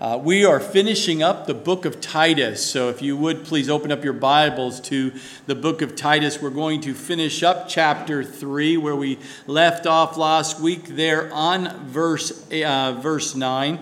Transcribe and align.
Uh, 0.00 0.18
we 0.20 0.44
are 0.44 0.58
finishing 0.58 1.22
up 1.22 1.46
the 1.46 1.54
book 1.54 1.84
of 1.84 2.00
Titus. 2.00 2.68
So, 2.68 2.88
if 2.88 3.00
you 3.00 3.16
would 3.16 3.44
please 3.44 3.70
open 3.70 3.92
up 3.92 4.02
your 4.02 4.12
Bibles 4.12 4.80
to 4.80 5.12
the 5.46 5.54
book 5.54 5.82
of 5.82 5.94
Titus. 5.94 6.42
We're 6.42 6.50
going 6.50 6.80
to 6.80 6.94
finish 6.94 7.44
up 7.44 7.68
chapter 7.68 8.24
3, 8.24 8.76
where 8.76 8.96
we 8.96 9.20
left 9.46 9.86
off 9.86 10.16
last 10.16 10.58
week, 10.58 10.96
there 10.96 11.32
on 11.32 11.86
verse, 11.86 12.44
uh, 12.50 12.98
verse 13.00 13.36
9. 13.36 13.78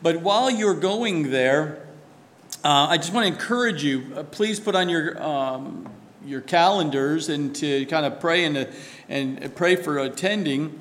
But 0.00 0.22
while 0.22 0.50
you're 0.50 0.72
going 0.72 1.30
there, 1.30 1.86
uh, 2.64 2.86
I 2.88 2.96
just 2.96 3.12
want 3.12 3.26
to 3.26 3.32
encourage 3.32 3.84
you 3.84 4.14
uh, 4.16 4.22
please 4.22 4.58
put 4.58 4.74
on 4.74 4.88
your, 4.88 5.22
um, 5.22 5.90
your 6.24 6.40
calendars 6.40 7.28
and 7.28 7.54
to 7.56 7.84
kind 7.84 8.06
of 8.06 8.18
pray 8.18 8.46
and, 8.46 8.66
and 9.10 9.54
pray 9.54 9.76
for 9.76 9.98
attending 9.98 10.80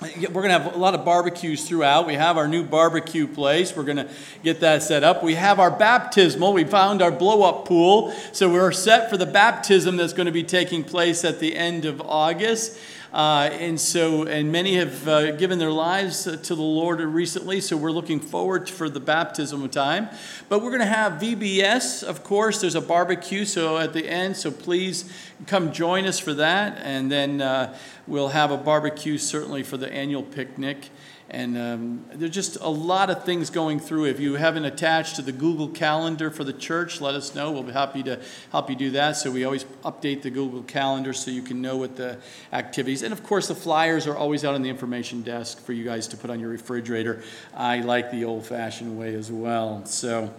we're 0.00 0.28
going 0.28 0.48
to 0.48 0.58
have 0.58 0.74
a 0.76 0.78
lot 0.78 0.94
of 0.94 1.04
barbecues 1.04 1.66
throughout. 1.66 2.06
We 2.06 2.14
have 2.14 2.36
our 2.36 2.46
new 2.46 2.62
barbecue 2.62 3.26
place. 3.26 3.74
We're 3.74 3.82
going 3.82 3.96
to 3.96 4.08
get 4.44 4.60
that 4.60 4.84
set 4.84 5.02
up. 5.02 5.24
We 5.24 5.34
have 5.34 5.58
our 5.58 5.72
baptismal. 5.72 6.52
We 6.52 6.64
found 6.64 7.02
our 7.02 7.10
blow 7.10 7.42
up 7.42 7.66
pool. 7.66 8.12
So 8.32 8.48
we're 8.48 8.70
set 8.70 9.10
for 9.10 9.16
the 9.16 9.26
baptism 9.26 9.96
that's 9.96 10.12
going 10.12 10.26
to 10.26 10.32
be 10.32 10.44
taking 10.44 10.84
place 10.84 11.24
at 11.24 11.40
the 11.40 11.56
end 11.56 11.84
of 11.84 12.00
August. 12.00 12.78
Uh, 13.12 13.48
and 13.52 13.80
so, 13.80 14.24
and 14.24 14.52
many 14.52 14.74
have 14.74 15.08
uh, 15.08 15.30
given 15.32 15.58
their 15.58 15.72
lives 15.72 16.24
to 16.24 16.54
the 16.54 16.62
Lord 16.62 17.00
recently, 17.00 17.60
so 17.60 17.74
we're 17.74 17.90
looking 17.90 18.20
forward 18.20 18.68
for 18.68 18.90
the 18.90 19.00
baptism 19.00 19.66
time. 19.70 20.08
But 20.50 20.62
we're 20.62 20.70
going 20.70 20.80
to 20.80 20.86
have 20.86 21.14
VBS, 21.14 22.02
of 22.02 22.22
course. 22.22 22.60
There's 22.60 22.74
a 22.74 22.82
barbecue, 22.82 23.46
so 23.46 23.78
at 23.78 23.94
the 23.94 24.06
end, 24.06 24.36
so 24.36 24.50
please 24.50 25.10
come 25.46 25.72
join 25.72 26.04
us 26.04 26.18
for 26.18 26.34
that. 26.34 26.78
And 26.82 27.10
then 27.10 27.40
uh, 27.40 27.76
we'll 28.06 28.28
have 28.28 28.50
a 28.50 28.58
barbecue 28.58 29.16
certainly 29.16 29.62
for 29.62 29.78
the 29.78 29.90
annual 29.90 30.22
picnic. 30.22 30.90
And 31.30 31.58
um, 31.58 32.04
there's 32.14 32.30
just 32.30 32.56
a 32.56 32.70
lot 32.70 33.10
of 33.10 33.24
things 33.24 33.50
going 33.50 33.80
through. 33.80 34.06
If 34.06 34.18
you 34.18 34.36
haven't 34.36 34.64
attached 34.64 35.16
to 35.16 35.22
the 35.22 35.30
Google 35.30 35.68
Calendar 35.68 36.30
for 36.30 36.42
the 36.42 36.54
church, 36.54 37.02
let 37.02 37.14
us 37.14 37.34
know. 37.34 37.50
We'll 37.50 37.64
be 37.64 37.72
happy 37.72 38.02
to 38.04 38.18
help 38.50 38.70
you 38.70 38.76
do 38.76 38.90
that. 38.92 39.16
So 39.16 39.30
we 39.30 39.44
always 39.44 39.64
update 39.84 40.22
the 40.22 40.30
Google 40.30 40.62
Calendar 40.62 41.12
so 41.12 41.30
you 41.30 41.42
can 41.42 41.60
know 41.60 41.76
what 41.76 41.96
the 41.96 42.18
activities. 42.50 43.02
And 43.02 43.12
of 43.12 43.22
course, 43.22 43.46
the 43.46 43.54
flyers 43.54 44.06
are 44.06 44.16
always 44.16 44.42
out 44.42 44.54
on 44.54 44.62
the 44.62 44.70
information 44.70 45.20
desk 45.20 45.62
for 45.62 45.74
you 45.74 45.84
guys 45.84 46.08
to 46.08 46.16
put 46.16 46.30
on 46.30 46.40
your 46.40 46.48
refrigerator. 46.48 47.22
I 47.54 47.80
like 47.80 48.10
the 48.10 48.24
old-fashioned 48.24 48.98
way 48.98 49.14
as 49.14 49.30
well. 49.30 49.84
So 49.84 50.32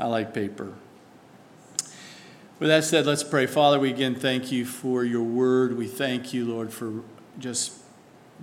I 0.00 0.06
like 0.06 0.34
paper. 0.34 0.72
With 2.58 2.70
that 2.70 2.82
said, 2.82 3.06
let's 3.06 3.22
pray. 3.22 3.46
Father, 3.46 3.78
we 3.78 3.90
again 3.90 4.16
thank 4.16 4.50
you 4.50 4.64
for 4.64 5.04
your 5.04 5.22
word. 5.22 5.76
We 5.76 5.86
thank 5.86 6.34
you, 6.34 6.44
Lord, 6.44 6.72
for 6.72 7.02
just 7.38 7.83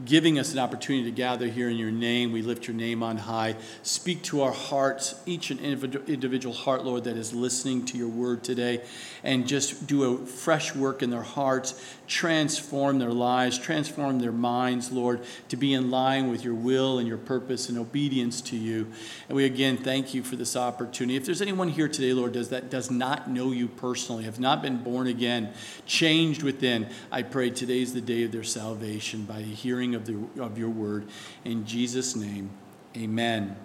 giving 0.06 0.40
us 0.40 0.54
an 0.54 0.60
opportunity 0.60 1.04
to 1.06 1.12
gather 1.12 1.48
here 1.48 1.70
in 1.70 1.78
your 1.78 1.92
name. 1.92 2.32
We 2.32 2.42
lift 2.42 2.68
your 2.68 2.76
name 2.76 3.04
on 3.04 3.18
high. 3.18 3.56
Speak 3.84 4.24
to 4.24 4.42
our 4.42 4.52
hearts, 4.52 5.16
each 5.26 5.52
and 5.52 5.60
individual 5.60 6.56
heart, 6.56 6.86
Lord, 6.86 7.04
that 7.04 7.18
is 7.18 7.34
listening 7.34 7.86
to 7.88 7.98
your 7.98 8.08
word 8.08 8.44
today, 8.44 8.84
and 9.24 9.48
just 9.48 9.88
do 9.88 10.04
a 10.04 10.26
fresh 10.26 10.76
work 10.76 11.04
in 11.04 11.10
their 11.10 11.22
hearts 11.22 11.82
transform 12.12 13.00
their 13.00 13.14
lives, 13.14 13.58
transform 13.58 14.20
their 14.20 14.34
minds, 14.34 14.92
Lord, 14.92 15.22
to 15.48 15.56
be 15.56 15.74
in 15.74 15.90
line 15.90 16.30
with 16.30 16.44
your 16.44 16.54
will 16.54 17.00
and 17.00 17.08
your 17.08 17.18
purpose 17.18 17.70
and 17.70 17.78
obedience 17.78 18.42
to 18.42 18.58
you. 18.58 18.92
And 19.30 19.36
we 19.38 19.46
again 19.46 19.78
thank 19.78 20.14
you 20.14 20.22
for 20.22 20.36
this 20.36 20.58
opportunity. 20.58 21.16
If 21.16 21.26
there's 21.26 21.42
anyone 21.42 21.70
here 21.70 21.88
today, 21.88 22.12
Lord, 22.12 22.34
does 22.34 22.50
that 22.50 22.70
does 22.70 22.92
not 22.92 23.30
know 23.30 23.54
you 23.54 23.70
personally, 23.70 24.26
have 24.26 24.42
not 24.42 24.62
been 24.62 24.84
born 24.84 25.08
again, 25.08 25.54
changed 25.86 26.44
within, 26.44 26.90
I 27.14 27.22
pray 27.22 27.50
today's 27.50 27.94
the 27.94 28.02
day 28.02 28.24
of 28.24 28.34
their 28.34 28.44
salvation 28.44 29.24
by 29.24 29.38
the 29.38 29.44
hearing 29.44 29.96
of, 29.96 30.06
the, 30.06 30.20
of 30.38 30.58
your 30.58 30.70
word. 30.70 31.08
In 31.46 31.66
Jesus' 31.66 32.14
name, 32.14 32.50
amen. 32.98 33.56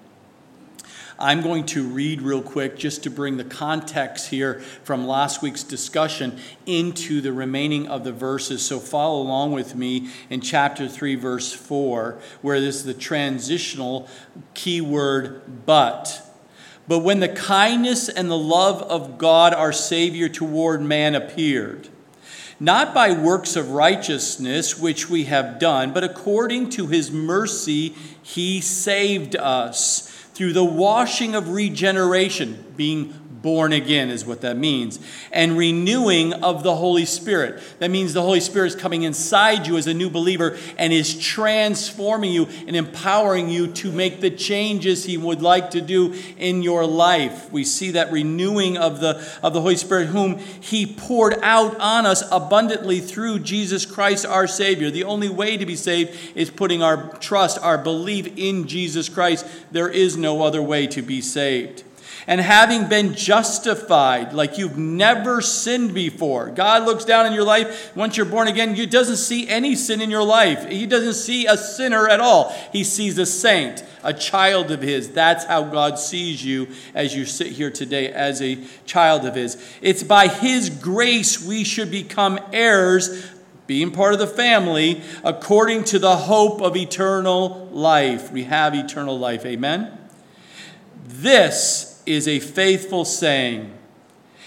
I'm 1.18 1.40
going 1.40 1.64
to 1.66 1.82
read 1.82 2.20
real 2.20 2.42
quick 2.42 2.76
just 2.76 3.02
to 3.04 3.10
bring 3.10 3.36
the 3.36 3.44
context 3.44 4.28
here 4.28 4.60
from 4.84 5.06
last 5.06 5.40
week's 5.40 5.62
discussion 5.62 6.38
into 6.66 7.20
the 7.20 7.32
remaining 7.32 7.86
of 7.88 8.04
the 8.04 8.12
verses. 8.12 8.62
So 8.62 8.78
follow 8.78 9.22
along 9.22 9.52
with 9.52 9.74
me 9.74 10.10
in 10.28 10.40
chapter 10.40 10.88
3, 10.88 11.14
verse 11.14 11.52
4, 11.52 12.18
where 12.42 12.60
this 12.60 12.76
is 12.76 12.84
the 12.84 12.94
transitional 12.94 14.08
keyword 14.54 15.64
but. 15.64 16.22
But 16.88 17.00
when 17.00 17.20
the 17.20 17.28
kindness 17.28 18.08
and 18.08 18.30
the 18.30 18.38
love 18.38 18.82
of 18.82 19.18
God 19.18 19.54
our 19.54 19.72
Savior 19.72 20.28
toward 20.28 20.82
man 20.82 21.14
appeared, 21.14 21.88
not 22.60 22.94
by 22.94 23.12
works 23.12 23.56
of 23.56 23.70
righteousness 23.70 24.78
which 24.78 25.10
we 25.10 25.24
have 25.24 25.58
done, 25.58 25.92
but 25.92 26.04
according 26.04 26.70
to 26.70 26.86
his 26.86 27.10
mercy, 27.10 27.94
he 28.22 28.60
saved 28.60 29.36
us 29.36 30.05
through 30.36 30.52
the 30.52 30.62
washing 30.62 31.34
of 31.34 31.48
regeneration, 31.48 32.62
being 32.76 33.14
born 33.46 33.72
again 33.72 34.10
is 34.10 34.26
what 34.26 34.40
that 34.40 34.56
means, 34.56 34.98
and 35.30 35.56
renewing 35.56 36.32
of 36.32 36.64
the 36.64 36.74
Holy 36.74 37.04
Spirit. 37.04 37.62
That 37.78 37.92
means 37.92 38.12
the 38.12 38.20
Holy 38.20 38.40
Spirit 38.40 38.66
is 38.66 38.74
coming 38.74 39.04
inside 39.04 39.68
you 39.68 39.76
as 39.76 39.86
a 39.86 39.94
new 39.94 40.10
believer 40.10 40.58
and 40.76 40.92
is 40.92 41.16
transforming 41.16 42.32
you 42.32 42.48
and 42.66 42.74
empowering 42.74 43.48
you 43.48 43.68
to 43.68 43.92
make 43.92 44.20
the 44.20 44.30
changes 44.30 45.04
He 45.04 45.16
would 45.16 45.42
like 45.42 45.70
to 45.70 45.80
do 45.80 46.12
in 46.38 46.64
your 46.64 46.84
life. 46.88 47.52
We 47.52 47.62
see 47.62 47.92
that 47.92 48.10
renewing 48.10 48.78
of 48.78 48.98
the, 48.98 49.24
of 49.44 49.54
the 49.54 49.60
Holy 49.60 49.76
Spirit, 49.76 50.06
whom 50.06 50.38
He 50.38 50.84
poured 50.84 51.38
out 51.40 51.78
on 51.78 52.04
us 52.04 52.24
abundantly 52.32 52.98
through 52.98 53.38
Jesus 53.38 53.86
Christ 53.86 54.26
our 54.26 54.48
Savior. 54.48 54.90
The 54.90 55.04
only 55.04 55.28
way 55.28 55.56
to 55.56 55.64
be 55.64 55.76
saved 55.76 56.18
is 56.34 56.50
putting 56.50 56.82
our 56.82 57.16
trust, 57.18 57.60
our 57.60 57.78
belief 57.78 58.26
in 58.36 58.66
Jesus 58.66 59.08
Christ. 59.08 59.46
There 59.70 59.88
is 59.88 60.16
no 60.16 60.42
other 60.42 60.60
way 60.60 60.88
to 60.88 61.00
be 61.00 61.20
saved 61.20 61.84
and 62.26 62.40
having 62.40 62.88
been 62.88 63.14
justified 63.14 64.32
like 64.32 64.58
you've 64.58 64.76
never 64.76 65.40
sinned 65.40 65.94
before. 65.94 66.50
God 66.50 66.84
looks 66.84 67.04
down 67.04 67.26
in 67.26 67.32
your 67.32 67.44
life 67.44 67.94
once 67.94 68.16
you're 68.16 68.26
born 68.26 68.48
again, 68.48 68.74
He 68.74 68.86
doesn't 68.86 69.16
see 69.16 69.48
any 69.48 69.76
sin 69.76 70.00
in 70.00 70.10
your 70.10 70.24
life. 70.24 70.68
He 70.68 70.86
doesn't 70.86 71.14
see 71.14 71.46
a 71.46 71.56
sinner 71.56 72.08
at 72.08 72.20
all. 72.20 72.54
He 72.72 72.82
sees 72.82 73.16
a 73.18 73.26
saint, 73.26 73.84
a 74.02 74.12
child 74.12 74.70
of 74.70 74.82
His. 74.82 75.10
That's 75.10 75.44
how 75.44 75.62
God 75.64 75.98
sees 75.98 76.44
you 76.44 76.68
as 76.94 77.14
you 77.14 77.24
sit 77.24 77.48
here 77.48 77.70
today 77.70 78.12
as 78.12 78.42
a 78.42 78.58
child 78.86 79.24
of 79.24 79.34
His. 79.34 79.62
It's 79.80 80.02
by 80.02 80.26
His 80.26 80.68
grace 80.70 81.42
we 81.42 81.62
should 81.62 81.90
become 81.90 82.40
heirs 82.52 83.30
being 83.66 83.90
part 83.90 84.12
of 84.12 84.20
the 84.20 84.26
family, 84.28 85.02
according 85.24 85.82
to 85.82 85.98
the 85.98 86.16
hope 86.16 86.60
of 86.60 86.76
eternal 86.76 87.68
life. 87.72 88.30
We 88.30 88.44
have 88.44 88.74
eternal 88.74 89.18
life. 89.18 89.44
Amen? 89.44 89.98
This 91.04 91.95
is 92.06 92.26
a 92.28 92.40
faithful 92.40 93.04
saying. 93.04 93.72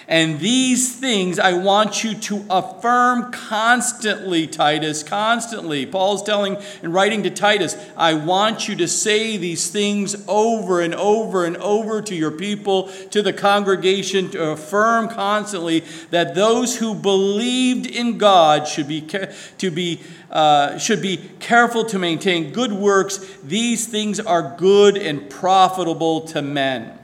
And 0.09 0.39
these 0.39 0.95
things 0.95 1.37
I 1.37 1.53
want 1.53 2.03
you 2.03 2.15
to 2.15 2.43
affirm 2.49 3.31
constantly, 3.31 4.47
Titus, 4.47 5.03
constantly. 5.03 5.85
Paul's 5.85 6.23
telling 6.23 6.57
and 6.81 6.91
writing 6.91 7.21
to 7.23 7.29
Titus, 7.29 7.77
I 7.95 8.15
want 8.15 8.67
you 8.67 8.75
to 8.77 8.87
say 8.87 9.37
these 9.37 9.69
things 9.69 10.25
over 10.27 10.81
and 10.81 10.95
over 10.95 11.45
and 11.45 11.55
over 11.57 12.01
to 12.01 12.15
your 12.15 12.31
people, 12.31 12.87
to 13.11 13.21
the 13.21 13.33
congregation, 13.33 14.31
to 14.31 14.49
affirm 14.49 15.09
constantly 15.09 15.83
that 16.09 16.33
those 16.33 16.77
who 16.77 16.95
believed 16.95 17.85
in 17.85 18.17
God 18.17 18.67
should 18.67 18.87
be, 18.87 19.01
to 19.01 19.69
be, 19.69 20.01
uh, 20.31 20.79
should 20.79 21.03
be 21.03 21.17
careful 21.39 21.85
to 21.85 21.99
maintain 21.99 22.51
good 22.51 22.73
works. 22.73 23.19
These 23.43 23.85
things 23.85 24.19
are 24.19 24.55
good 24.57 24.97
and 24.97 25.29
profitable 25.29 26.21
to 26.21 26.41
men. 26.41 26.98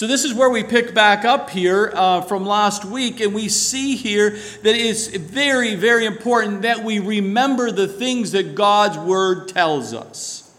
So, 0.00 0.06
this 0.06 0.24
is 0.24 0.32
where 0.32 0.48
we 0.48 0.64
pick 0.64 0.94
back 0.94 1.26
up 1.26 1.50
here 1.50 1.92
uh, 1.94 2.22
from 2.22 2.46
last 2.46 2.86
week, 2.86 3.20
and 3.20 3.34
we 3.34 3.50
see 3.50 3.96
here 3.96 4.30
that 4.30 4.74
it's 4.74 5.08
very, 5.08 5.74
very 5.74 6.06
important 6.06 6.62
that 6.62 6.82
we 6.82 7.00
remember 7.00 7.70
the 7.70 7.86
things 7.86 8.32
that 8.32 8.54
God's 8.54 8.96
Word 8.96 9.48
tells 9.48 9.92
us. 9.92 10.50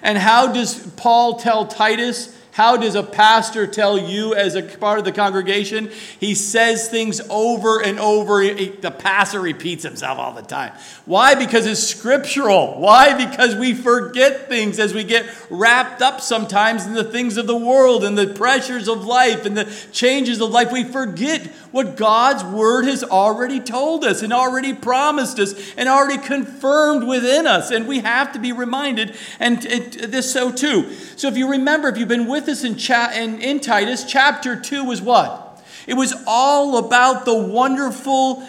And 0.00 0.16
how 0.16 0.54
does 0.54 0.86
Paul 0.96 1.38
tell 1.38 1.66
Titus? 1.66 2.34
How 2.58 2.76
does 2.76 2.96
a 2.96 3.04
pastor 3.04 3.68
tell 3.68 3.96
you 3.96 4.34
as 4.34 4.56
a 4.56 4.62
part 4.62 4.98
of 4.98 5.04
the 5.04 5.12
congregation? 5.12 5.92
He 6.18 6.34
says 6.34 6.88
things 6.88 7.20
over 7.30 7.80
and 7.80 8.00
over. 8.00 8.42
The 8.42 8.90
pastor 8.90 9.40
repeats 9.40 9.84
himself 9.84 10.18
all 10.18 10.32
the 10.32 10.42
time. 10.42 10.72
Why? 11.04 11.36
Because 11.36 11.66
it's 11.66 11.80
scriptural. 11.80 12.80
Why? 12.80 13.14
Because 13.14 13.54
we 13.54 13.74
forget 13.74 14.48
things 14.48 14.80
as 14.80 14.92
we 14.92 15.04
get 15.04 15.32
wrapped 15.48 16.02
up 16.02 16.20
sometimes 16.20 16.84
in 16.84 16.94
the 16.94 17.04
things 17.04 17.36
of 17.36 17.46
the 17.46 17.56
world 17.56 18.02
and 18.02 18.18
the 18.18 18.34
pressures 18.34 18.88
of 18.88 19.04
life 19.04 19.46
and 19.46 19.56
the 19.56 19.72
changes 19.92 20.40
of 20.40 20.50
life. 20.50 20.72
We 20.72 20.82
forget 20.82 21.46
what 21.70 21.96
God's 21.96 22.44
word 22.44 22.84
has 22.86 23.04
already 23.04 23.60
told 23.60 24.04
us 24.04 24.22
and 24.22 24.32
already 24.32 24.72
promised 24.72 25.38
us 25.38 25.54
and 25.76 25.88
already 25.88 26.18
confirmed 26.18 27.06
within 27.06 27.46
us. 27.46 27.70
And 27.70 27.86
we 27.86 28.00
have 28.00 28.32
to 28.32 28.38
be 28.38 28.52
reminded, 28.52 29.16
and 29.38 29.60
this 29.62 30.32
so 30.32 30.50
too. 30.50 30.92
So 31.16 31.28
if 31.28 31.36
you 31.36 31.50
remember, 31.50 31.88
if 31.88 31.98
you've 31.98 32.08
been 32.08 32.26
with 32.26 32.48
us 32.48 32.64
in, 32.64 32.76
cha- 32.76 33.12
in, 33.14 33.40
in 33.40 33.60
Titus, 33.60 34.04
chapter 34.04 34.58
2 34.58 34.84
was 34.84 35.02
what? 35.02 35.62
It 35.86 35.94
was 35.94 36.14
all 36.26 36.76
about 36.78 37.24
the 37.24 37.34
wonderful 37.34 38.46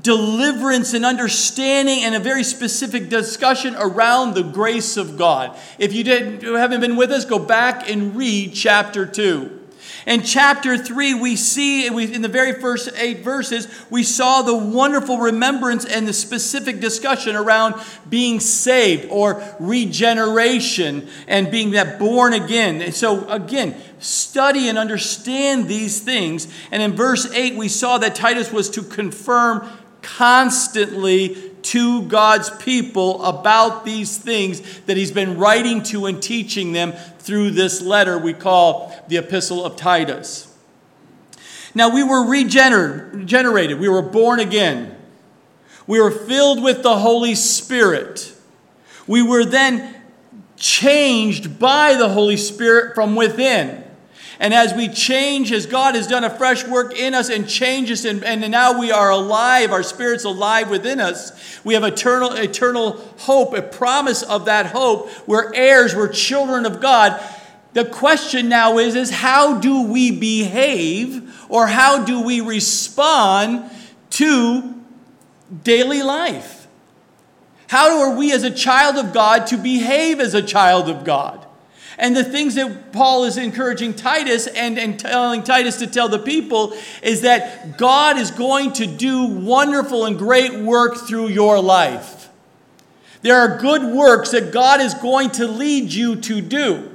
deliverance 0.00 0.94
and 0.94 1.04
understanding 1.04 2.04
and 2.04 2.14
a 2.14 2.20
very 2.20 2.44
specific 2.44 3.08
discussion 3.08 3.74
around 3.76 4.34
the 4.34 4.42
grace 4.42 4.96
of 4.96 5.18
God. 5.18 5.56
If 5.78 5.92
you 5.92 6.04
didn't, 6.04 6.42
haven't 6.42 6.80
been 6.80 6.96
with 6.96 7.10
us, 7.10 7.24
go 7.24 7.38
back 7.38 7.90
and 7.90 8.16
read 8.16 8.54
chapter 8.54 9.04
2. 9.04 9.61
In 10.06 10.22
chapter 10.22 10.76
3, 10.76 11.14
we 11.14 11.36
see 11.36 11.86
in 11.86 12.22
the 12.22 12.28
very 12.28 12.54
first 12.54 12.90
eight 12.96 13.20
verses, 13.20 13.68
we 13.88 14.02
saw 14.02 14.42
the 14.42 14.56
wonderful 14.56 15.18
remembrance 15.18 15.84
and 15.84 16.08
the 16.08 16.12
specific 16.12 16.80
discussion 16.80 17.36
around 17.36 17.74
being 18.08 18.40
saved 18.40 19.06
or 19.10 19.42
regeneration 19.60 21.08
and 21.28 21.50
being 21.50 21.70
that 21.72 21.98
born 22.00 22.32
again. 22.32 22.82
And 22.82 22.94
so, 22.94 23.28
again, 23.28 23.76
study 24.00 24.68
and 24.68 24.76
understand 24.76 25.68
these 25.68 26.00
things. 26.00 26.52
And 26.72 26.82
in 26.82 26.96
verse 26.96 27.32
8, 27.32 27.54
we 27.54 27.68
saw 27.68 27.98
that 27.98 28.16
Titus 28.16 28.50
was 28.50 28.70
to 28.70 28.82
confirm 28.82 29.68
constantly 30.02 31.51
to 31.62 32.02
God's 32.02 32.50
people 32.50 33.24
about 33.24 33.84
these 33.84 34.18
things 34.18 34.80
that 34.82 34.96
he's 34.96 35.12
been 35.12 35.38
writing 35.38 35.82
to 35.84 36.06
and 36.06 36.22
teaching 36.22 36.72
them 36.72 36.92
through 37.18 37.50
this 37.50 37.80
letter 37.80 38.18
we 38.18 38.32
call 38.32 38.94
the 39.08 39.16
Epistle 39.16 39.64
of 39.64 39.76
Titus. 39.76 40.48
Now, 41.74 41.94
we 41.94 42.02
were 42.02 42.26
regenerated, 42.26 43.80
we 43.80 43.88
were 43.88 44.02
born 44.02 44.40
again, 44.40 44.96
we 45.86 46.00
were 46.00 46.10
filled 46.10 46.62
with 46.62 46.82
the 46.82 46.98
Holy 46.98 47.34
Spirit. 47.34 48.34
We 49.06 49.22
were 49.22 49.44
then 49.44 49.96
changed 50.56 51.58
by 51.58 51.94
the 51.94 52.08
Holy 52.08 52.36
Spirit 52.36 52.94
from 52.94 53.16
within. 53.16 53.82
And 54.42 54.52
as 54.52 54.74
we 54.74 54.88
change, 54.88 55.52
as 55.52 55.66
God 55.66 55.94
has 55.94 56.08
done 56.08 56.24
a 56.24 56.30
fresh 56.30 56.66
work 56.66 56.98
in 56.98 57.14
us 57.14 57.30
and 57.30 57.48
changes, 57.48 58.04
and, 58.04 58.24
and 58.24 58.40
now 58.50 58.76
we 58.76 58.90
are 58.90 59.08
alive, 59.08 59.70
our 59.70 59.84
spirit's 59.84 60.24
alive 60.24 60.68
within 60.68 60.98
us, 60.98 61.60
we 61.62 61.74
have 61.74 61.84
eternal, 61.84 62.32
eternal 62.32 62.96
hope, 63.18 63.54
a 63.54 63.62
promise 63.62 64.24
of 64.24 64.46
that 64.46 64.66
hope. 64.66 65.08
We're 65.28 65.54
heirs, 65.54 65.94
we're 65.94 66.08
children 66.08 66.66
of 66.66 66.80
God. 66.80 67.22
The 67.74 67.84
question 67.84 68.48
now 68.48 68.78
is, 68.78 68.96
is 68.96 69.10
how 69.10 69.60
do 69.60 69.82
we 69.82 70.10
behave 70.10 71.32
or 71.48 71.68
how 71.68 72.04
do 72.04 72.20
we 72.22 72.40
respond 72.40 73.70
to 74.10 74.74
daily 75.62 76.02
life? 76.02 76.66
How 77.68 78.00
are 78.00 78.16
we 78.16 78.32
as 78.32 78.42
a 78.42 78.50
child 78.50 78.96
of 78.96 79.14
God 79.14 79.46
to 79.46 79.56
behave 79.56 80.18
as 80.18 80.34
a 80.34 80.42
child 80.42 80.88
of 80.88 81.04
God? 81.04 81.46
And 81.98 82.16
the 82.16 82.24
things 82.24 82.54
that 82.54 82.92
Paul 82.92 83.24
is 83.24 83.36
encouraging 83.36 83.94
Titus 83.94 84.46
and, 84.46 84.78
and 84.78 84.98
telling 84.98 85.42
Titus 85.42 85.76
to 85.76 85.86
tell 85.86 86.08
the 86.08 86.18
people 86.18 86.74
is 87.02 87.20
that 87.22 87.76
God 87.76 88.18
is 88.18 88.30
going 88.30 88.72
to 88.74 88.86
do 88.86 89.26
wonderful 89.26 90.06
and 90.06 90.18
great 90.18 90.54
work 90.54 90.96
through 90.96 91.28
your 91.28 91.60
life. 91.60 92.28
There 93.22 93.36
are 93.36 93.58
good 93.58 93.84
works 93.84 94.30
that 94.32 94.52
God 94.52 94.80
is 94.80 94.94
going 94.94 95.30
to 95.32 95.46
lead 95.46 95.92
you 95.92 96.16
to 96.16 96.40
do. 96.40 96.88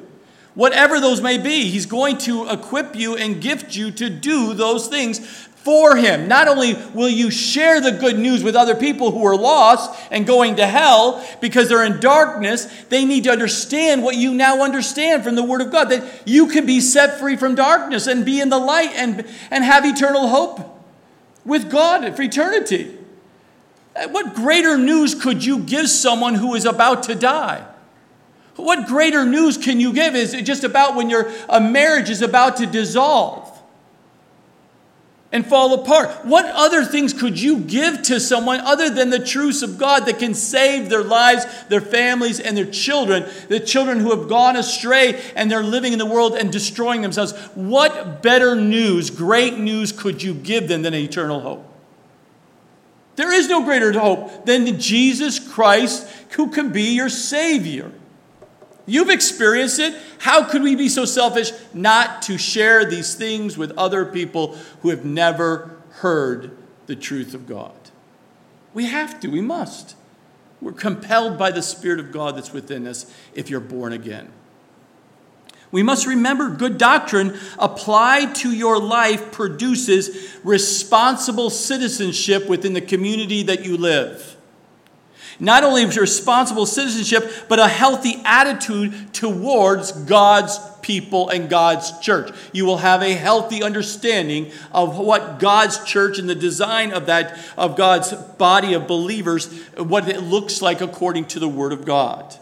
Whatever 0.56 1.00
those 1.00 1.22
may 1.22 1.38
be, 1.38 1.70
He's 1.70 1.86
going 1.86 2.18
to 2.20 2.50
equip 2.50 2.96
you 2.96 3.16
and 3.16 3.40
gift 3.40 3.76
you 3.76 3.92
to 3.92 4.10
do 4.10 4.56
those 4.56 4.88
things 4.88 5.47
for 5.68 5.98
him. 5.98 6.30
Not 6.30 6.48
only 6.48 6.75
will 6.94 7.10
you 7.10 7.30
share 7.30 7.81
the 7.81 7.92
good 7.92 8.18
news 8.18 8.42
with 8.42 8.56
other 8.56 8.74
people 8.74 9.12
who 9.12 9.25
are 9.25 9.36
lost 9.36 10.02
and 10.10 10.25
going 10.25 10.56
to 10.56 10.66
hell 10.66 11.22
because 11.42 11.68
they're 11.68 11.84
in 11.84 12.00
darkness, 12.00 12.64
they 12.88 13.04
need 13.04 13.25
to 13.25 13.31
understand 13.31 14.02
what 14.02 14.16
you 14.16 14.34
now 14.34 14.64
understand 14.64 15.25
from 15.25 15.36
the 15.36 15.44
Word 15.44 15.60
of 15.60 15.69
God 15.69 15.90
that 15.90 16.24
you 16.25 16.48
can 16.48 16.66
be 16.66 16.80
set 16.80 17.19
free 17.19 17.36
from 17.36 17.54
darkness 17.54 18.08
and 18.08 18.25
be 18.25 18.40
in 18.40 18.48
the 18.48 18.58
light 18.58 18.92
and, 18.96 19.25
and 19.52 19.66
have 19.66 19.84
eternal 19.84 20.30
hope 20.30 20.81
with 21.44 21.69
God 21.69 22.16
for 22.16 22.22
eternity. 22.22 22.98
What 24.12 24.36
greater 24.36 24.78
news 24.78 25.16
could 25.16 25.44
you 25.44 25.60
give 25.60 25.90
someone 25.90 26.36
who 26.36 26.56
is 26.56 26.64
about 26.64 27.04
to 27.04 27.16
die? 27.16 27.68
What 28.56 28.88
greater 28.88 29.25
news 29.25 29.58
can 29.58 29.81
you 29.81 29.92
give? 29.92 30.16
Is 30.16 30.34
it 30.34 30.46
just 30.46 30.64
about 30.64 30.96
when 30.96 31.10
your 31.10 31.30
a 31.50 31.60
marriage 31.60 32.10
is 32.10 32.22
about 32.22 32.56
to 32.58 32.66
dissolve? 32.66 33.47
And 35.32 35.46
fall 35.46 35.74
apart. 35.74 36.26
What 36.26 36.46
other 36.46 36.86
things 36.86 37.14
could 37.14 37.40
you 37.40 37.60
give 37.60 38.02
to 38.04 38.20
someone 38.20 38.62
other 38.62 38.90
than 38.90 39.10
the 39.10 39.24
truths 39.24 39.62
of 39.62 39.78
God 39.78 40.06
that 40.06 40.20
can 40.20 40.34
save 40.34 40.90
their 40.90 41.04
lives, 41.04 41.46
their 41.68 41.82
families, 41.82 42.40
and 42.40 42.56
their 42.56 42.66
children? 42.66 43.26
The 43.50 43.60
children 43.60 44.00
who 44.00 44.18
have 44.18 44.30
gone 44.30 44.56
astray 44.56 45.22
and 45.36 45.52
they're 45.52 45.64
living 45.64 45.92
in 45.94 46.00
the 46.00 46.06
world 46.06 46.36
and 46.36 46.52
destroying 46.52 47.02
themselves. 47.02 47.34
What 47.56 48.22
better 48.24 48.56
news, 48.56 49.10
great 49.10 49.58
news, 49.58 49.92
could 49.92 50.24
you 50.24 50.34
give 50.34 50.68
them 50.68 50.84
than 50.84 50.94
eternal 50.94 51.42
hope? 51.42 51.74
There 53.18 53.34
is 53.34 53.50
no 53.50 53.64
greater 53.64 53.92
hope 54.00 54.46
than 54.46 54.80
Jesus 54.80 55.40
Christ 55.40 56.08
who 56.32 56.52
can 56.52 56.72
be 56.72 56.94
your 56.96 57.10
Savior. 57.10 57.92
You've 58.88 59.10
experienced 59.10 59.80
it. 59.80 59.94
How 60.19 60.44
could 60.44 60.63
we 60.63 60.75
be 60.75 60.88
so 60.88 61.04
selfish 61.06 61.51
not 61.74 62.22
to 62.24 62.38
share 62.38 62.86
these 62.86 63.13
things 63.13 63.57
with 63.57 63.78
other 63.78 64.06
people 64.06 64.57
who 64.81 64.89
have 64.89 65.04
never 65.04 65.78
heard 65.89 66.57
the 66.88 66.95
truth 66.95 67.34
of 67.34 67.45
God? 67.45 67.74
We 68.74 68.86
have 68.86 69.19
to, 69.19 69.28
we 69.28 69.42
must. 69.42 69.95
We're 70.62 70.72
compelled 70.72 71.38
by 71.38 71.51
the 71.51 71.62
Spirit 71.62 72.00
of 72.00 72.12
God 72.13 72.38
that's 72.38 72.54
within 72.54 72.88
us 72.88 73.13
if 73.36 73.50
you're 73.50 73.60
born 73.60 73.92
again. 73.92 74.31
We 75.69 75.83
must 75.83 76.07
remember 76.07 76.50
good 76.50 76.78
doctrine 76.78 77.38
applied 77.60 78.36
to 78.36 78.54
your 78.54 78.80
life 78.80 79.33
produces 79.33 80.38
responsible 80.44 81.50
citizenship 81.50 82.48
within 82.48 82.74
the 82.74 82.81
community 82.81 83.44
that 83.44 83.66
you 83.66 83.75
live. 83.75 84.37
Not 85.39 85.63
only 85.63 85.84
is 85.84 85.98
responsible 85.98 86.66
citizenship, 86.66 87.48
but 87.48 87.60
a 87.60 87.68
healthy 87.68 88.22
attitude 88.25 89.13
towards 89.13 89.92
God's 89.92 90.60
people 90.81 91.30
and 91.30 91.50
God's 91.50 92.00
church. 92.00 92.31
You 92.54 92.66
will 92.66 92.78
have 92.78 93.04
a 93.04 93.13
healthy 93.13 93.62
understanding 93.62 94.51
of 94.72 94.98
what 94.98 95.38
God's 95.38 95.84
church 95.84 96.18
and 96.18 96.28
the 96.28 96.36
design 96.36 96.92
of 96.92 97.06
that 97.06 97.38
of 97.56 97.75
God's 97.75 98.13
body 98.13 98.74
of 98.74 98.88
believers, 98.88 99.48
what 99.78 100.07
it 100.07 100.22
looks 100.22 100.62
like 100.62 100.81
according 100.81 101.25
to 101.25 101.40
the 101.40 101.48
word 101.48 101.74
of 101.74 101.86
God. 101.86 102.36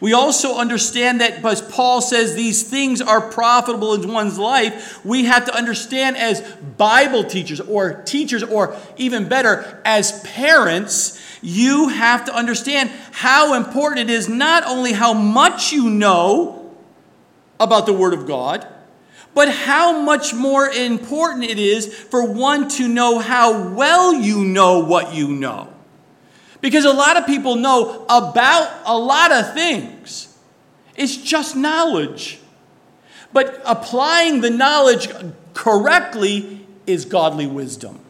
We 0.00 0.14
also 0.14 0.56
understand 0.56 1.20
that 1.20 1.44
as 1.44 1.60
Paul 1.60 2.00
says 2.00 2.34
these 2.34 2.62
things 2.62 3.02
are 3.02 3.20
profitable 3.20 3.92
in 3.92 4.10
one's 4.10 4.38
life, 4.38 5.04
we 5.04 5.24
have 5.24 5.44
to 5.44 5.54
understand 5.54 6.16
as 6.16 6.40
Bible 6.78 7.22
teachers 7.22 7.60
or 7.60 8.02
teachers 8.04 8.42
or 8.42 8.76
even 8.96 9.28
better 9.28 9.80
as 9.84 10.22
parents 10.22 11.19
you 11.42 11.88
have 11.88 12.24
to 12.26 12.34
understand 12.34 12.90
how 13.12 13.54
important 13.54 14.10
it 14.10 14.12
is 14.12 14.28
not 14.28 14.64
only 14.64 14.92
how 14.92 15.12
much 15.12 15.72
you 15.72 15.88
know 15.88 16.74
about 17.58 17.86
the 17.86 17.92
Word 17.92 18.14
of 18.14 18.26
God, 18.26 18.66
but 19.34 19.48
how 19.48 20.00
much 20.00 20.34
more 20.34 20.68
important 20.68 21.44
it 21.44 21.58
is 21.58 21.94
for 21.94 22.24
one 22.24 22.68
to 22.68 22.88
know 22.88 23.18
how 23.18 23.68
well 23.74 24.12
you 24.12 24.44
know 24.44 24.80
what 24.80 25.14
you 25.14 25.28
know. 25.28 25.72
Because 26.60 26.84
a 26.84 26.92
lot 26.92 27.16
of 27.16 27.26
people 27.26 27.56
know 27.56 28.04
about 28.08 28.82
a 28.84 28.96
lot 28.98 29.32
of 29.32 29.54
things, 29.54 30.36
it's 30.96 31.16
just 31.16 31.56
knowledge. 31.56 32.38
But 33.32 33.62
applying 33.64 34.40
the 34.40 34.50
knowledge 34.50 35.08
correctly 35.54 36.66
is 36.86 37.04
godly 37.04 37.46
wisdom. 37.46 38.00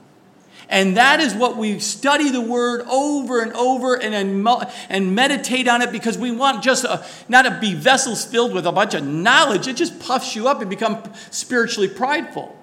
And 0.71 0.97
that 0.97 1.19
is 1.19 1.35
what 1.35 1.57
we 1.57 1.81
study 1.81 2.31
the 2.31 2.41
word 2.41 2.83
over 2.89 3.43
and 3.43 3.53
over 3.55 4.01
and, 4.01 4.15
and 4.15 5.15
meditate 5.15 5.67
on 5.67 5.83
it 5.83 5.91
because 5.91 6.17
we 6.17 6.31
want 6.31 6.63
just 6.63 6.85
a, 6.85 7.05
not 7.29 7.43
to 7.43 7.59
be 7.61 7.75
vessels 7.75 8.25
filled 8.25 8.55
with 8.55 8.67
a 8.67 8.73
bunch 8.73 8.95
of 8.95 9.05
knowledge. 9.05 9.67
It 9.67 9.77
just 9.77 9.99
puffs 9.99 10.37
you 10.37 10.47
up 10.47 10.61
and 10.61 10.71
become 10.71 11.03
spiritually 11.31 11.89
prideful. 11.89 12.57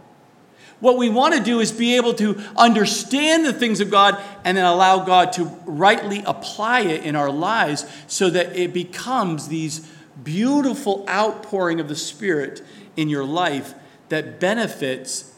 What 0.79 0.97
we 0.97 1.09
want 1.09 1.33
to 1.33 1.43
do 1.43 1.59
is 1.59 1.73
be 1.73 1.97
able 1.97 2.13
to 2.13 2.41
understand 2.55 3.45
the 3.45 3.51
things 3.51 3.81
of 3.81 3.91
God 3.91 4.17
and 4.45 4.55
then 4.55 4.65
allow 4.65 5.03
God 5.03 5.33
to 5.33 5.43
rightly 5.65 6.23
apply 6.25 6.81
it 6.81 7.03
in 7.03 7.17
our 7.17 7.31
lives 7.31 7.85
so 8.07 8.29
that 8.29 8.55
it 8.55 8.71
becomes 8.73 9.49
these 9.49 9.85
beautiful 10.23 11.03
outpouring 11.09 11.81
of 11.81 11.89
the 11.89 11.95
Spirit 11.95 12.61
in 12.95 13.09
your 13.09 13.25
life 13.25 13.73
that 14.07 14.39
benefits 14.39 15.33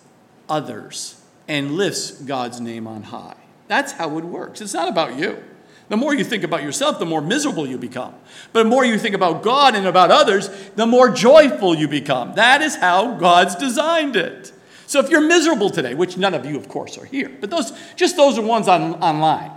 others 0.48 1.19
and 1.50 1.72
lifts 1.72 2.12
God's 2.12 2.62
name 2.62 2.88
on 2.88 3.04
high. 3.04 3.36
That's 3.68 3.92
how 3.92 4.18
it 4.18 4.24
works. 4.24 4.62
It's 4.62 4.74
not 4.74 4.88
about 4.88 5.18
you. 5.18 5.44
The 5.90 5.98
more 5.98 6.14
you 6.14 6.24
think 6.24 6.44
about 6.44 6.62
yourself, 6.62 7.00
the 7.00 7.06
more 7.06 7.22
miserable 7.22 7.68
you 7.68 7.80
become. 7.80 8.14
But 8.54 8.64
the 8.64 8.70
more 8.70 8.86
you 8.86 9.00
think 9.00 9.16
about 9.16 9.42
God 9.42 9.76
and 9.76 9.88
about 9.88 10.12
others, 10.12 10.50
the 10.76 10.86
more 10.86 11.10
joyful 11.10 11.76
you 11.76 11.88
become. 11.88 12.36
That 12.36 12.62
is 12.62 12.76
how 12.76 13.16
God's 13.16 13.56
designed 13.56 14.16
it. 14.16 14.54
So 14.86 15.00
if 15.00 15.10
you're 15.10 15.22
miserable 15.22 15.72
today, 15.72 15.96
which 15.96 16.16
none 16.16 16.36
of 16.36 16.46
you, 16.46 16.56
of 16.56 16.70
course, 16.70 16.98
are 16.98 17.06
here, 17.06 17.36
but 17.42 17.50
those 17.50 17.74
just 17.96 18.16
those 18.16 18.38
are 18.38 18.44
ones 18.44 18.68
on, 18.68 18.96
online. 18.96 19.52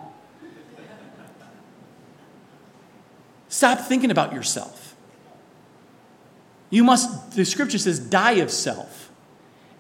Stop 3.49 3.81
thinking 3.81 4.11
about 4.11 4.33
yourself. 4.33 4.97
You 6.71 6.85
must, 6.85 7.37
the 7.37 7.45
scripture 7.45 7.77
says, 7.77 7.99
die 7.99 8.37
of 8.37 8.51
self. 8.51 9.11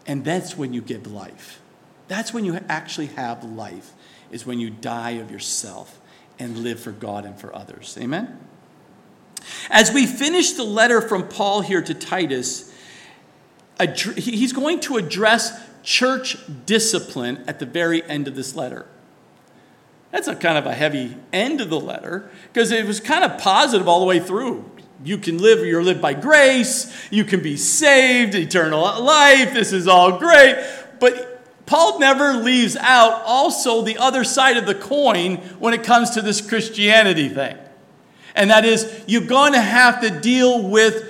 And 0.06 0.22
that's 0.22 0.58
when 0.58 0.74
you 0.74 0.82
give 0.82 1.06
life. 1.06 1.61
That's 2.08 2.34
when 2.34 2.44
you 2.44 2.58
actually 2.68 3.06
have 3.06 3.44
life, 3.44 3.92
is 4.30 4.46
when 4.46 4.60
you 4.60 4.70
die 4.70 5.12
of 5.12 5.30
yourself 5.30 6.00
and 6.38 6.58
live 6.58 6.80
for 6.80 6.92
God 6.92 7.24
and 7.24 7.38
for 7.38 7.54
others. 7.54 7.96
Amen? 8.00 8.38
As 9.70 9.92
we 9.92 10.06
finish 10.06 10.52
the 10.52 10.64
letter 10.64 11.00
from 11.00 11.28
Paul 11.28 11.62
here 11.62 11.82
to 11.82 11.94
Titus, 11.94 12.72
he's 14.16 14.52
going 14.52 14.80
to 14.80 14.96
address 14.96 15.60
church 15.82 16.36
discipline 16.66 17.42
at 17.46 17.58
the 17.58 17.66
very 17.66 18.02
end 18.04 18.28
of 18.28 18.36
this 18.36 18.54
letter. 18.54 18.86
That's 20.10 20.28
a 20.28 20.36
kind 20.36 20.58
of 20.58 20.66
a 20.66 20.74
heavy 20.74 21.16
end 21.32 21.60
of 21.60 21.70
the 21.70 21.80
letter 21.80 22.30
because 22.52 22.70
it 22.70 22.86
was 22.86 23.00
kind 23.00 23.24
of 23.24 23.40
positive 23.40 23.88
all 23.88 24.00
the 24.00 24.06
way 24.06 24.20
through. 24.20 24.70
You 25.02 25.18
can 25.18 25.38
live, 25.38 25.66
you're 25.66 25.82
lived 25.82 26.02
by 26.02 26.14
grace, 26.14 26.94
you 27.10 27.24
can 27.24 27.42
be 27.42 27.56
saved, 27.56 28.34
eternal 28.34 28.80
life, 29.02 29.52
this 29.52 29.72
is 29.72 29.88
all 29.88 30.18
great. 30.18 30.64
But 31.00 31.31
Paul 31.66 31.98
never 31.98 32.34
leaves 32.34 32.76
out 32.76 33.22
also 33.24 33.82
the 33.82 33.98
other 33.98 34.24
side 34.24 34.56
of 34.56 34.66
the 34.66 34.74
coin 34.74 35.36
when 35.58 35.74
it 35.74 35.84
comes 35.84 36.10
to 36.10 36.22
this 36.22 36.40
Christianity 36.40 37.28
thing. 37.28 37.56
And 38.34 38.50
that 38.50 38.64
is, 38.64 39.04
you're 39.06 39.22
going 39.26 39.52
to 39.52 39.60
have 39.60 40.00
to 40.00 40.10
deal 40.10 40.68
with 40.68 41.08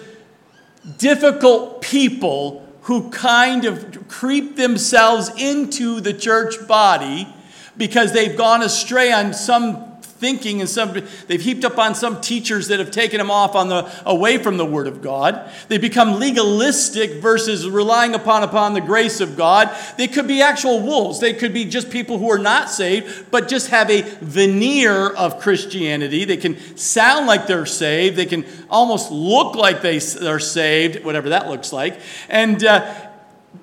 difficult 0.98 1.80
people 1.82 2.66
who 2.82 3.10
kind 3.10 3.64
of 3.64 4.08
creep 4.08 4.56
themselves 4.56 5.30
into 5.40 6.00
the 6.00 6.12
church 6.12 6.66
body 6.66 7.32
because 7.76 8.12
they've 8.12 8.36
gone 8.36 8.62
astray 8.62 9.12
on 9.12 9.32
some 9.32 9.91
thinking 10.22 10.60
and 10.60 10.70
some 10.70 10.92
they've 11.26 11.42
heaped 11.42 11.64
up 11.64 11.78
on 11.78 11.96
some 11.96 12.20
teachers 12.20 12.68
that 12.68 12.78
have 12.78 12.92
taken 12.92 13.18
them 13.18 13.28
off 13.28 13.56
on 13.56 13.68
the 13.68 13.92
away 14.06 14.38
from 14.38 14.56
the 14.56 14.64
word 14.64 14.86
of 14.86 15.02
god. 15.02 15.50
They 15.66 15.78
become 15.78 16.20
legalistic 16.20 17.14
versus 17.14 17.68
relying 17.68 18.14
upon 18.14 18.44
upon 18.44 18.74
the 18.74 18.80
grace 18.80 19.20
of 19.20 19.36
god. 19.36 19.76
They 19.98 20.06
could 20.06 20.28
be 20.28 20.40
actual 20.40 20.80
wolves. 20.80 21.18
They 21.18 21.34
could 21.34 21.52
be 21.52 21.64
just 21.64 21.90
people 21.90 22.18
who 22.18 22.30
are 22.30 22.38
not 22.38 22.70
saved 22.70 23.32
but 23.32 23.48
just 23.48 23.70
have 23.70 23.90
a 23.90 24.02
veneer 24.20 25.08
of 25.08 25.40
christianity. 25.40 26.24
They 26.24 26.36
can 26.36 26.56
sound 26.76 27.26
like 27.26 27.48
they're 27.48 27.66
saved. 27.66 28.14
They 28.16 28.26
can 28.26 28.46
almost 28.70 29.10
look 29.10 29.56
like 29.56 29.82
they 29.82 29.96
are 30.24 30.38
saved 30.38 31.04
whatever 31.04 31.30
that 31.30 31.48
looks 31.48 31.72
like. 31.72 31.98
And 32.28 32.64
uh, 32.64 32.94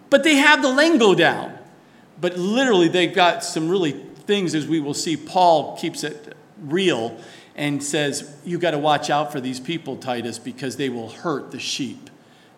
but 0.09 0.25
they 0.25 0.35
have 0.35 0.61
the 0.61 0.69
lingo 0.69 1.15
down. 1.15 1.57
But 2.19 2.37
literally 2.37 2.89
they've 2.89 3.15
got 3.15 3.45
some 3.45 3.69
really 3.69 3.93
things 3.93 4.53
as 4.53 4.67
we 4.67 4.79
will 4.79 4.93
see 4.93 5.17
paul 5.17 5.75
keeps 5.75 6.03
it 6.03 6.28
real 6.61 7.19
and 7.55 7.83
says, 7.83 8.35
You 8.45 8.57
got 8.57 8.71
to 8.71 8.79
watch 8.79 9.09
out 9.09 9.31
for 9.31 9.41
these 9.41 9.59
people, 9.59 9.97
Titus, 9.97 10.39
because 10.39 10.77
they 10.77 10.89
will 10.89 11.09
hurt 11.09 11.51
the 11.51 11.59
sheep. 11.59 12.09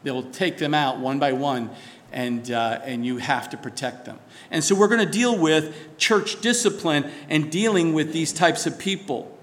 They'll 0.03 0.23
take 0.23 0.57
them 0.57 0.73
out 0.73 0.99
one 0.99 1.19
by 1.19 1.33
one, 1.33 1.69
and, 2.11 2.49
uh, 2.51 2.81
and 2.83 3.05
you 3.05 3.17
have 3.17 3.49
to 3.51 3.57
protect 3.57 4.05
them. 4.05 4.19
And 4.49 4.63
so 4.63 4.75
we're 4.75 4.87
going 4.87 5.05
to 5.05 5.11
deal 5.11 5.37
with 5.37 5.97
church 5.97 6.41
discipline 6.41 7.09
and 7.29 7.51
dealing 7.51 7.93
with 7.93 8.13
these 8.13 8.33
types 8.33 8.65
of 8.65 8.79
people. 8.79 9.37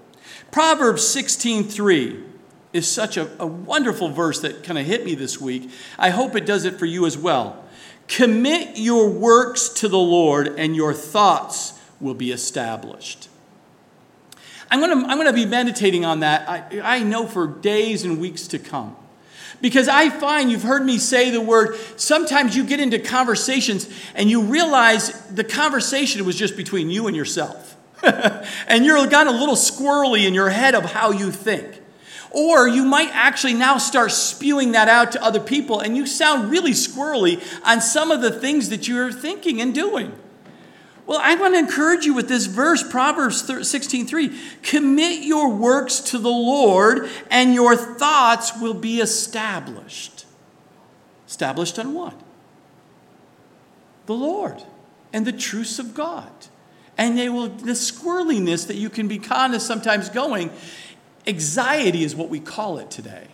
Proverbs 0.51 1.03
16:3 1.03 2.25
is 2.73 2.87
such 2.87 3.17
a, 3.17 3.29
a 3.39 3.47
wonderful 3.47 4.09
verse 4.09 4.41
that 4.41 4.63
kind 4.63 4.77
of 4.77 4.85
hit 4.85 5.05
me 5.05 5.15
this 5.15 5.39
week. 5.39 5.69
I 5.97 6.09
hope 6.09 6.35
it 6.35 6.45
does 6.45 6.65
it 6.65 6.77
for 6.77 6.85
you 6.85 7.05
as 7.05 7.17
well. 7.17 7.63
Commit 8.07 8.77
your 8.77 9.09
works 9.09 9.69
to 9.69 9.87
the 9.87 9.99
Lord, 9.99 10.47
and 10.47 10.75
your 10.75 10.93
thoughts 10.93 11.79
will 11.99 12.13
be 12.13 12.31
established. 12.31 13.28
I'm 14.71 14.79
going 14.79 15.03
to, 15.03 15.09
I'm 15.09 15.23
to 15.25 15.33
be 15.33 15.45
meditating 15.45 16.05
on 16.05 16.19
that, 16.19 16.47
I, 16.47 16.97
I 16.97 17.03
know, 17.03 17.25
for 17.25 17.47
days 17.47 18.03
and 18.05 18.19
weeks 18.19 18.47
to 18.47 18.59
come. 18.59 18.95
Because 19.61 19.87
I 19.87 20.09
find 20.09 20.51
you've 20.51 20.63
heard 20.63 20.85
me 20.85 20.97
say 20.97 21.31
the 21.31 21.41
word, 21.41 21.75
sometimes 21.97 22.55
you 22.55 22.63
get 22.63 22.79
into 22.79 22.99
conversations 22.99 23.89
and 24.15 24.29
you 24.29 24.43
realize 24.43 25.11
the 25.27 25.43
conversation 25.43 26.23
was 26.25 26.35
just 26.35 26.55
between 26.55 26.89
you 26.89 27.07
and 27.07 27.15
yourself. 27.15 27.75
and 28.03 28.85
you're 28.85 29.05
got 29.07 29.27
a 29.27 29.31
little 29.31 29.55
squirrely 29.55 30.25
in 30.25 30.33
your 30.33 30.49
head 30.49 30.75
of 30.75 30.85
how 30.85 31.11
you 31.11 31.31
think. 31.31 31.81
Or 32.31 32.67
you 32.67 32.85
might 32.85 33.09
actually 33.11 33.55
now 33.55 33.79
start 33.79 34.11
spewing 34.11 34.73
that 34.73 34.87
out 34.87 35.13
to 35.13 35.23
other 35.23 35.39
people 35.39 35.79
and 35.79 35.97
you 35.97 36.05
sound 36.05 36.51
really 36.51 36.71
squirrely 36.71 37.43
on 37.65 37.81
some 37.81 38.11
of 38.11 38.21
the 38.21 38.31
things 38.31 38.69
that 38.69 38.87
you're 38.87 39.11
thinking 39.11 39.59
and 39.59 39.73
doing. 39.73 40.13
Well, 41.09 41.19
I 41.23 41.33
want 41.33 41.55
to 41.55 41.57
encourage 41.57 42.05
you 42.05 42.13
with 42.13 42.27
this 42.27 42.45
verse, 42.45 42.83
Proverbs 42.83 43.41
16:3. 43.41 44.31
Commit 44.61 45.23
your 45.23 45.49
works 45.49 45.99
to 46.01 46.19
the 46.19 46.29
Lord, 46.29 47.09
and 47.31 47.55
your 47.55 47.75
thoughts 47.75 48.55
will 48.55 48.75
be 48.75 49.01
established. 49.01 50.27
Established 51.27 51.79
on 51.79 51.95
what? 51.95 52.13
The 54.05 54.13
Lord 54.13 54.61
and 55.11 55.25
the 55.25 55.31
truths 55.31 55.79
of 55.79 55.95
God. 55.95 56.29
And 56.95 57.17
they 57.17 57.27
will, 57.27 57.47
the 57.47 57.71
squirreliness 57.71 58.67
that 58.67 58.75
you 58.75 58.91
can 58.91 59.07
be 59.07 59.17
kind 59.17 59.55
of 59.55 59.63
sometimes 59.63 60.09
going, 60.09 60.51
anxiety 61.25 62.03
is 62.03 62.15
what 62.15 62.29
we 62.29 62.39
call 62.39 62.77
it 62.77 62.91
today. 62.91 63.29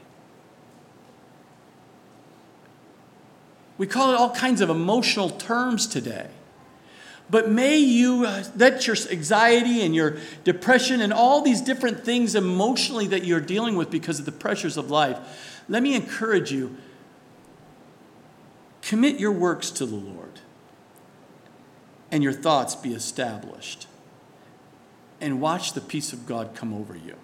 We 3.78 3.86
call 3.86 4.14
it 4.14 4.16
all 4.16 4.34
kinds 4.34 4.62
of 4.62 4.70
emotional 4.70 5.30
terms 5.30 5.88
today. 5.88 6.30
But 7.30 7.50
may 7.50 7.78
you 7.78 8.26
uh, 8.26 8.44
let 8.56 8.86
your 8.86 8.96
anxiety 9.10 9.82
and 9.82 9.96
your 9.96 10.18
depression 10.44 11.02
and 11.02 11.12
all 11.12 11.42
these 11.42 11.62
different 11.62 12.06
things 12.06 12.36
emotionally 12.36 13.08
that 13.08 13.26
you're 13.26 13.40
dealing 13.40 13.76
with 13.76 13.90
because 13.90 14.20
of 14.20 14.26
the 14.26 14.32
pressures 14.32 14.78
of 14.78 14.92
life, 14.92 15.18
let 15.68 15.82
me 15.82 15.96
encourage 15.96 16.52
you 16.52 16.78
commit 18.82 19.20
your 19.20 19.32
works 19.32 19.72
to 19.72 19.86
the 19.86 19.96
Lord 19.96 20.40
and 22.12 22.24
your 22.24 22.34
thoughts 22.34 22.76
be 22.76 22.94
established. 22.94 23.88
And 25.20 25.42
watch 25.42 25.74
the 25.74 25.82
peace 25.82 26.14
of 26.14 26.28
God 26.28 26.54
come 26.54 26.74
over 26.74 26.96
you. 26.96 27.16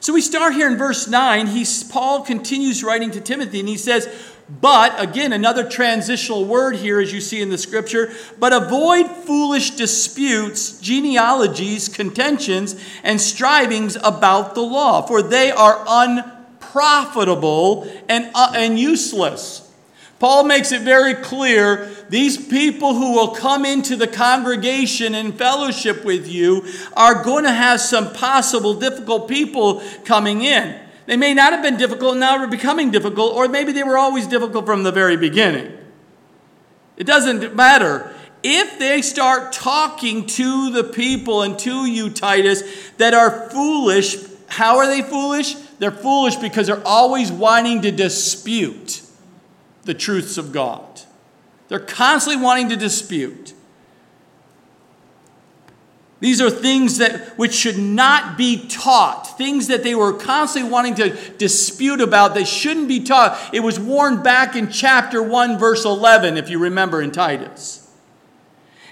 So 0.00 0.12
we 0.12 0.20
start 0.20 0.54
here 0.54 0.68
in 0.68 0.76
verse 0.76 1.06
9. 1.06 1.48
He's, 1.48 1.84
Paul 1.84 2.22
continues 2.22 2.82
writing 2.82 3.10
to 3.10 3.20
Timothy 3.20 3.60
and 3.60 3.68
he 3.68 3.76
says, 3.76 4.08
but, 4.48 5.00
again, 5.00 5.32
another 5.32 5.68
transitional 5.68 6.44
word 6.44 6.76
here, 6.76 7.00
as 7.00 7.12
you 7.12 7.20
see 7.20 7.40
in 7.40 7.48
the 7.48 7.56
scripture, 7.56 8.12
but 8.38 8.52
avoid 8.52 9.08
foolish 9.08 9.70
disputes, 9.70 10.78
genealogies, 10.78 11.88
contentions, 11.88 12.76
and 13.02 13.20
strivings 13.20 13.96
about 13.96 14.54
the 14.54 14.62
law, 14.62 15.02
for 15.02 15.22
they 15.22 15.50
are 15.50 15.82
unprofitable 15.86 17.90
and, 18.08 18.30
uh, 18.34 18.52
and 18.54 18.78
useless. 18.78 19.60
Paul 20.18 20.44
makes 20.44 20.70
it 20.70 20.82
very 20.82 21.14
clear 21.14 21.90
these 22.08 22.36
people 22.36 22.94
who 22.94 23.14
will 23.14 23.34
come 23.34 23.64
into 23.64 23.96
the 23.96 24.06
congregation 24.06 25.16
and 25.16 25.36
fellowship 25.36 26.04
with 26.04 26.28
you 26.28 26.64
are 26.96 27.24
going 27.24 27.42
to 27.42 27.50
have 27.50 27.80
some 27.80 28.12
possible 28.12 28.74
difficult 28.74 29.28
people 29.28 29.82
coming 30.04 30.42
in. 30.42 30.78
They 31.06 31.16
may 31.16 31.34
not 31.34 31.52
have 31.52 31.62
been 31.62 31.76
difficult, 31.76 32.16
now 32.16 32.38
they're 32.38 32.46
becoming 32.46 32.90
difficult, 32.90 33.34
or 33.34 33.48
maybe 33.48 33.72
they 33.72 33.82
were 33.82 33.98
always 33.98 34.26
difficult 34.26 34.66
from 34.66 34.82
the 34.82 34.92
very 34.92 35.16
beginning. 35.16 35.76
It 36.96 37.04
doesn't 37.04 37.54
matter. 37.54 38.14
If 38.42 38.78
they 38.78 39.02
start 39.02 39.52
talking 39.52 40.26
to 40.26 40.70
the 40.70 40.84
people 40.84 41.42
and 41.42 41.58
to 41.60 41.86
you, 41.86 42.10
Titus, 42.10 42.62
that 42.98 43.14
are 43.14 43.50
foolish, 43.50 44.16
how 44.48 44.78
are 44.78 44.86
they 44.86 45.02
foolish? 45.02 45.54
They're 45.78 45.90
foolish 45.90 46.36
because 46.36 46.66
they're 46.66 46.86
always 46.86 47.32
wanting 47.32 47.82
to 47.82 47.90
dispute 47.90 49.02
the 49.84 49.94
truths 49.94 50.38
of 50.38 50.52
God. 50.52 51.00
They're 51.68 51.80
constantly 51.80 52.42
wanting 52.42 52.68
to 52.68 52.76
dispute. 52.76 53.54
These 56.22 56.40
are 56.40 56.50
things 56.50 56.98
that 56.98 57.36
which 57.36 57.52
should 57.52 57.78
not 57.78 58.38
be 58.38 58.68
taught, 58.68 59.36
things 59.36 59.66
that 59.66 59.82
they 59.82 59.96
were 59.96 60.12
constantly 60.12 60.70
wanting 60.70 60.94
to 60.94 61.10
dispute 61.32 62.00
about 62.00 62.34
that 62.34 62.46
shouldn't 62.46 62.86
be 62.86 63.02
taught. 63.02 63.36
It 63.52 63.58
was 63.58 63.80
warned 63.80 64.22
back 64.22 64.54
in 64.54 64.70
chapter 64.70 65.20
1 65.20 65.58
verse 65.58 65.84
11 65.84 66.36
if 66.36 66.48
you 66.48 66.60
remember 66.60 67.02
in 67.02 67.10
Titus. 67.10 67.90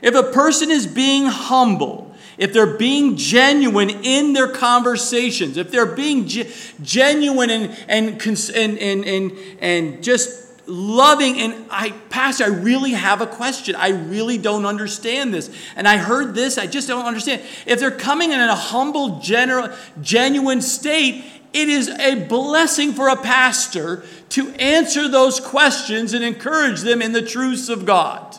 If 0.03 0.17
a 0.17 0.25
person 0.25 0.73
is 0.73 0.89
being 0.89 1.27
humble, 1.27 2.13
if 2.37 2.53
they're 2.53 2.77
being 2.77 3.17
genuine 3.17 3.91
in 3.91 4.33
their 4.33 4.49
conversations, 4.49 5.57
if 5.57 5.71
they're 5.71 5.87
being 5.87 6.27
genuine 6.27 7.51
and, 7.51 7.79
and, 7.87 8.21
and, 8.27 8.79
and, 8.79 9.05
and, 9.05 9.33
and 9.61 10.03
just 10.03 10.50
loving 10.71 11.39
and 11.39 11.67
I 11.71 11.91
pastor 12.11 12.45
I 12.45 12.49
really 12.49 12.93
have 12.93 13.21
a 13.21 13.27
question. 13.27 13.75
I 13.75 13.89
really 13.89 14.39
don't 14.39 14.65
understand 14.65 15.35
this. 15.35 15.51
And 15.77 15.89
I 15.89 15.97
heard 15.97 16.35
this, 16.35 16.57
I 16.57 16.67
just 16.67 16.87
don't 16.87 17.05
understand. 17.05 17.43
If 17.67 17.81
they're 17.81 17.91
coming 17.91 18.33
in 18.33 18.41
a 18.41 18.55
humble 18.55 19.21
general 19.21 19.71
genuine 20.01 20.63
state, 20.63 21.25
it 21.53 21.69
is 21.69 21.89
a 21.89 22.27
blessing 22.27 22.93
for 22.93 23.09
a 23.09 23.17
pastor 23.17 24.05
to 24.31 24.51
answer 24.51 25.09
those 25.09 25.41
questions 25.41 26.13
and 26.13 26.25
encourage 26.25 26.83
them 26.83 27.03
in 27.03 27.13
the 27.13 27.23
truths 27.23 27.69
of 27.69 27.85
God. 27.85 28.37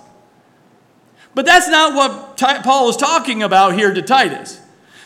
But 1.35 1.45
that's 1.45 1.67
not 1.67 1.93
what 1.93 2.37
Paul 2.63 2.89
is 2.89 2.95
talking 2.95 3.43
about 3.43 3.73
here 3.73 3.93
to 3.93 4.01
Titus. 4.01 4.60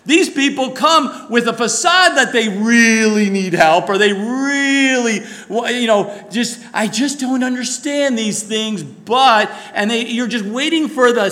These 0.06 0.30
people 0.30 0.72
come 0.72 1.32
with 1.32 1.48
a 1.48 1.54
facade 1.54 2.16
that 2.16 2.32
they 2.32 2.48
really 2.48 3.32
need 3.32 3.54
help 3.54 3.90
or 3.90 3.98
they 3.98 4.14
really, 4.14 5.22
you 5.50 5.88
know, 5.88 6.28
just, 6.30 6.64
I 6.74 6.88
just 6.88 7.20
don't 7.20 7.44
understand 7.44 8.18
these 8.18 8.44
things, 8.44 8.84
but, 8.84 9.50
and 9.74 9.90
they, 9.90 10.06
you're 10.06 10.28
just 10.28 10.46
waiting 10.46 10.90
for 10.90 11.12
the, 11.12 11.30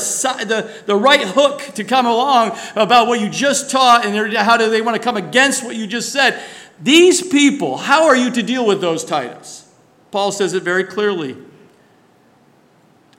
the, 0.48 0.72
the 0.88 0.96
right 0.96 1.22
hook 1.22 1.62
to 1.76 1.84
come 1.84 2.08
along 2.08 2.58
about 2.76 3.08
what 3.08 3.20
you 3.20 3.30
just 3.30 3.70
taught 3.70 4.08
and 4.08 4.34
how 4.34 4.58
do 4.58 4.70
they 4.72 4.82
want 4.82 4.98
to 4.98 5.04
come 5.04 5.18
against 5.18 5.64
what 5.64 5.76
you 5.76 5.86
just 5.86 6.12
said. 6.12 6.42
These 6.82 7.28
people, 7.28 7.78
how 7.78 8.08
are 8.08 8.16
you 8.16 8.32
to 8.32 8.42
deal 8.42 8.66
with 8.66 8.82
those, 8.82 9.06
Titus? 9.06 9.72
Paul 10.10 10.32
says 10.32 10.54
it 10.54 10.64
very 10.64 10.84
clearly 10.84 11.38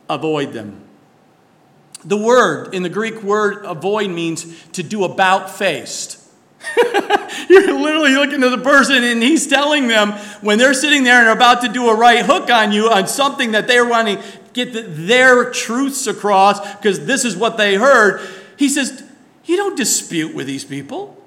avoid 0.09 0.53
them. 0.53 0.84
The 2.05 2.17
word 2.17 2.75
in 2.75 2.83
the 2.83 2.89
Greek 2.89 3.23
word 3.23 3.65
avoid 3.65 4.11
means 4.11 4.47
to 4.73 4.83
do 4.83 5.05
about 5.05 5.51
faced. 5.51 6.21
You're 7.49 7.79
literally 7.79 8.13
looking 8.13 8.43
at 8.43 8.51
the 8.51 8.61
person 8.63 9.05
and 9.05 9.23
he's 9.23 9.47
telling 9.47 9.89
them 9.89 10.13
when 10.41 10.59
they're 10.59 10.75
sitting 10.75 11.05
there 11.05 11.19
and 11.19 11.29
are 11.29 11.35
about 11.35 11.61
to 11.63 11.69
do 11.69 11.89
a 11.89 11.95
right 11.95 12.25
hook 12.25 12.51
on 12.51 12.73
you 12.73 12.89
on 12.89 13.07
something 13.07 13.53
that 13.53 13.67
they're 13.67 13.87
wanting 13.87 14.17
to 14.17 14.25
get 14.53 14.73
the, 14.73 14.83
their 14.83 15.51
truths 15.51 16.07
across 16.07 16.75
because 16.77 17.05
this 17.07 17.25
is 17.25 17.37
what 17.37 17.57
they 17.57 17.75
heard. 17.75 18.27
He 18.57 18.69
says, 18.69 19.03
You 19.45 19.57
don't 19.57 19.77
dispute 19.77 20.35
with 20.35 20.47
these 20.47 20.65
people. 20.65 21.21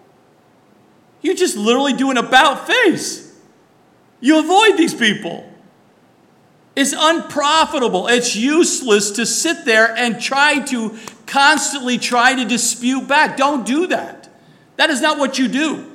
You 1.22 1.36
just 1.36 1.58
literally 1.58 1.94
do 1.94 2.10
an 2.10 2.18
about 2.18 2.68
face. 2.68 3.36
You 4.20 4.40
avoid 4.40 4.78
these 4.78 4.94
people. 4.94 5.48
It's 6.78 6.94
unprofitable. 6.96 8.08
It's 8.08 8.36
useless 8.36 9.10
to 9.12 9.26
sit 9.26 9.66
there 9.66 9.98
and 9.98 10.22
try 10.22 10.60
to 10.66 10.96
constantly 11.26 11.98
try 11.98 12.36
to 12.36 12.46
dispute 12.46 13.08
back. 13.08 13.36
Don't 13.36 13.66
do 13.66 13.88
that. 13.88 14.30
That 14.76 14.92
is 14.92 15.02
not 15.02 15.18
what 15.18 15.40
you 15.40 15.48
do. 15.48 15.92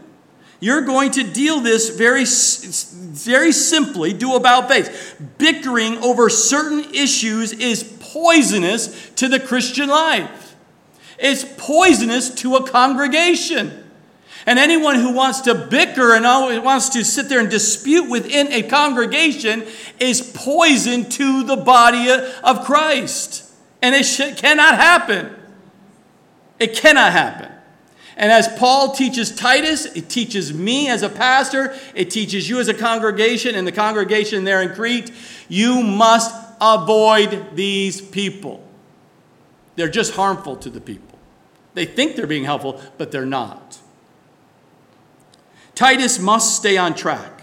You're 0.59 0.81
going 0.81 1.13
to 1.13 1.23
deal 1.23 1.61
this 1.61 1.91
very, 1.91 2.25
very 2.25 3.53
simply, 3.53 4.13
do 4.13 4.35
about 4.35 4.69
face. 4.69 5.15
Bickering 5.39 5.99
over 5.99 6.29
certain 6.29 6.93
issues 6.93 7.53
is 7.53 7.85
poisonous 8.01 9.11
to 9.11 9.29
the 9.29 9.39
Christian 9.39 9.89
life. 9.89 10.57
It's 11.17 11.45
poisonous 11.59 12.35
to 12.41 12.57
a 12.57 12.69
congregation. 12.69 13.82
And 14.47 14.59
anyone 14.59 14.97
who 14.97 15.13
wants 15.13 15.43
to 15.43 15.55
bicker 15.55 16.15
and 16.15 16.25
wants 16.65 16.89
to 16.91 17.05
sit 17.05 17.29
there 17.29 17.41
and 17.41 17.51
dispute 17.51 18.11
within 18.11 18.53
a 18.53 18.63
congregation 18.63 19.65
is 20.01 20.33
poison 20.35 21.09
to 21.11 21.45
the 21.45 21.57
body 21.57 22.11
of 22.11 22.65
Christ. 22.65 23.49
And 23.81 23.95
it 23.95 24.37
cannot 24.37 24.77
happen. 24.77 25.35
It 26.59 26.75
cannot 26.77 27.13
happen. 27.13 27.51
And 28.17 28.31
as 28.31 28.47
Paul 28.59 28.93
teaches 28.93 29.35
Titus, 29.35 29.87
it 29.87 30.09
teaches 30.09 30.53
me 30.53 30.89
as 30.89 31.03
a 31.03 31.09
pastor, 31.09 31.75
it 31.95 32.11
teaches 32.11 32.49
you 32.49 32.61
as 32.61 32.69
a 32.69 32.75
congregation 32.75 33.55
and 33.55 33.67
the 33.67 33.73
congregation 33.73 34.45
there 34.45 34.61
in 34.61 34.75
Crete, 34.75 35.11
you 35.49 35.83
must 35.83 36.35
avoid 36.61 37.57
these 37.57 38.01
people. 38.01 38.63
They're 39.77 39.89
just 39.89 40.15
harmful 40.15 40.57
to 40.57 40.69
the 40.69 40.81
people. 40.81 41.19
They 41.75 41.87
think 41.87 42.17
they're 42.17 42.27
being 42.27 42.45
helpful, 42.45 42.81
but 42.99 43.11
they're 43.13 43.25
not. 43.25 43.79
Titus 45.75 46.19
must 46.19 46.57
stay 46.57 46.77
on 46.77 46.95
track. 46.95 47.43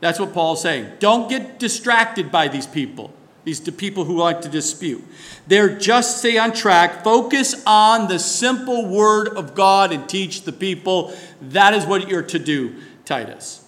That's 0.00 0.18
what 0.18 0.32
Paul's 0.32 0.62
saying. 0.62 0.90
Don't 0.98 1.28
get 1.28 1.58
distracted 1.58 2.32
by 2.32 2.48
these 2.48 2.66
people, 2.66 3.12
these 3.44 3.60
people 3.60 4.04
who 4.04 4.16
like 4.16 4.40
to 4.42 4.48
dispute. 4.48 5.04
They're 5.46 5.78
just 5.78 6.18
stay 6.18 6.38
on 6.38 6.52
track. 6.52 7.04
Focus 7.04 7.62
on 7.66 8.08
the 8.08 8.18
simple 8.18 8.88
word 8.88 9.28
of 9.28 9.54
God 9.54 9.92
and 9.92 10.08
teach 10.08 10.42
the 10.42 10.52
people. 10.52 11.14
That 11.40 11.72
is 11.72 11.86
what 11.86 12.08
you're 12.08 12.22
to 12.22 12.38
do, 12.38 12.74
Titus. 13.04 13.61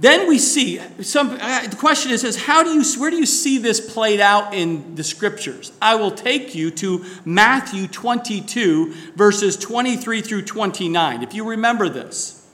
Then 0.00 0.28
we 0.28 0.38
see 0.38 0.80
some. 1.02 1.36
Uh, 1.40 1.66
the 1.66 1.76
question 1.76 2.12
is, 2.12 2.22
is 2.22 2.36
how 2.36 2.62
do 2.62 2.70
you 2.70 2.84
where 3.00 3.10
do 3.10 3.16
you 3.16 3.26
see 3.26 3.58
this 3.58 3.80
played 3.80 4.20
out 4.20 4.54
in 4.54 4.94
the 4.94 5.02
scriptures? 5.02 5.72
I 5.82 5.96
will 5.96 6.12
take 6.12 6.54
you 6.54 6.70
to 6.70 7.04
Matthew 7.24 7.88
22 7.88 8.92
verses 9.16 9.56
23 9.56 10.20
through 10.22 10.42
29. 10.42 11.22
If 11.24 11.34
you 11.34 11.48
remember 11.48 11.88
this, 11.88 12.46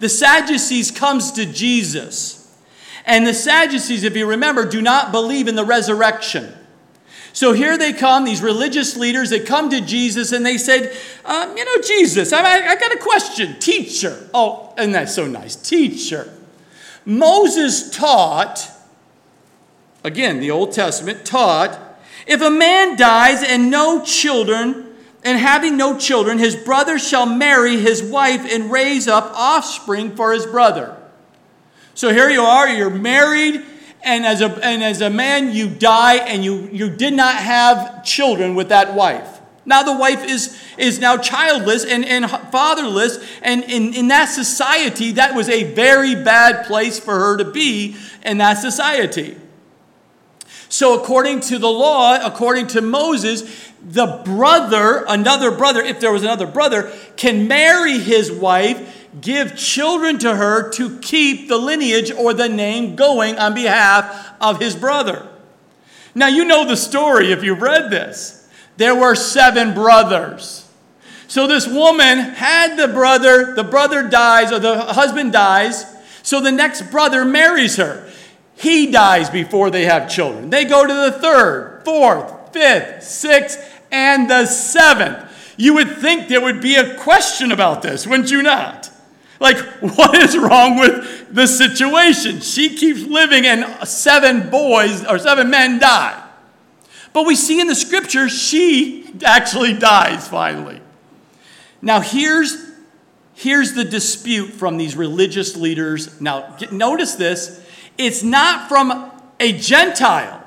the 0.00 0.08
Sadducees 0.08 0.90
comes 0.90 1.30
to 1.32 1.46
Jesus, 1.46 2.52
and 3.06 3.24
the 3.24 3.34
Sadducees, 3.34 4.02
if 4.02 4.16
you 4.16 4.28
remember, 4.28 4.66
do 4.66 4.82
not 4.82 5.12
believe 5.12 5.46
in 5.46 5.54
the 5.54 5.64
resurrection. 5.64 6.52
So 7.32 7.52
here 7.52 7.78
they 7.78 7.92
come, 7.92 8.24
these 8.24 8.42
religious 8.42 8.96
leaders, 8.96 9.30
they 9.30 9.40
come 9.40 9.70
to 9.70 9.80
Jesus 9.80 10.32
and 10.32 10.44
they 10.44 10.58
said, 10.58 10.94
um, 11.24 11.56
You 11.56 11.64
know, 11.64 11.80
Jesus, 11.80 12.32
I, 12.32 12.42
I 12.42 12.74
got 12.74 12.92
a 12.92 12.98
question. 12.98 13.58
Teacher. 13.60 14.28
Oh, 14.34 14.74
and 14.76 14.92
that's 14.92 15.14
so 15.14 15.28
nice. 15.28 15.54
Teacher. 15.56 16.30
Moses 17.04 17.90
taught, 17.90 18.70
again, 20.04 20.40
the 20.40 20.50
Old 20.50 20.72
Testament 20.72 21.24
taught, 21.24 21.78
if 22.26 22.40
a 22.40 22.50
man 22.50 22.96
dies 22.96 23.42
and 23.42 23.70
no 23.70 24.04
children, 24.04 24.88
and 25.24 25.38
having 25.38 25.76
no 25.76 25.96
children, 25.96 26.38
his 26.38 26.56
brother 26.56 26.98
shall 26.98 27.26
marry 27.26 27.78
his 27.78 28.02
wife 28.02 28.44
and 28.50 28.72
raise 28.72 29.06
up 29.06 29.32
offspring 29.34 30.16
for 30.16 30.32
his 30.32 30.46
brother. 30.46 30.96
So 31.94 32.12
here 32.12 32.28
you 32.28 32.42
are, 32.42 32.68
you're 32.68 32.90
married, 32.90 33.62
and 34.02 34.26
as 34.26 34.40
a, 34.40 34.48
and 34.64 34.82
as 34.82 35.00
a 35.00 35.10
man, 35.10 35.52
you 35.52 35.68
die 35.68 36.16
and 36.16 36.44
you, 36.44 36.68
you 36.72 36.90
did 36.90 37.14
not 37.14 37.36
have 37.36 38.04
children 38.04 38.54
with 38.54 38.70
that 38.70 38.94
wife. 38.94 39.31
Now 39.64 39.82
the 39.82 39.96
wife 39.96 40.24
is, 40.24 40.60
is 40.76 40.98
now 40.98 41.16
childless 41.16 41.84
and, 41.84 42.04
and 42.04 42.28
fatherless, 42.28 43.24
and 43.42 43.62
in, 43.64 43.94
in 43.94 44.08
that 44.08 44.26
society, 44.26 45.12
that 45.12 45.34
was 45.34 45.48
a 45.48 45.72
very 45.74 46.14
bad 46.14 46.66
place 46.66 46.98
for 46.98 47.14
her 47.14 47.36
to 47.36 47.44
be 47.44 47.96
in 48.24 48.38
that 48.38 48.54
society. 48.54 49.36
So, 50.68 50.98
according 50.98 51.40
to 51.40 51.58
the 51.58 51.68
law, 51.68 52.18
according 52.24 52.68
to 52.68 52.80
Moses, 52.80 53.70
the 53.82 54.22
brother, 54.24 55.04
another 55.06 55.50
brother, 55.50 55.82
if 55.82 56.00
there 56.00 56.10
was 56.10 56.22
another 56.22 56.46
brother, 56.46 56.90
can 57.16 57.46
marry 57.46 57.98
his 57.98 58.32
wife, 58.32 59.06
give 59.20 59.54
children 59.56 60.18
to 60.20 60.34
her 60.34 60.70
to 60.70 60.98
keep 61.00 61.48
the 61.48 61.58
lineage 61.58 62.10
or 62.10 62.32
the 62.32 62.48
name 62.48 62.96
going 62.96 63.38
on 63.38 63.54
behalf 63.54 64.32
of 64.40 64.60
his 64.60 64.74
brother. 64.74 65.28
Now, 66.14 66.28
you 66.28 66.44
know 66.44 66.66
the 66.66 66.76
story 66.76 67.32
if 67.32 67.44
you've 67.44 67.60
read 67.62 67.90
this 67.90 68.41
there 68.76 68.94
were 68.94 69.14
seven 69.14 69.74
brothers. 69.74 70.68
So 71.28 71.46
this 71.46 71.66
woman 71.66 72.18
had 72.18 72.76
the 72.76 72.88
brother, 72.88 73.54
the 73.54 73.64
brother 73.64 74.08
dies, 74.08 74.52
or 74.52 74.58
the 74.58 74.80
husband 74.92 75.32
dies, 75.32 75.86
so 76.22 76.40
the 76.40 76.52
next 76.52 76.90
brother 76.90 77.24
marries 77.24 77.76
her. 77.76 78.08
He 78.54 78.90
dies 78.90 79.30
before 79.30 79.70
they 79.70 79.86
have 79.86 80.10
children. 80.10 80.50
They 80.50 80.64
go 80.64 80.86
to 80.86 80.92
the 80.92 81.12
third, 81.12 81.82
fourth, 81.84 82.52
fifth, 82.52 83.02
sixth, 83.02 83.80
and 83.90 84.30
the 84.30 84.46
seventh. 84.46 85.54
You 85.56 85.74
would 85.74 85.98
think 85.98 86.28
there 86.28 86.40
would 86.40 86.60
be 86.60 86.76
a 86.76 86.96
question 86.96 87.50
about 87.50 87.82
this, 87.82 88.06
wouldn't 88.06 88.30
you 88.30 88.42
not? 88.42 88.90
Like, 89.40 89.58
what 89.80 90.16
is 90.16 90.36
wrong 90.36 90.78
with 90.78 91.34
the 91.34 91.46
situation? 91.46 92.40
She 92.40 92.76
keeps 92.76 93.02
living, 93.02 93.46
and 93.46 93.88
seven 93.88 94.50
boys 94.50 95.04
or 95.04 95.18
seven 95.18 95.50
men 95.50 95.78
die. 95.78 96.21
But 97.12 97.26
we 97.26 97.34
see 97.34 97.60
in 97.60 97.66
the 97.66 97.74
scripture, 97.74 98.28
she 98.28 99.12
actually 99.24 99.74
dies 99.74 100.26
finally. 100.28 100.80
Now, 101.82 102.00
here's, 102.00 102.56
here's 103.34 103.74
the 103.74 103.84
dispute 103.84 104.48
from 104.48 104.76
these 104.76 104.96
religious 104.96 105.56
leaders. 105.56 106.20
Now, 106.20 106.56
notice 106.70 107.14
this 107.16 107.64
it's 107.98 108.22
not 108.22 108.68
from 108.68 109.10
a 109.38 109.52
Gentile. 109.52 110.42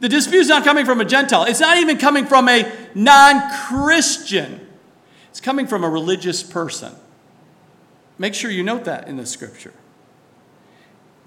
The 0.00 0.08
dispute 0.08 0.40
is 0.40 0.48
not 0.48 0.64
coming 0.64 0.84
from 0.84 1.00
a 1.00 1.04
Gentile. 1.04 1.44
It's 1.44 1.60
not 1.60 1.78
even 1.78 1.98
coming 1.98 2.26
from 2.26 2.48
a 2.48 2.70
non 2.94 3.50
Christian. 3.66 4.66
It's 5.30 5.40
coming 5.40 5.66
from 5.66 5.84
a 5.84 5.88
religious 5.88 6.42
person. 6.42 6.94
Make 8.18 8.34
sure 8.34 8.50
you 8.50 8.62
note 8.62 8.84
that 8.84 9.08
in 9.08 9.16
the 9.16 9.26
scripture. 9.26 9.72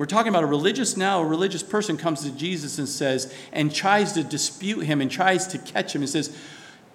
We're 0.04 0.08
talking 0.08 0.28
about 0.28 0.44
a 0.44 0.48
religious 0.48 0.98
now, 0.98 1.22
a 1.22 1.26
religious 1.26 1.64
person 1.64 1.96
comes 1.96 2.24
to 2.24 2.32
Jesus 2.32 2.78
and 2.78 2.90
says, 2.90 3.34
and 3.54 3.74
tries 3.74 4.12
to 4.12 4.24
dispute 4.26 4.82
him 4.82 5.00
and 5.00 5.10
tries 5.10 5.48
to 5.48 5.58
catch 5.58 5.96
him 5.96 6.02
and 6.02 6.10
says, 6.10 6.38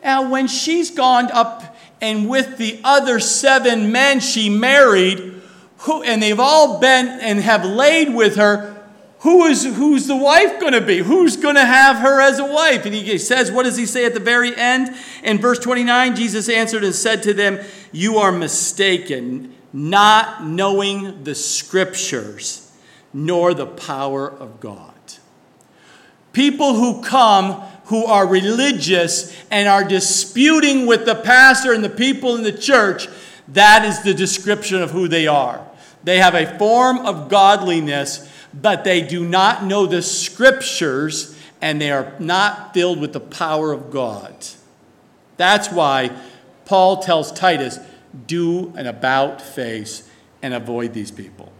Now, 0.04 0.30
when 0.30 0.46
she's 0.46 0.90
gone 0.90 1.32
up 1.32 1.74
and 2.02 2.28
with 2.28 2.58
the 2.58 2.78
other 2.84 3.18
seven 3.18 3.92
men 3.92 4.20
she 4.20 4.50
married, 4.50 5.40
who, 5.78 6.02
and 6.02 6.22
they've 6.22 6.38
all 6.38 6.80
been 6.80 7.06
and 7.06 7.40
have 7.40 7.64
laid 7.64 8.14
with 8.14 8.36
her, 8.36 8.76
who 9.20 9.46
is 9.46 9.64
who's 9.64 10.06
the 10.06 10.14
wife 10.14 10.60
going 10.60 10.74
to 10.74 10.82
be? 10.82 10.98
Who's 10.98 11.38
going 11.38 11.54
to 11.54 11.64
have 11.64 11.96
her 11.96 12.20
as 12.20 12.38
a 12.38 12.44
wife? 12.44 12.84
And 12.84 12.94
he 12.94 13.16
says, 13.16 13.50
what 13.50 13.62
does 13.62 13.78
he 13.78 13.86
say 13.86 14.04
at 14.04 14.12
the 14.12 14.20
very 14.20 14.54
end? 14.54 14.94
In 15.22 15.38
verse 15.38 15.58
29, 15.60 16.14
Jesus 16.14 16.50
answered 16.50 16.84
and 16.84 16.94
said 16.94 17.22
to 17.22 17.32
them, 17.32 17.58
You 17.90 18.18
are 18.18 18.32
mistaken, 18.32 19.54
not 19.72 20.44
knowing 20.44 21.24
the 21.24 21.34
scriptures 21.34 22.66
nor 23.12 23.54
the 23.54 23.66
power 23.66 24.28
of 24.28 24.60
God. 24.60 24.94
People 26.32 26.74
who 26.74 27.02
come 27.02 27.62
who 27.88 28.04
are 28.04 28.26
religious 28.26 29.34
and 29.50 29.66
are 29.66 29.82
disputing 29.82 30.86
with 30.86 31.06
the 31.06 31.14
pastor 31.14 31.72
and 31.72 31.82
the 31.82 31.88
people 31.88 32.36
in 32.36 32.42
the 32.42 32.52
church, 32.52 33.08
that 33.48 33.82
is 33.84 34.02
the 34.02 34.12
description 34.12 34.82
of 34.82 34.90
who 34.90 35.08
they 35.08 35.26
are. 35.26 35.66
They 36.04 36.18
have 36.18 36.34
a 36.34 36.58
form 36.58 36.98
of 36.98 37.30
godliness, 37.30 38.30
but 38.52 38.84
they 38.84 39.00
do 39.00 39.26
not 39.26 39.64
know 39.64 39.86
the 39.86 40.02
scriptures 40.02 41.34
and 41.62 41.80
they 41.80 41.90
are 41.90 42.12
not 42.18 42.74
filled 42.74 43.00
with 43.00 43.14
the 43.14 43.20
power 43.20 43.72
of 43.72 43.90
God. 43.90 44.34
That's 45.38 45.72
why 45.72 46.10
Paul 46.66 47.02
tells 47.02 47.32
Titus, 47.32 47.78
do 48.26 48.72
an 48.76 48.86
about 48.86 49.40
face 49.40 50.08
and 50.42 50.52
avoid 50.52 50.92
these 50.92 51.10
people. 51.10 51.50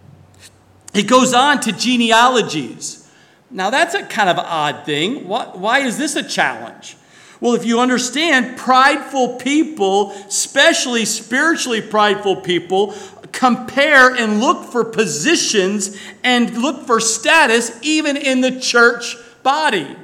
He 0.93 1.03
goes 1.03 1.35
on 1.35 1.61
to 1.61 1.73
genealogies. 1.73 3.09
Now, 3.51 3.71
that's 3.71 3.95
a 3.95 4.03
kind 4.03 4.29
of 4.29 4.39
odd 4.39 4.85
thing. 4.85 5.27
Why 5.27 5.81
is 5.81 5.97
this 5.97 6.17
a 6.17 6.23
challenge? 6.23 6.97
Well, 7.41 7.55
if 7.55 7.65
you 7.65 7.79
understand, 7.79 8.59
prideful 8.59 9.37
people, 9.37 10.11
especially 10.11 11.05
spiritually 11.05 11.81
prideful 11.81 12.37
people, 12.37 12.95
compare 13.33 14.15
and 14.15 14.41
look 14.41 14.65
for 14.65 14.85
positions 14.85 15.97
and 16.25 16.59
look 16.59 16.85
for 16.87 16.99
status 16.99 17.79
even 17.83 18.17
in 18.17 18.41
the 18.41 18.59
church 18.59 19.17
body. 19.43 19.97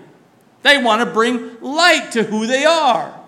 They 0.62 0.83
want 0.83 1.01
to 1.01 1.07
bring 1.07 1.61
light 1.61 2.12
to 2.12 2.23
who 2.23 2.47
they 2.47 2.64
are. 2.64 3.20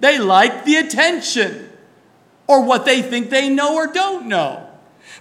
They 0.00 0.18
like 0.18 0.64
the 0.64 0.76
attention 0.76 1.70
or 2.46 2.64
what 2.64 2.84
they 2.84 3.00
think 3.00 3.30
they 3.30 3.48
know 3.48 3.76
or 3.76 3.86
don't 3.86 4.26
know. 4.26 4.68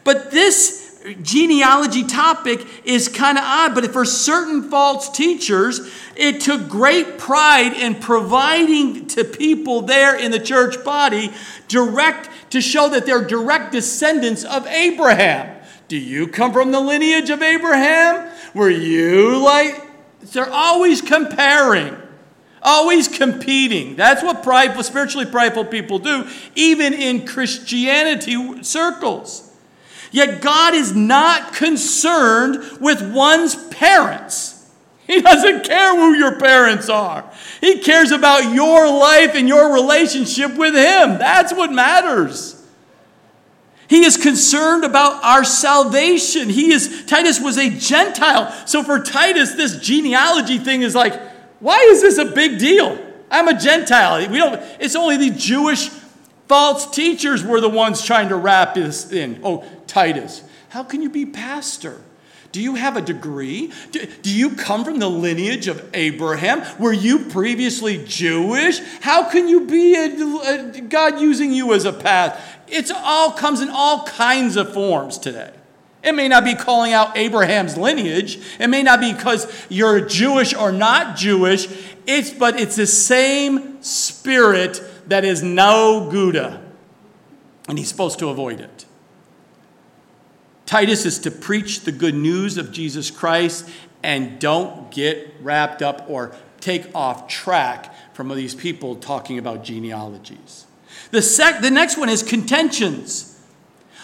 But 0.04 0.32
this 0.32 0.83
genealogy 1.22 2.04
topic 2.04 2.66
is 2.86 3.10
kind 3.10 3.38
of 3.38 3.44
odd, 3.44 3.76
but 3.76 3.92
for 3.92 4.06
certain 4.06 4.70
false 4.70 5.10
teachers, 5.10 5.92
it 6.16 6.42
took 6.42 6.70
great 6.70 7.18
pride 7.18 7.74
in 7.74 7.96
providing 7.96 9.08
to 9.08 9.24
people 9.24 9.82
there 9.82 10.16
in 10.16 10.32
the 10.32 10.40
church 10.40 10.84
body 10.84 11.32
direct 11.68 12.30
to 12.52 12.62
show 12.62 12.90
that 12.90 13.06
they're 13.06 13.26
direct 13.26 13.72
descendants 13.72 14.44
of 14.44 14.66
Abraham. 14.68 15.62
Do 15.88 15.98
you 15.98 16.28
come 16.28 16.54
from 16.54 16.72
the 16.72 16.80
lineage 16.80 17.30
of 17.30 17.42
Abraham? 17.42 18.32
Were 18.54 18.70
you 18.70 19.44
like 19.44 19.84
they're 20.32 20.50
always 20.50 21.02
comparing, 21.02 21.98
always 22.62 23.08
competing. 23.08 23.96
That's 23.96 24.24
what 24.24 24.42
prideful, 24.42 24.84
spiritually 24.84 25.26
prideful 25.26 25.66
people 25.66 26.00
do, 26.00 26.28
even 26.56 26.94
in 26.94 27.28
Christianity 27.28 28.64
circles. 28.64 29.53
Yet 30.14 30.42
God 30.42 30.76
is 30.76 30.96
not 30.96 31.54
concerned 31.54 32.80
with 32.80 33.02
one's 33.02 33.56
parents. 33.56 34.70
He 35.08 35.22
doesn't 35.22 35.66
care 35.66 35.96
who 35.96 36.14
your 36.14 36.40
parents 36.40 36.88
are. 36.88 37.30
He 37.60 37.80
cares 37.80 38.12
about 38.12 38.54
your 38.54 38.88
life 38.88 39.34
and 39.34 39.48
your 39.48 39.74
relationship 39.74 40.56
with 40.56 40.76
Him. 40.76 41.18
That's 41.18 41.52
what 41.52 41.74
matters. 41.74 42.64
He 43.88 44.06
is 44.06 44.16
concerned 44.16 44.84
about 44.84 45.24
our 45.24 45.44
salvation. 45.44 46.48
He 46.48 46.72
is 46.72 47.06
Titus 47.08 47.42
was 47.42 47.58
a 47.58 47.72
Gentile. 47.72 48.52
So 48.68 48.84
for 48.84 49.00
Titus 49.00 49.56
this 49.56 49.80
genealogy 49.80 50.60
thing 50.60 50.84
is 50.84 50.94
like, 50.94 51.20
why 51.60 51.78
is 51.90 52.02
this 52.02 52.20
a 52.20 52.26
big 52.26 52.60
deal? 52.60 53.00
I'm 53.32 53.48
a 53.48 53.60
Gentile. 53.60 54.30
We 54.30 54.38
don't 54.38 54.62
it's 54.80 54.96
only 54.96 55.18
the 55.18 55.32
Jewish 55.32 55.90
false 56.48 56.90
teachers 56.92 57.44
were 57.44 57.60
the 57.60 57.70
ones 57.70 58.06
trying 58.06 58.30
to 58.30 58.36
wrap 58.36 58.76
this 58.76 59.12
in. 59.12 59.42
Oh, 59.44 59.66
Titus, 59.94 60.44
how 60.70 60.84
can 60.84 61.04
you 61.04 61.10
be 61.12 61.24
pastor? 61.24 62.02
Do 62.52 62.60
you 62.60 62.74
have 62.74 62.98
a 62.98 63.02
degree? 63.02 63.72
Do, 63.92 64.04
do, 64.24 64.36
you 64.36 64.56
come 64.56 64.84
from 64.84 64.98
the 64.98 65.08
lineage 65.08 65.68
of 65.68 65.88
Abraham? 65.94 66.64
Were 66.80 66.94
you 66.94 67.20
previously 67.26 68.04
Jewish? 68.04 68.80
How 69.02 69.30
can 69.30 69.48
you 69.48 69.68
be 69.68 69.94
a, 69.94 70.78
a, 70.78 70.82
God 70.82 71.22
using 71.22 71.54
you 71.54 71.76
as 71.76 71.86
a 71.86 71.94
path? 71.94 72.44
It 72.68 72.90
all 72.92 73.34
comes 73.34 73.62
in 73.62 73.70
all 73.70 74.04
kinds 74.08 74.56
of 74.56 74.74
forms 74.74 75.20
today. 75.20 75.54
It 76.04 76.14
may 76.14 76.28
not 76.28 76.44
be 76.44 76.56
calling 76.56 76.92
out 76.92 77.16
Abraham's 77.16 77.78
lineage. 77.78 78.40
It 78.60 78.70
may 78.70 78.82
not 78.82 79.00
be 79.00 79.14
because 79.14 79.46
you're 79.70 80.02
Jewish 80.02 80.56
or 80.56 80.72
not 80.72 81.18
Jewish. 81.18 81.68
It's 82.08 82.32
but 82.32 82.60
it's 82.60 82.78
the 82.78 82.88
same 82.88 83.84
spirit 83.84 84.82
that 85.06 85.24
is 85.24 85.44
no 85.44 86.10
Gouda. 86.12 86.64
And 87.70 87.78
he's 87.78 87.90
supposed 87.90 88.18
to 88.20 88.30
avoid 88.30 88.60
it. 88.60 88.73
Titus 90.74 91.06
is 91.06 91.20
to 91.20 91.30
preach 91.30 91.82
the 91.82 91.92
good 91.92 92.16
news 92.16 92.58
of 92.58 92.72
Jesus 92.72 93.12
Christ 93.12 93.70
and 94.02 94.40
don't 94.40 94.90
get 94.90 95.32
wrapped 95.40 95.84
up 95.84 96.10
or 96.10 96.36
take 96.62 96.88
off 96.96 97.28
track 97.28 97.94
from 98.16 98.30
these 98.30 98.56
people 98.56 98.96
talking 98.96 99.38
about 99.38 99.64
genealogies. 99.64 100.66
The, 101.12 101.22
sec- 101.22 101.62
the 101.62 101.70
next 101.70 101.96
one 101.96 102.10
is 102.10 102.24
contentions. 102.24 103.40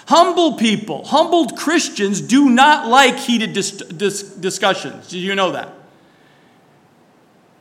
Humble 0.10 0.58
people, 0.58 1.06
humbled 1.06 1.58
Christians 1.58 2.22
do 2.22 2.52
not 2.52 2.88
like 2.88 3.18
heated 3.18 3.54
dis- 3.54 3.72
dis- 3.72 4.22
discussions. 4.36 5.08
Did 5.08 5.22
you 5.22 5.34
know 5.34 5.54
that? 5.54 5.74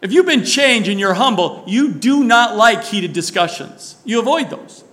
If 0.02 0.12
you've 0.12 0.26
been 0.26 0.44
changed 0.44 0.90
and 0.90 1.00
you're 1.00 1.14
humble, 1.14 1.64
you 1.66 1.94
do 1.94 2.24
not 2.24 2.58
like 2.58 2.84
heated 2.84 3.14
discussions. 3.14 3.96
You 4.04 4.20
avoid 4.20 4.50
those. 4.50 4.84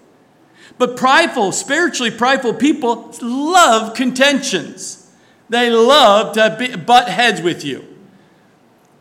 But 0.78 0.98
prideful, 0.98 1.52
spiritually 1.52 2.12
prideful 2.12 2.54
people 2.54 3.14
love 3.22 3.96
contentions. 3.96 5.10
They 5.50 5.70
love 5.70 6.34
to 6.34 6.56
be, 6.58 6.76
butt 6.76 7.08
heads 7.08 7.42
with 7.42 7.64
you, 7.64 7.86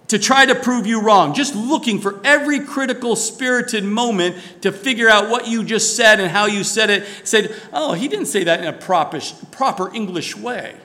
to 0.08 0.18
try 0.18 0.46
to 0.46 0.54
prove 0.54 0.86
you 0.86 1.00
wrong, 1.00 1.34
just 1.34 1.54
looking 1.54 2.00
for 2.00 2.20
every 2.22 2.60
critical 2.60 3.16
spirited 3.16 3.82
moment 3.84 4.36
to 4.60 4.70
figure 4.70 5.08
out 5.08 5.30
what 5.30 5.48
you 5.48 5.64
just 5.64 5.96
said 5.96 6.20
and 6.20 6.30
how 6.30 6.46
you 6.46 6.62
said 6.62 6.90
it. 6.90 7.06
Said, 7.24 7.54
oh, 7.72 7.94
he 7.94 8.08
didn't 8.08 8.26
say 8.26 8.44
that 8.44 8.60
in 8.60 8.66
a 8.66 8.72
proper, 8.72 9.20
proper 9.50 9.92
English 9.94 10.36
way. 10.36 10.76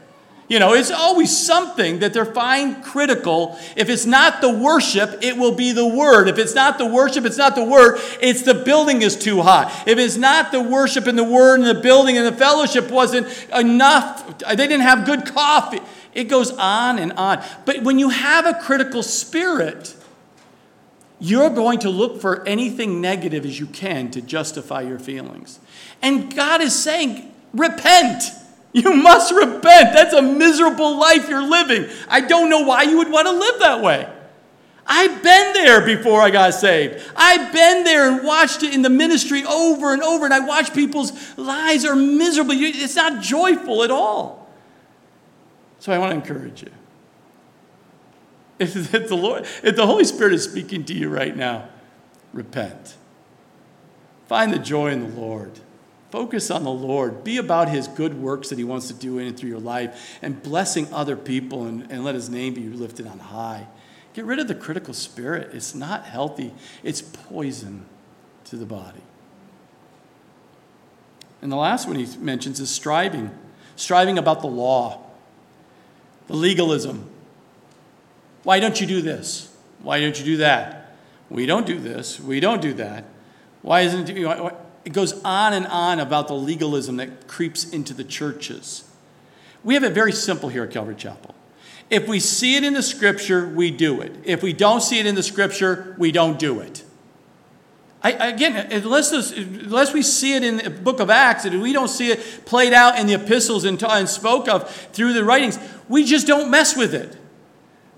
You 0.50 0.58
know, 0.58 0.74
it's 0.74 0.90
always 0.90 1.38
something 1.38 2.00
that 2.00 2.12
they're 2.12 2.26
find 2.26 2.84
critical. 2.84 3.58
If 3.76 3.88
it's 3.88 4.08
not 4.08 4.42
the 4.42 4.50
worship, 4.50 5.20
it 5.22 5.38
will 5.38 5.54
be 5.54 5.74
the 5.74 5.88
word. 5.88 6.28
If 6.28 6.40
it's 6.40 6.56
not 6.56 6.80
the 6.80 6.88
worship, 6.88 7.24
it's 7.24 7.38
not 7.38 7.54
the 7.54 7.64
word. 7.64 8.00
It's 8.20 8.42
the 8.42 8.56
building 8.56 9.04
is 9.04 9.16
too 9.16 9.44
high. 9.44 9.72
If 9.86 10.00
it's 10.00 10.18
not 10.18 10.52
the 10.52 10.62
worship 10.62 11.06
and 11.06 11.16
the 11.16 11.24
word 11.24 11.60
and 11.60 11.68
the 11.68 11.80
building 11.80 12.18
and 12.18 12.26
the 12.26 12.36
fellowship 12.36 12.90
wasn't 12.90 13.28
enough, 13.56 14.40
they 14.40 14.56
didn't 14.56 14.82
have 14.82 15.06
good 15.06 15.28
coffee. 15.28 15.82
It 16.16 16.24
goes 16.24 16.52
on 16.52 16.98
and 16.98 17.14
on. 17.14 17.44
But 17.66 17.84
when 17.84 18.00
you 18.00 18.10
have 18.10 18.48
a 18.48 18.56
critical 18.56 19.04
spirit, 19.04 19.96
you're 21.20 21.52
going 21.52 21.78
to 21.80 21.92
look 21.92 22.20
for 22.20 22.44
anything 22.48 23.02
negative 23.02 23.46
as 23.46 23.60
you 23.60 23.68
can 23.68 24.10
to 24.12 24.22
justify 24.22 24.82
your 24.82 24.98
feelings. 24.98 25.60
And 26.02 26.36
God 26.36 26.62
is 26.62 26.74
saying, 26.74 27.32
repent. 27.54 28.24
You 28.72 28.94
must 28.94 29.34
repent. 29.34 29.94
That's 29.94 30.14
a 30.14 30.22
miserable 30.22 30.98
life 31.00 31.28
you're 31.28 31.48
living. 31.48 31.88
I 32.08 32.22
don't 32.22 32.50
know 32.50 32.62
why 32.62 32.84
you 32.84 32.98
would 32.98 33.10
want 33.10 33.28
to 33.28 33.34
live 33.34 33.60
that 33.60 33.82
way. 33.82 34.08
I've 34.86 35.22
been 35.22 35.54
there 35.54 35.82
before 35.82 36.22
I 36.22 36.32
got 36.32 36.54
saved. 36.56 37.04
I've 37.16 37.54
been 37.54 37.84
there 37.84 38.10
and 38.10 38.26
watched 38.26 38.64
it 38.64 38.74
in 38.74 38.82
the 38.82 38.90
ministry 38.90 39.44
over 39.46 39.94
and 39.94 40.02
over, 40.02 40.26
and 40.26 40.34
I 40.34 40.40
watch 40.40 40.74
people's 40.74 41.38
lives 41.38 41.86
are 41.86 41.96
miserable. 41.96 42.54
It's 42.56 42.96
not 42.96 43.22
joyful 43.22 43.84
at 43.84 43.92
all. 43.92 44.50
So 45.78 45.94
I 45.94 46.00
want 46.00 46.12
to 46.12 46.16
encourage 46.16 46.64
you. 46.64 46.72
If, 48.60 48.92
the 48.92 49.16
Lord, 49.16 49.46
if 49.64 49.78
the 49.78 49.86
Holy 49.86 50.04
Spirit 50.04 50.34
is 50.34 50.44
speaking 50.44 50.84
to 50.86 50.94
you 50.94 51.08
right 51.08 51.36
now, 51.36 51.70
repent. 52.34 52.96
Find 54.28 54.52
the 54.52 54.60
joy 54.60 54.92
in 54.92 55.00
the 55.00 55.20
Lord. 55.20 55.62
Focus 56.12 56.50
on 56.50 56.64
the 56.64 56.72
Lord. 56.72 57.24
Be 57.24 57.38
about 57.38 57.70
His 57.70 57.88
good 57.88 58.20
works 58.20 58.50
that 58.50 58.58
He 58.58 58.64
wants 58.64 58.88
to 58.88 58.94
do 58.94 59.20
in 59.20 59.28
and 59.28 59.38
through 59.38 59.50
your 59.50 59.60
life 59.60 60.18
and 60.22 60.42
blessing 60.42 60.88
other 60.92 61.16
people 61.16 61.66
and, 61.66 61.92
and 61.92 62.04
let 62.04 62.16
His 62.16 62.30
name 62.30 62.54
be 62.54 62.68
lifted 62.68 63.08
on 63.08 63.20
high. 63.20 63.68
Get 64.14 64.26
rid 64.26 64.40
of 64.40 64.48
the 64.48 64.56
critical 64.56 64.94
spirit. 64.94 65.54
It's 65.54 65.76
not 65.76 66.06
healthy, 66.06 66.54
it's 66.84 67.02
poison 67.02 67.86
to 68.46 68.56
the 68.56 68.66
body. 68.66 69.02
And 71.42 71.52
the 71.52 71.56
last 71.56 71.88
one 71.88 71.96
he 71.96 72.18
mentions 72.18 72.60
is 72.60 72.70
striving 72.70 73.32
striving 73.80 74.18
about 74.18 74.42
the 74.42 74.48
law, 74.48 75.02
the 76.28 76.36
legalism. 76.36 77.10
Why 78.44 78.60
don't 78.60 78.80
you 78.80 78.86
do 78.86 79.02
this? 79.02 79.56
Why 79.82 80.00
don't 80.00 80.18
you 80.20 80.26
do 80.26 80.38
that? 80.38 80.96
We 81.30 81.46
don't 81.46 81.66
do 81.66 81.80
this. 81.80 82.20
We 82.20 82.40
don't 82.40 82.62
do 82.62 82.74
that. 82.74 83.06
Why 83.62 83.82
isn't 83.82 84.10
it? 84.10 84.56
It 84.90 84.94
goes 84.94 85.22
on 85.24 85.54
and 85.54 85.68
on 85.68 86.00
about 86.00 86.28
the 86.28 86.34
legalism 86.34 86.98
that 86.98 87.28
creeps 87.28 87.70
into 87.70 87.94
the 87.94 88.04
churches. 88.04 88.90
We 89.64 89.76
have 89.76 89.84
it 89.84 89.94
very 89.94 90.12
simple 90.12 90.50
here 90.50 90.64
at 90.64 90.72
Calvary 90.72 90.96
Chapel. 90.96 91.36
If 91.92 92.08
we 92.08 92.20
see 92.20 92.56
it 92.56 92.64
in 92.64 92.74
the 92.74 92.82
scripture, 92.82 93.48
we 93.48 93.70
do 93.70 94.02
it. 94.02 94.16
If 94.24 94.42
we 94.42 94.52
don't 94.52 94.82
see 94.82 94.98
it 94.98 95.06
in 95.06 95.14
the 95.14 95.22
scripture, 95.22 95.96
we 96.00 96.12
don't 96.12 96.40
do 96.40 96.60
it. 96.60 96.84
I, 98.02 98.30
again, 98.30 98.72
unless, 98.72 99.12
this, 99.12 99.32
unless 99.32 99.94
we 99.94 100.02
see 100.02 100.34
it 100.34 100.44
in 100.44 100.58
the 100.58 100.72
book 100.72 101.00
of 101.00 101.12
Acts 101.12 101.46
and 101.46 101.62
we 101.62 101.72
don't 101.72 101.88
see 101.88 102.08
it 102.08 102.46
played 102.46 102.74
out 102.74 102.98
in 102.98 103.06
the 103.06 103.14
epistles 103.14 103.66
and, 103.66 103.84
and 103.84 104.10
spoke 104.10 104.48
of 104.48 104.72
through 104.92 105.14
the 105.14 105.24
writings, 105.24 105.60
we 105.88 106.04
just 106.04 106.26
don't 106.26 106.50
mess 106.50 106.76
with 106.76 106.96
it. 106.96 107.16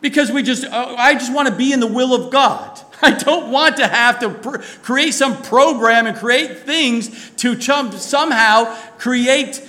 because 0.01 0.31
we 0.31 0.43
just, 0.43 0.65
uh, 0.65 0.95
I 0.97 1.13
just 1.13 1.33
want 1.33 1.47
to 1.47 1.55
be 1.55 1.71
in 1.71 1.79
the 1.79 1.87
will 1.87 2.13
of 2.13 2.31
God. 2.31 2.81
I 3.03 3.11
don't 3.11 3.51
want 3.51 3.77
to 3.77 3.87
have 3.87 4.19
to 4.19 4.29
pr- 4.29 4.57
create 4.81 5.13
some 5.13 5.41
program 5.41 6.07
and 6.07 6.17
create 6.17 6.59
things 6.59 7.31
to 7.37 7.59
somehow 7.59 8.77
create 8.97 9.67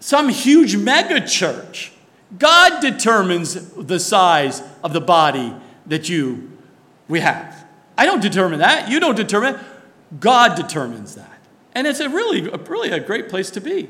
some 0.00 0.28
huge 0.28 0.76
mega 0.76 1.26
church. 1.26 1.92
God 2.38 2.80
determines 2.80 3.54
the 3.74 3.98
size 3.98 4.62
of 4.82 4.92
the 4.92 5.00
body 5.00 5.54
that 5.86 6.08
you 6.08 6.50
we 7.08 7.20
have. 7.20 7.66
I 7.96 8.06
don't 8.06 8.20
determine 8.20 8.60
that. 8.60 8.88
You 8.88 9.00
don't 9.00 9.16
determine. 9.16 9.58
God 10.20 10.54
determines 10.54 11.14
that. 11.14 11.38
And 11.74 11.86
it's 11.86 12.00
a 12.00 12.08
really, 12.08 12.48
a, 12.50 12.58
really 12.58 12.90
a 12.90 13.00
great 13.00 13.28
place 13.28 13.50
to 13.52 13.60
be. 13.60 13.88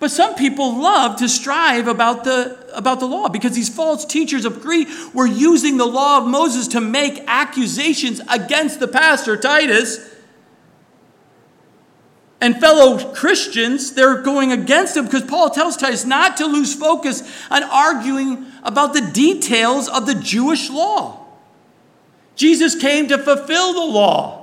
But 0.00 0.12
some 0.12 0.36
people 0.36 0.76
love 0.80 1.16
to 1.16 1.28
strive 1.28 1.88
about 1.88 2.22
the, 2.22 2.56
about 2.72 3.00
the 3.00 3.06
law 3.06 3.28
because 3.28 3.52
these 3.52 3.68
false 3.68 4.04
teachers 4.04 4.44
of 4.44 4.60
Greek 4.60 4.88
were 5.12 5.26
using 5.26 5.76
the 5.76 5.86
law 5.86 6.18
of 6.18 6.28
Moses 6.28 6.68
to 6.68 6.80
make 6.80 7.24
accusations 7.26 8.20
against 8.28 8.78
the 8.78 8.86
pastor, 8.86 9.36
Titus. 9.36 10.14
And 12.40 12.60
fellow 12.60 13.12
Christians, 13.12 13.94
they're 13.94 14.22
going 14.22 14.52
against 14.52 14.96
him 14.96 15.06
because 15.06 15.22
Paul 15.22 15.50
tells 15.50 15.76
Titus 15.76 16.04
not 16.04 16.36
to 16.36 16.46
lose 16.46 16.72
focus 16.72 17.28
on 17.50 17.64
arguing 17.64 18.46
about 18.62 18.94
the 18.94 19.00
details 19.00 19.88
of 19.88 20.06
the 20.06 20.14
Jewish 20.14 20.70
law. 20.70 21.26
Jesus 22.36 22.76
came 22.76 23.08
to 23.08 23.18
fulfill 23.18 23.72
the 23.72 23.92
law. 23.92 24.37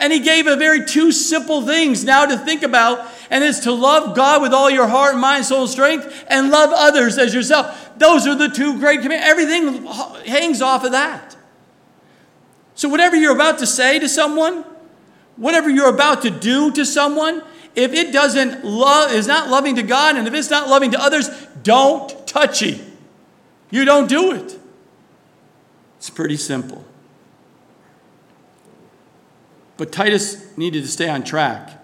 And 0.00 0.14
he 0.14 0.18
gave 0.18 0.46
a 0.46 0.56
very 0.56 0.86
two 0.86 1.12
simple 1.12 1.60
things 1.60 2.04
now 2.04 2.24
to 2.24 2.38
think 2.38 2.62
about, 2.62 3.06
and 3.30 3.44
it's 3.44 3.60
to 3.60 3.72
love 3.72 4.16
God 4.16 4.40
with 4.40 4.54
all 4.54 4.70
your 4.70 4.88
heart, 4.88 5.16
mind, 5.18 5.44
soul, 5.44 5.62
and 5.62 5.70
strength, 5.70 6.24
and 6.26 6.50
love 6.50 6.70
others 6.72 7.18
as 7.18 7.34
yourself. 7.34 7.90
Those 7.98 8.26
are 8.26 8.34
the 8.34 8.48
two 8.48 8.78
great 8.78 9.02
commandments. 9.02 9.30
Everything 9.30 9.84
hangs 10.26 10.62
off 10.62 10.84
of 10.84 10.92
that. 10.92 11.36
So, 12.74 12.88
whatever 12.88 13.14
you're 13.14 13.34
about 13.34 13.58
to 13.58 13.66
say 13.66 13.98
to 13.98 14.08
someone, 14.08 14.64
whatever 15.36 15.68
you're 15.68 15.90
about 15.90 16.22
to 16.22 16.30
do 16.30 16.72
to 16.72 16.86
someone, 16.86 17.42
if 17.74 17.92
it 17.92 18.10
doesn't 18.10 18.64
love, 18.64 19.12
is 19.12 19.26
not 19.26 19.50
loving 19.50 19.76
to 19.76 19.82
God, 19.82 20.16
and 20.16 20.26
if 20.26 20.32
it's 20.32 20.48
not 20.48 20.66
loving 20.70 20.92
to 20.92 21.00
others, 21.00 21.28
don't 21.62 22.26
touch 22.26 22.62
it. 22.62 22.80
You 23.70 23.84
don't 23.84 24.08
do 24.08 24.32
it. 24.32 24.58
It's 25.98 26.08
pretty 26.08 26.38
simple. 26.38 26.86
But 29.80 29.92
Titus 29.92 30.58
needed 30.58 30.82
to 30.82 30.88
stay 30.90 31.08
on 31.08 31.24
track. 31.24 31.82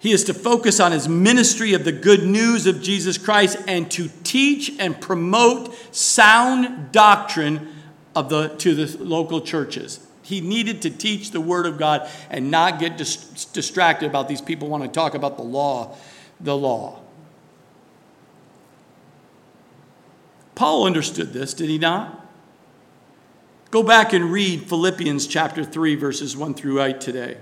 He 0.00 0.12
is 0.12 0.22
to 0.24 0.34
focus 0.34 0.80
on 0.80 0.92
his 0.92 1.08
ministry 1.08 1.72
of 1.72 1.84
the 1.84 1.92
good 1.92 2.24
news 2.24 2.66
of 2.66 2.82
Jesus 2.82 3.16
Christ 3.16 3.56
and 3.66 3.90
to 3.92 4.10
teach 4.22 4.70
and 4.78 5.00
promote 5.00 5.74
sound 5.96 6.92
doctrine 6.92 7.72
of 8.14 8.28
the, 8.28 8.48
to 8.48 8.74
the 8.74 9.02
local 9.02 9.40
churches. 9.40 10.06
He 10.20 10.42
needed 10.42 10.82
to 10.82 10.90
teach 10.90 11.30
the 11.30 11.40
Word 11.40 11.64
of 11.64 11.78
God 11.78 12.06
and 12.28 12.50
not 12.50 12.78
get 12.78 12.98
dis- 12.98 13.46
distracted 13.46 14.04
about 14.04 14.28
these 14.28 14.42
people 14.42 14.68
want 14.68 14.82
to 14.82 14.90
talk 14.90 15.14
about 15.14 15.38
the 15.38 15.44
law, 15.44 15.96
the 16.38 16.54
law. 16.54 17.00
Paul 20.54 20.84
understood 20.84 21.32
this, 21.32 21.54
did 21.54 21.70
he 21.70 21.78
not? 21.78 22.21
Go 23.72 23.82
back 23.82 24.12
and 24.12 24.30
read 24.30 24.64
Philippians 24.64 25.26
chapter 25.26 25.64
3, 25.64 25.94
verses 25.94 26.36
1 26.36 26.52
through 26.52 26.82
8 26.82 27.00
today. 27.00 27.38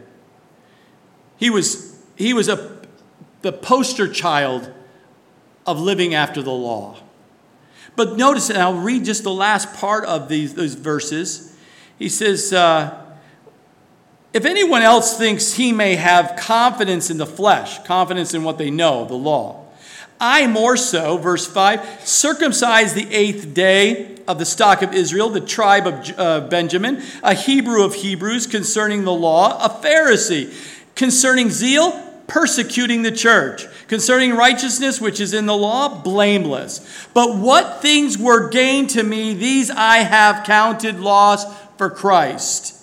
He 1.36 1.50
was, 1.50 2.00
he 2.14 2.32
was 2.32 2.48
a, 2.48 2.86
the 3.42 3.52
poster 3.52 4.06
child 4.06 4.72
of 5.66 5.80
living 5.80 6.14
after 6.14 6.40
the 6.40 6.52
law. 6.52 6.98
But 7.96 8.16
notice, 8.16 8.48
and 8.48 8.60
I'll 8.60 8.74
read 8.74 9.04
just 9.04 9.24
the 9.24 9.32
last 9.32 9.74
part 9.74 10.04
of 10.04 10.28
these, 10.28 10.54
those 10.54 10.74
verses. 10.74 11.58
He 11.98 12.08
says, 12.08 12.52
uh, 12.52 13.06
If 14.32 14.44
anyone 14.44 14.82
else 14.82 15.18
thinks 15.18 15.54
he 15.54 15.72
may 15.72 15.96
have 15.96 16.36
confidence 16.38 17.10
in 17.10 17.16
the 17.16 17.26
flesh, 17.26 17.82
confidence 17.82 18.34
in 18.34 18.44
what 18.44 18.56
they 18.56 18.70
know, 18.70 19.04
the 19.04 19.14
law, 19.14 19.66
I 20.20 20.46
more 20.46 20.76
so, 20.76 21.16
verse 21.16 21.46
5, 21.46 22.06
circumcised 22.06 22.94
the 22.94 23.12
eighth 23.12 23.54
day 23.54 24.18
of 24.28 24.38
the 24.38 24.44
stock 24.44 24.82
of 24.82 24.92
Israel, 24.92 25.30
the 25.30 25.40
tribe 25.40 25.86
of 25.86 26.18
uh, 26.18 26.40
Benjamin, 26.48 27.02
a 27.22 27.34
Hebrew 27.34 27.82
of 27.82 27.94
Hebrews 27.94 28.46
concerning 28.46 29.04
the 29.04 29.12
law, 29.12 29.64
a 29.64 29.70
Pharisee 29.70 30.54
concerning 30.94 31.48
zeal, 31.50 31.92
persecuting 32.26 33.02
the 33.02 33.10
church, 33.10 33.66
concerning 33.88 34.34
righteousness 34.34 35.00
which 35.00 35.18
is 35.18 35.32
in 35.32 35.46
the 35.46 35.56
law, 35.56 36.02
blameless. 36.02 37.08
But 37.14 37.36
what 37.36 37.80
things 37.82 38.18
were 38.18 38.48
gained 38.50 38.90
to 38.90 39.02
me, 39.02 39.34
these 39.34 39.70
I 39.70 39.98
have 39.98 40.46
counted 40.46 41.00
loss 41.00 41.44
for 41.78 41.90
Christ. 41.90 42.79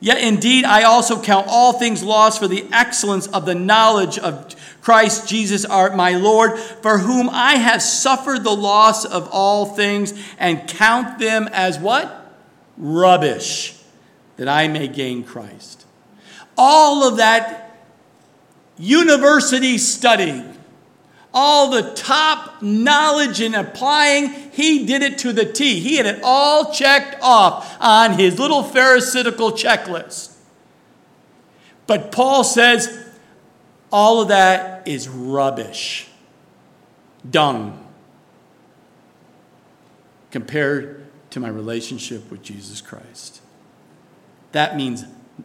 Yet 0.00 0.18
indeed, 0.18 0.64
I 0.64 0.84
also 0.84 1.20
count 1.20 1.46
all 1.48 1.72
things 1.72 2.02
lost 2.02 2.38
for 2.38 2.46
the 2.46 2.66
excellence 2.72 3.26
of 3.26 3.46
the 3.46 3.54
knowledge 3.54 4.18
of 4.18 4.54
Christ 4.80 5.28
Jesus, 5.28 5.64
our, 5.64 5.94
my 5.94 6.12
Lord, 6.12 6.58
for 6.58 6.98
whom 6.98 7.28
I 7.30 7.56
have 7.56 7.82
suffered 7.82 8.44
the 8.44 8.54
loss 8.54 9.04
of 9.04 9.28
all 9.32 9.66
things 9.66 10.14
and 10.38 10.68
count 10.68 11.18
them 11.18 11.48
as 11.52 11.78
what? 11.78 12.32
Rubbish, 12.76 13.76
that 14.36 14.48
I 14.48 14.68
may 14.68 14.86
gain 14.86 15.24
Christ. 15.24 15.84
All 16.56 17.06
of 17.06 17.16
that 17.16 17.76
university 18.78 19.78
studying, 19.78 20.57
all 21.32 21.70
the 21.70 21.94
top 21.94 22.62
knowledge 22.62 23.40
in 23.40 23.54
applying, 23.54 24.32
he 24.50 24.86
did 24.86 25.02
it 25.02 25.18
to 25.18 25.32
the 25.32 25.44
T. 25.44 25.80
He 25.80 25.96
had 25.96 26.06
it 26.06 26.20
all 26.22 26.72
checked 26.72 27.16
off 27.22 27.76
on 27.80 28.18
his 28.18 28.38
little 28.38 28.62
Pharisaical 28.62 29.52
checklist. 29.52 30.34
But 31.86 32.12
Paul 32.12 32.44
says, 32.44 33.06
all 33.90 34.20
of 34.20 34.28
that 34.28 34.86
is 34.86 35.08
rubbish, 35.08 36.08
dung, 37.28 37.86
compared 40.30 41.06
to 41.30 41.40
my 41.40 41.48
relationship 41.48 42.30
with 42.30 42.42
Jesus 42.42 42.80
Christ. 42.80 43.40
That 44.52 44.76
means 44.76 45.04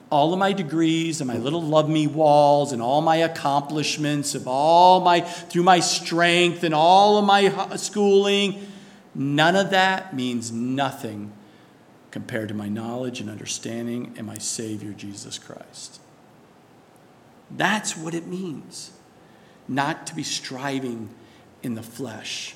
all 0.10 0.34
of 0.34 0.40
my 0.40 0.54
degrees 0.54 1.22
and 1.22 1.28
my 1.28 1.38
little 1.38 1.62
love 1.62 1.90
me 1.90 2.08
walls 2.08 2.72
and 2.72 2.82
all 2.82 3.02
my 3.02 3.18
accomplishments 3.18 4.36
of 4.36 4.48
all 4.48 5.02
my 5.02 5.22
through 5.22 5.64
my 5.64 5.80
strength 5.80 6.64
and 6.64 6.74
all 6.74 7.18
of 7.18 7.26
my 7.26 7.76
schooling 7.76 8.68
none 9.14 9.56
of 9.56 9.70
that 9.70 10.16
means 10.16 10.52
nothing 10.52 11.32
compared 12.12 12.48
to 12.48 12.54
my 12.54 12.68
knowledge 12.68 13.20
and 13.20 13.30
understanding 13.30 14.14
and 14.18 14.26
my 14.26 14.38
savior 14.38 14.94
Jesus 14.94 15.38
Christ 15.38 16.00
that's 17.52 17.96
what 17.96 18.14
it 18.14 18.26
means 18.26 18.92
not 19.68 20.08
to 20.08 20.16
be 20.16 20.24
striving 20.24 21.10
in 21.62 21.76
the 21.76 21.84
flesh. 21.84 22.56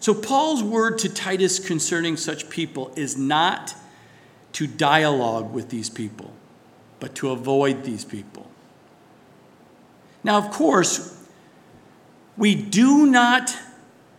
So, 0.00 0.14
Paul's 0.14 0.62
word 0.62 0.98
to 1.00 1.08
Titus 1.08 1.58
concerning 1.58 2.16
such 2.16 2.48
people 2.48 2.92
is 2.96 3.18
not 3.18 3.74
to 4.52 4.66
dialogue 4.66 5.52
with 5.52 5.68
these 5.70 5.88
people, 5.88 6.32
but 6.98 7.14
to 7.16 7.30
avoid 7.30 7.84
these 7.84 8.04
people. 8.04 8.50
Now, 10.22 10.38
of 10.38 10.50
course, 10.50 11.16
we 12.36 12.54
do 12.54 13.06
not 13.06 13.56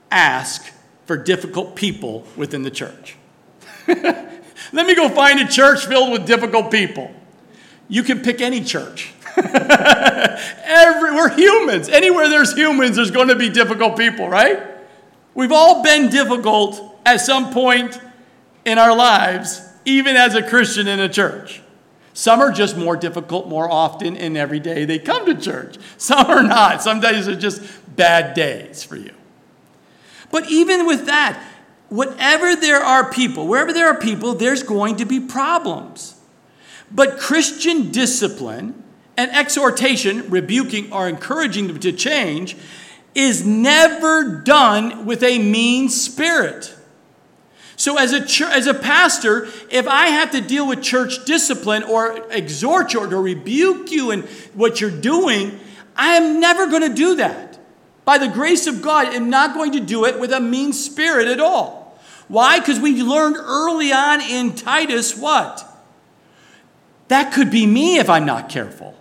ask 0.09 0.71
for 1.05 1.17
difficult 1.17 1.75
people 1.75 2.25
within 2.35 2.63
the 2.63 2.71
church. 2.71 3.15
Let 3.87 4.87
me 4.87 4.95
go 4.95 5.09
find 5.09 5.39
a 5.39 5.47
church 5.47 5.85
filled 5.85 6.11
with 6.11 6.25
difficult 6.25 6.71
people. 6.71 7.13
You 7.87 8.03
can 8.03 8.21
pick 8.21 8.41
any 8.41 8.63
church. 8.63 9.13
Every, 9.35 11.11
we're 11.13 11.29
humans. 11.35 11.89
Anywhere 11.89 12.29
there's 12.29 12.53
humans, 12.53 12.95
there's 12.95 13.11
going 13.11 13.27
to 13.27 13.35
be 13.35 13.49
difficult 13.49 13.97
people, 13.97 14.29
right? 14.29 14.63
We've 15.33 15.51
all 15.51 15.83
been 15.83 16.09
difficult 16.09 16.99
at 17.05 17.17
some 17.17 17.51
point 17.51 17.99
in 18.65 18.77
our 18.77 18.95
lives, 18.95 19.61
even 19.85 20.15
as 20.15 20.35
a 20.35 20.43
Christian 20.43 20.87
in 20.87 20.99
a 20.99 21.09
church. 21.09 21.61
Some 22.13 22.41
are 22.41 22.51
just 22.51 22.75
more 22.75 22.97
difficult 22.97 23.47
more 23.47 23.71
often, 23.71 24.17
and 24.17 24.37
every 24.37 24.59
day 24.59 24.85
they 24.85 24.99
come 24.99 25.25
to 25.25 25.35
church. 25.35 25.77
Some 25.97 26.27
are 26.27 26.43
not. 26.43 26.81
Some 26.81 26.99
days 26.99 27.27
are 27.27 27.35
just 27.35 27.61
bad 27.95 28.33
days 28.33 28.83
for 28.83 28.97
you. 28.97 29.13
But 30.29 30.49
even 30.49 30.85
with 30.85 31.05
that, 31.05 31.41
whatever 31.89 32.55
there 32.55 32.81
are 32.81 33.11
people, 33.11 33.47
wherever 33.47 33.73
there 33.73 33.87
are 33.87 33.99
people, 33.99 34.33
there's 34.33 34.63
going 34.63 34.97
to 34.97 35.05
be 35.05 35.19
problems. 35.19 36.15
But 36.89 37.19
Christian 37.19 37.91
discipline 37.91 38.83
and 39.17 39.31
exhortation, 39.31 40.29
rebuking 40.29 40.91
or 40.91 41.07
encouraging 41.07 41.67
them 41.67 41.79
to 41.79 41.91
change, 41.91 42.57
is 43.13 43.45
never 43.45 44.41
done 44.41 45.05
with 45.05 45.23
a 45.23 45.37
mean 45.39 45.89
spirit. 45.89 46.75
So, 47.81 47.97
as 47.97 48.13
a, 48.13 48.23
ch- 48.23 48.41
as 48.41 48.67
a 48.67 48.75
pastor, 48.75 49.47
if 49.71 49.87
I 49.87 50.09
have 50.09 50.29
to 50.33 50.41
deal 50.41 50.67
with 50.67 50.83
church 50.83 51.25
discipline 51.25 51.81
or 51.81 52.27
exhort 52.29 52.93
you 52.93 52.99
or 52.99 53.07
rebuke 53.07 53.89
you 53.89 54.11
in 54.11 54.21
what 54.53 54.79
you're 54.79 54.91
doing, 54.91 55.59
I 55.95 56.09
am 56.09 56.39
never 56.39 56.67
going 56.67 56.87
to 56.87 56.93
do 56.93 57.15
that. 57.15 57.57
By 58.05 58.19
the 58.19 58.27
grace 58.27 58.67
of 58.67 58.83
God, 58.83 59.07
I'm 59.07 59.31
not 59.31 59.55
going 59.55 59.71
to 59.71 59.79
do 59.79 60.05
it 60.05 60.19
with 60.19 60.31
a 60.31 60.39
mean 60.39 60.73
spirit 60.73 61.27
at 61.27 61.39
all. 61.39 61.99
Why? 62.27 62.59
Because 62.59 62.79
we 62.79 63.01
learned 63.01 63.37
early 63.37 63.91
on 63.91 64.21
in 64.21 64.53
Titus 64.53 65.17
what? 65.17 65.67
That 67.07 67.33
could 67.33 67.49
be 67.49 67.65
me 67.65 67.97
if 67.97 68.11
I'm 68.11 68.27
not 68.27 68.47
careful. 68.47 68.95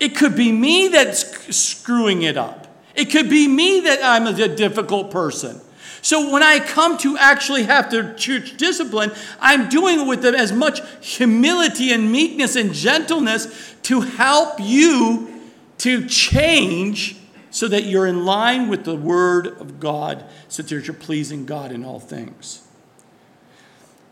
It 0.00 0.16
could 0.16 0.34
be 0.34 0.50
me 0.50 0.88
that's 0.88 1.54
screwing 1.56 2.22
it 2.22 2.36
up. 2.36 2.66
It 2.96 3.12
could 3.12 3.30
be 3.30 3.46
me 3.46 3.78
that 3.78 4.00
I'm 4.02 4.26
a 4.26 4.48
difficult 4.48 5.12
person. 5.12 5.60
So 6.02 6.32
when 6.32 6.42
I 6.42 6.58
come 6.58 6.98
to 6.98 7.16
actually 7.16 7.62
have 7.62 7.88
to 7.90 8.14
church 8.14 8.56
discipline, 8.56 9.12
I'm 9.40 9.68
doing 9.68 10.00
it 10.00 10.06
with 10.06 10.24
as 10.24 10.52
much 10.52 10.80
humility 11.00 11.92
and 11.92 12.10
meekness 12.10 12.56
and 12.56 12.74
gentleness 12.74 13.74
to 13.84 14.00
help 14.00 14.60
you 14.60 15.40
to 15.78 16.06
change 16.06 17.16
so 17.52 17.68
that 17.68 17.84
you're 17.84 18.06
in 18.06 18.24
line 18.24 18.68
with 18.68 18.84
the 18.84 18.96
word 18.96 19.46
of 19.46 19.78
God, 19.78 20.24
so 20.48 20.62
that 20.62 20.86
you're 20.86 20.94
pleasing 20.94 21.46
God 21.46 21.70
in 21.70 21.84
all 21.84 22.00
things. 22.00 22.66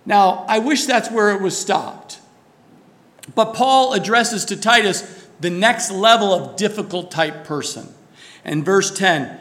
Now, 0.07 0.45
I 0.49 0.61
wish 0.61 0.87
that's 0.87 1.11
where 1.11 1.35
it 1.35 1.43
was 1.43 1.59
stopped. 1.59 2.21
But 3.35 3.55
Paul 3.55 3.95
addresses 3.95 4.45
to 4.47 4.57
Titus 4.57 5.29
the 5.41 5.51
next 5.51 5.91
level 5.91 6.33
of 6.33 6.57
difficult 6.57 7.11
type 7.11 7.45
person. 7.45 7.93
In 8.45 8.63
verse 8.63 8.97
10, 8.97 9.39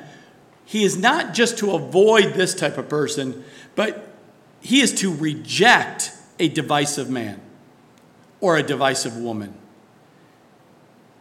he 0.70 0.84
is 0.84 0.96
not 0.96 1.34
just 1.34 1.58
to 1.58 1.72
avoid 1.72 2.36
this 2.36 2.54
type 2.54 2.78
of 2.78 2.88
person, 2.88 3.44
but 3.74 4.14
he 4.62 4.82
is 4.82 4.94
to 5.00 5.12
reject 5.12 6.12
a 6.38 6.48
divisive 6.48 7.10
man 7.10 7.42
or 8.40 8.56
a 8.56 8.62
divisive 8.62 9.18
woman. 9.18 9.56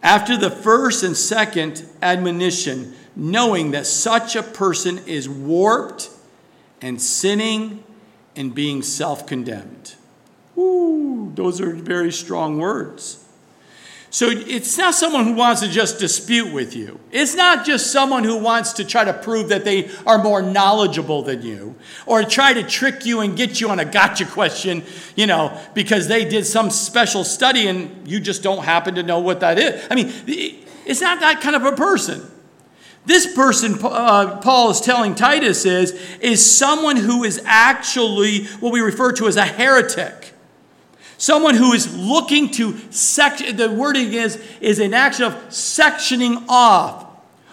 After 0.03 0.37
the 0.37 0.51
first 0.51 1.03
and 1.03 1.17
second 1.17 1.83
admonition, 2.03 2.95
knowing 3.17 3.71
that 3.71 3.87
such 3.87 4.37
a 4.37 4.43
person 4.43 4.99
is 5.07 5.31
warped 5.31 6.11
and 6.83 7.01
sinning 7.01 7.83
and 8.37 8.55
being 8.55 8.83
self 8.83 9.27
condemned. 9.27 9.95
Ooh, 10.59 11.33
those 11.35 11.59
are 11.59 11.75
very 11.75 12.13
strong 12.13 12.59
words. 12.59 13.25
So 14.11 14.31
it's 14.31 14.79
not 14.79 14.95
someone 14.95 15.25
who 15.25 15.35
wants 15.35 15.61
to 15.61 15.69
just 15.69 15.99
dispute 15.99 16.51
with 16.51 16.75
you. 16.75 16.99
It's 17.13 17.35
not 17.35 17.67
just 17.67 17.93
someone 17.93 18.25
who 18.25 18.39
wants 18.39 18.73
to 18.75 18.85
try 18.85 19.05
to 19.05 19.13
prove 19.13 19.51
that 19.51 19.65
they 19.65 19.91
are 20.07 20.23
more 20.23 20.41
knowledgeable 20.41 21.23
than 21.23 21.43
you 21.43 21.75
or 22.07 22.23
try 22.23 22.55
to 22.55 22.63
trick 22.63 23.05
you 23.05 23.21
and 23.21 23.37
get 23.37 23.61
you 23.61 23.69
on 23.69 23.79
a 23.79 23.85
gotcha 23.85 24.25
question, 24.25 24.83
you 25.15 25.27
know, 25.27 25.59
because 25.75 26.09
they 26.09 26.25
did 26.25 26.47
some 26.47 26.71
special 26.71 27.23
study 27.23 27.69
and 27.69 28.09
you 28.09 28.19
just 28.19 28.43
don't 28.43 28.65
happen 28.65 28.95
to 28.95 29.03
know 29.03 29.19
what 29.19 29.41
that 29.41 29.59
is. 29.59 29.87
I 29.91 29.95
mean, 29.95 30.11
it's 30.87 31.03
not 31.03 31.21
that 31.21 31.43
kind 31.43 31.55
of 31.55 31.65
a 31.65 31.73
person. 31.73 32.23
This 33.05 33.35
person, 33.35 33.79
uh, 33.83 34.39
Paul 34.43 34.71
is 34.71 34.81
telling 34.81 35.15
Titus, 35.15 35.65
is, 35.67 35.93
is 36.21 36.45
someone 36.45 36.97
who 36.97 37.25
is 37.25 37.41
actually 37.45 38.47
what 38.61 38.73
we 38.73 38.81
refer 38.81 39.13
to 39.13 39.27
as 39.27 39.37
a 39.37 39.45
heretic. 39.45 40.28
Someone 41.19 41.57
who 41.57 41.73
is 41.73 41.95
looking 41.97 42.49
to 42.53 42.79
section, 42.91 43.57
the 43.57 43.69
wording 43.69 44.13
is, 44.13 44.41
is 44.61 44.79
an 44.79 44.95
action 44.95 45.25
of 45.25 45.35
sectioning 45.49 46.45
off 46.49 47.07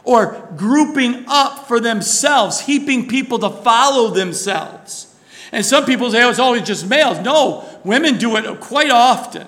or 0.04 0.48
grouping 0.56 1.26
up 1.28 1.68
for 1.68 1.80
themselves, 1.80 2.62
heaping 2.62 3.08
people 3.08 3.40
to 3.40 3.50
follow 3.50 4.12
themselves. 4.12 5.16
And 5.52 5.66
some 5.66 5.84
people 5.84 6.12
say, 6.12 6.24
oh, 6.24 6.30
it's 6.30 6.38
always 6.38 6.62
just 6.62 6.88
males. 6.88 7.20
No, 7.22 7.68
women 7.84 8.20
do 8.20 8.36
it 8.38 8.60
quite 8.60 8.92
often. 8.92 9.48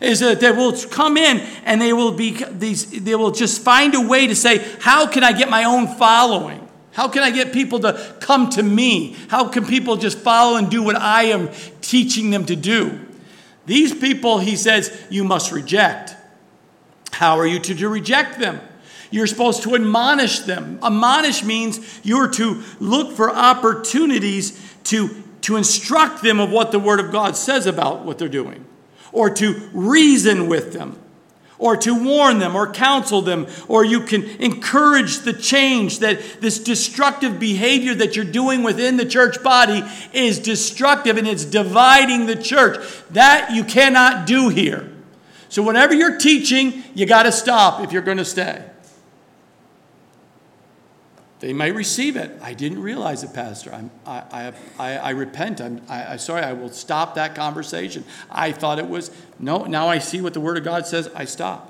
Is 0.00 0.20
that 0.20 0.38
they 0.38 0.52
will 0.52 0.76
come 0.90 1.16
in 1.16 1.38
and 1.64 1.80
they 1.80 1.92
will 1.92 2.12
be 2.12 2.44
these, 2.50 2.90
they 3.02 3.14
will 3.16 3.30
just 3.32 3.60
find 3.62 3.94
a 3.94 4.00
way 4.00 4.26
to 4.26 4.34
say, 4.34 4.58
How 4.80 5.06
can 5.06 5.22
I 5.22 5.32
get 5.32 5.48
my 5.48 5.62
own 5.62 5.86
following? 5.86 6.68
How 6.90 7.06
can 7.06 7.22
I 7.22 7.30
get 7.30 7.52
people 7.52 7.78
to 7.80 8.16
come 8.20 8.50
to 8.50 8.64
me? 8.64 9.16
How 9.28 9.48
can 9.48 9.64
people 9.64 9.96
just 9.96 10.18
follow 10.18 10.56
and 10.56 10.68
do 10.68 10.82
what 10.82 10.96
I 10.96 11.24
am 11.24 11.50
teaching 11.80 12.30
them 12.30 12.44
to 12.46 12.56
do? 12.56 12.98
These 13.72 13.94
people, 13.94 14.38
he 14.38 14.56
says, 14.56 14.94
you 15.08 15.24
must 15.24 15.50
reject. 15.50 16.14
How 17.10 17.38
are 17.38 17.46
you 17.46 17.58
to 17.58 17.88
reject 17.88 18.38
them? 18.38 18.60
You're 19.10 19.26
supposed 19.26 19.62
to 19.62 19.74
admonish 19.74 20.40
them. 20.40 20.78
Admonish 20.82 21.42
means 21.42 21.80
you're 22.02 22.28
to 22.32 22.62
look 22.80 23.16
for 23.16 23.30
opportunities 23.30 24.60
to, 24.84 25.08
to 25.40 25.56
instruct 25.56 26.22
them 26.22 26.38
of 26.38 26.50
what 26.50 26.70
the 26.70 26.78
Word 26.78 27.00
of 27.00 27.10
God 27.10 27.34
says 27.34 27.64
about 27.64 28.04
what 28.04 28.18
they're 28.18 28.28
doing, 28.28 28.66
or 29.10 29.30
to 29.30 29.70
reason 29.72 30.48
with 30.48 30.74
them 30.74 31.01
or 31.62 31.76
to 31.76 31.94
warn 31.94 32.40
them 32.40 32.56
or 32.56 32.70
counsel 32.72 33.22
them, 33.22 33.46
or 33.68 33.84
you 33.84 34.00
can 34.00 34.24
encourage 34.40 35.20
the 35.20 35.32
change 35.32 36.00
that 36.00 36.20
this 36.40 36.58
destructive 36.58 37.38
behavior 37.38 37.94
that 37.94 38.16
you're 38.16 38.24
doing 38.24 38.64
within 38.64 38.96
the 38.96 39.06
church 39.06 39.40
body 39.44 39.84
is 40.12 40.40
destructive 40.40 41.16
and 41.16 41.28
it's 41.28 41.44
dividing 41.44 42.26
the 42.26 42.34
church. 42.34 42.84
That 43.10 43.52
you 43.54 43.62
cannot 43.62 44.26
do 44.26 44.48
here. 44.48 44.90
So, 45.48 45.62
whatever 45.62 45.94
you're 45.94 46.18
teaching, 46.18 46.82
you 46.94 47.06
got 47.06 47.22
to 47.22 47.32
stop 47.32 47.80
if 47.84 47.92
you're 47.92 48.02
going 48.02 48.18
to 48.18 48.24
stay. 48.24 48.64
They 51.42 51.52
might 51.52 51.74
receive 51.74 52.14
it. 52.14 52.38
I 52.40 52.54
didn't 52.54 52.80
realize 52.80 53.24
it, 53.24 53.34
Pastor. 53.34 53.74
I'm, 53.74 53.90
I, 54.06 54.52
I, 54.78 54.96
I, 54.98 55.10
repent. 55.10 55.60
I'm 55.60 55.82
I, 55.88 56.16
sorry. 56.16 56.40
I 56.40 56.52
will 56.52 56.68
stop 56.68 57.16
that 57.16 57.34
conversation. 57.34 58.04
I 58.30 58.52
thought 58.52 58.78
it 58.78 58.86
was, 58.86 59.10
no, 59.40 59.64
now 59.64 59.88
I 59.88 59.98
see 59.98 60.20
what 60.20 60.34
the 60.34 60.40
Word 60.40 60.56
of 60.56 60.62
God 60.62 60.86
says. 60.86 61.10
I 61.16 61.24
stop. 61.24 61.68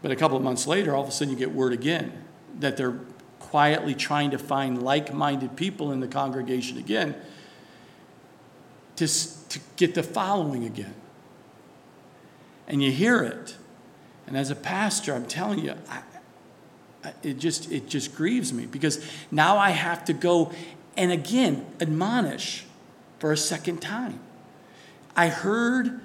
But 0.00 0.12
a 0.12 0.16
couple 0.16 0.36
of 0.36 0.44
months 0.44 0.68
later, 0.68 0.94
all 0.94 1.02
of 1.02 1.08
a 1.08 1.10
sudden 1.10 1.32
you 1.32 1.36
get 1.36 1.50
word 1.50 1.72
again 1.72 2.12
that 2.60 2.76
they're 2.76 3.00
quietly 3.40 3.96
trying 3.96 4.30
to 4.30 4.38
find 4.38 4.80
like 4.80 5.12
minded 5.12 5.56
people 5.56 5.90
in 5.90 5.98
the 5.98 6.06
congregation 6.06 6.78
again 6.78 7.16
to, 8.94 9.08
to 9.08 9.58
get 9.74 9.96
the 9.96 10.04
following 10.04 10.62
again. 10.62 10.94
And 12.68 12.80
you 12.80 12.92
hear 12.92 13.24
it. 13.24 13.56
And 14.28 14.36
as 14.36 14.52
a 14.52 14.56
pastor, 14.56 15.12
I'm 15.12 15.26
telling 15.26 15.58
you, 15.58 15.74
I, 15.90 16.02
it 17.22 17.38
just 17.38 17.70
it 17.70 17.88
just 17.88 18.14
grieves 18.14 18.52
me 18.52 18.66
because 18.66 19.04
now 19.30 19.56
I 19.58 19.70
have 19.70 20.04
to 20.06 20.12
go 20.12 20.52
and 20.96 21.12
again 21.12 21.66
admonish 21.80 22.64
for 23.18 23.32
a 23.32 23.36
second 23.36 23.80
time. 23.80 24.20
I 25.16 25.28
heard 25.28 26.00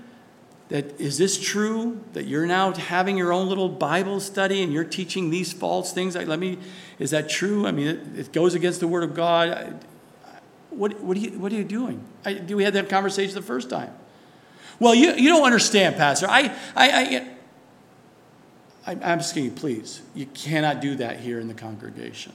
that 0.70 1.02
is 1.02 1.18
this 1.18 1.40
true 1.40 2.00
that 2.14 2.26
you're 2.26 2.46
now 2.46 2.72
having 2.72 3.18
your 3.18 3.34
own 3.34 3.50
little 3.50 3.70
Bible 3.70 4.20
study 4.20 4.62
and 4.62 4.72
you're 4.72 4.84
teaching 4.84 5.32
these 5.32 5.52
false 5.52 5.92
things? 5.92 6.16
Like, 6.16 6.28
let 6.28 6.40
me, 6.40 6.60
is 7.00 7.10
that 7.10 7.28
true? 7.28 7.66
I 7.66 7.72
mean, 7.72 7.88
it, 7.88 8.20
it 8.20 8.32
goes 8.32 8.54
against 8.54 8.80
the 8.80 8.88
Word 8.88 9.04
of 9.04 9.16
God. 9.16 9.84
What, 10.70 11.00
what, 11.02 11.18
are, 11.18 11.20
you, 11.20 11.40
what 11.40 11.52
are 11.52 11.56
you 11.56 11.64
doing? 11.64 12.04
I, 12.24 12.36
we 12.48 12.64
have 12.64 12.74
that 12.74 12.88
conversation 12.88 13.34
the 13.34 13.42
first 13.42 13.72
time? 13.72 13.92
Well, 14.80 14.94
you, 14.94 15.14
you 15.14 15.30
don't 15.30 15.44
understand, 15.44 15.96
Pastor. 15.96 16.28
I, 16.30 16.56
I, 16.76 16.92
I 16.92 17.28
I'm 18.86 19.02
asking 19.04 19.46
you, 19.46 19.52
please, 19.52 20.02
you 20.16 20.26
cannot 20.28 20.82
do 20.82 20.96
that 20.96 21.20
here 21.20 21.40
in 21.40 21.48
the 21.48 21.54
congregation. 21.54 22.34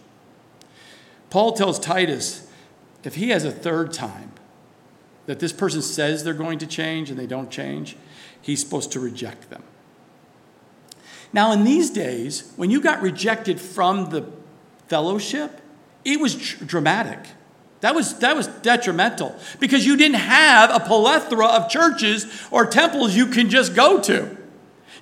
Paul 1.30 1.52
tells 1.52 1.78
Titus 1.78 2.46
if 3.02 3.16
he 3.16 3.30
has 3.30 3.44
a 3.44 3.50
third 3.50 3.92
time 3.92 4.33
that 5.26 5.40
this 5.40 5.52
person 5.52 5.83
says 5.83 6.22
they're 6.22 6.35
going 6.35 6.59
to 6.59 6.66
change 6.66 7.11
and 7.11 7.18
they 7.18 7.26
don't 7.26 7.50
change, 7.50 7.96
he's 8.40 8.61
supposed 8.61 8.92
to 8.92 9.00
reject 9.00 9.50
them. 9.50 9.62
Now, 11.33 11.50
in 11.52 11.64
these 11.64 11.90
days, 11.90 12.52
when 12.57 12.70
you 12.70 12.80
got 12.80 13.02
rejected 13.02 13.61
from 13.61 14.11
the 14.11 14.30
fellowship, 14.87 15.61
it 16.04 16.20
was 16.20 16.35
dramatic. 16.35 17.18
That 17.80 17.94
was, 17.94 18.18
that 18.20 18.37
was 18.37 18.46
detrimental 18.46 19.35
because 19.59 19.85
you 19.85 19.96
didn't 19.96 20.20
have 20.20 20.70
a 20.70 20.80
plethora 20.80 21.46
of 21.46 21.68
churches 21.68 22.46
or 22.50 22.66
temples 22.66 23.16
you 23.16 23.26
can 23.26 23.50
just 23.50 23.74
go 23.74 24.00
to. 24.02 24.37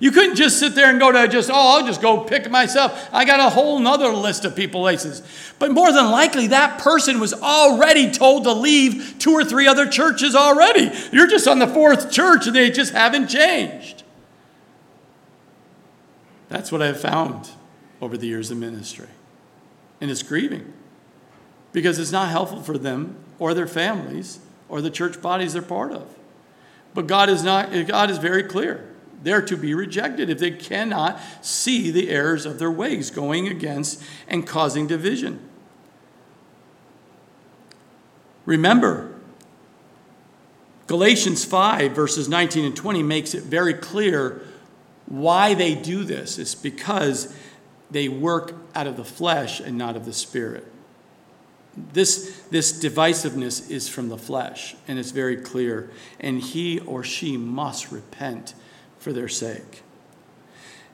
You 0.03 0.11
couldn't 0.11 0.35
just 0.35 0.59
sit 0.59 0.75
there 0.75 0.89
and 0.89 0.99
go 0.99 1.13
to 1.13 1.29
just, 1.29 1.49
oh, 1.49 1.77
I'll 1.77 1.87
just 1.87 2.01
go 2.01 2.25
pick 2.25 2.51
myself. 2.51 3.07
I 3.13 3.23
got 3.23 3.39
a 3.39 3.49
whole 3.49 3.79
nother 3.79 4.09
list 4.09 4.43
of 4.43 4.53
people 4.53 4.81
places. 4.81 5.23
But 5.59 5.71
more 5.71 5.93
than 5.93 6.11
likely, 6.11 6.47
that 6.47 6.77
person 6.77 7.21
was 7.21 7.33
already 7.33 8.11
told 8.11 8.43
to 8.43 8.51
leave 8.51 9.15
two 9.17 9.31
or 9.31 9.45
three 9.45 9.65
other 9.65 9.87
churches 9.87 10.35
already. 10.35 10.91
You're 11.13 11.27
just 11.27 11.47
on 11.47 11.59
the 11.59 11.67
fourth 11.67 12.11
church 12.11 12.47
and 12.47 12.53
they 12.53 12.69
just 12.69 12.91
haven't 12.91 13.29
changed. 13.29 14.03
That's 16.49 16.69
what 16.69 16.81
I've 16.81 16.99
found 16.99 17.51
over 18.01 18.17
the 18.17 18.27
years 18.27 18.51
of 18.51 18.57
ministry. 18.57 19.07
And 20.01 20.11
it's 20.11 20.21
grieving 20.21 20.73
because 21.71 21.97
it's 21.97 22.11
not 22.11 22.27
helpful 22.27 22.61
for 22.61 22.77
them 22.77 23.15
or 23.39 23.53
their 23.53 23.67
families 23.67 24.39
or 24.67 24.81
the 24.81 24.91
church 24.91 25.21
bodies 25.21 25.53
they're 25.53 25.61
part 25.61 25.93
of. 25.93 26.13
But 26.93 27.07
God 27.07 27.29
is 27.29 27.41
not, 27.41 27.69
God 27.87 28.11
is 28.11 28.17
very 28.17 28.43
clear. 28.43 28.89
They're 29.23 29.41
to 29.41 29.57
be 29.57 29.73
rejected 29.73 30.29
if 30.29 30.37
they 30.37 30.51
cannot 30.51 31.19
see 31.41 31.89
the 31.89 32.09
errors 32.09 32.45
of 32.45 32.59
their 32.59 32.71
ways 32.71 33.09
going 33.09 33.47
against 33.47 34.03
and 34.27 34.45
causing 34.45 34.85
division. 34.85 35.39
Remember, 38.45 39.13
Galatians 40.87 41.45
5, 41.45 41.93
verses 41.93 42.27
19 42.27 42.65
and 42.65 42.75
20 42.75 43.01
makes 43.01 43.33
it 43.33 43.43
very 43.43 43.73
clear 43.73 44.41
why 45.05 45.53
they 45.53 45.75
do 45.75 46.03
this 46.03 46.37
It's 46.37 46.55
because 46.55 47.33
they 47.89 48.09
work 48.09 48.55
out 48.75 48.87
of 48.87 48.97
the 48.97 49.05
flesh 49.05 49.59
and 49.59 49.77
not 49.77 49.95
of 49.95 50.05
the 50.05 50.13
spirit. 50.13 50.65
This, 51.75 52.41
this 52.51 52.83
divisiveness 52.83 53.69
is 53.71 53.87
from 53.87 54.09
the 54.09 54.17
flesh, 54.17 54.75
and 54.87 54.99
it's 54.99 55.11
very 55.11 55.37
clear. 55.37 55.89
And 56.19 56.39
he 56.39 56.79
or 56.79 57.03
she 57.03 57.37
must 57.37 57.91
repent 57.91 58.53
for 59.03 59.13
their 59.13 59.27
sake. 59.27 59.83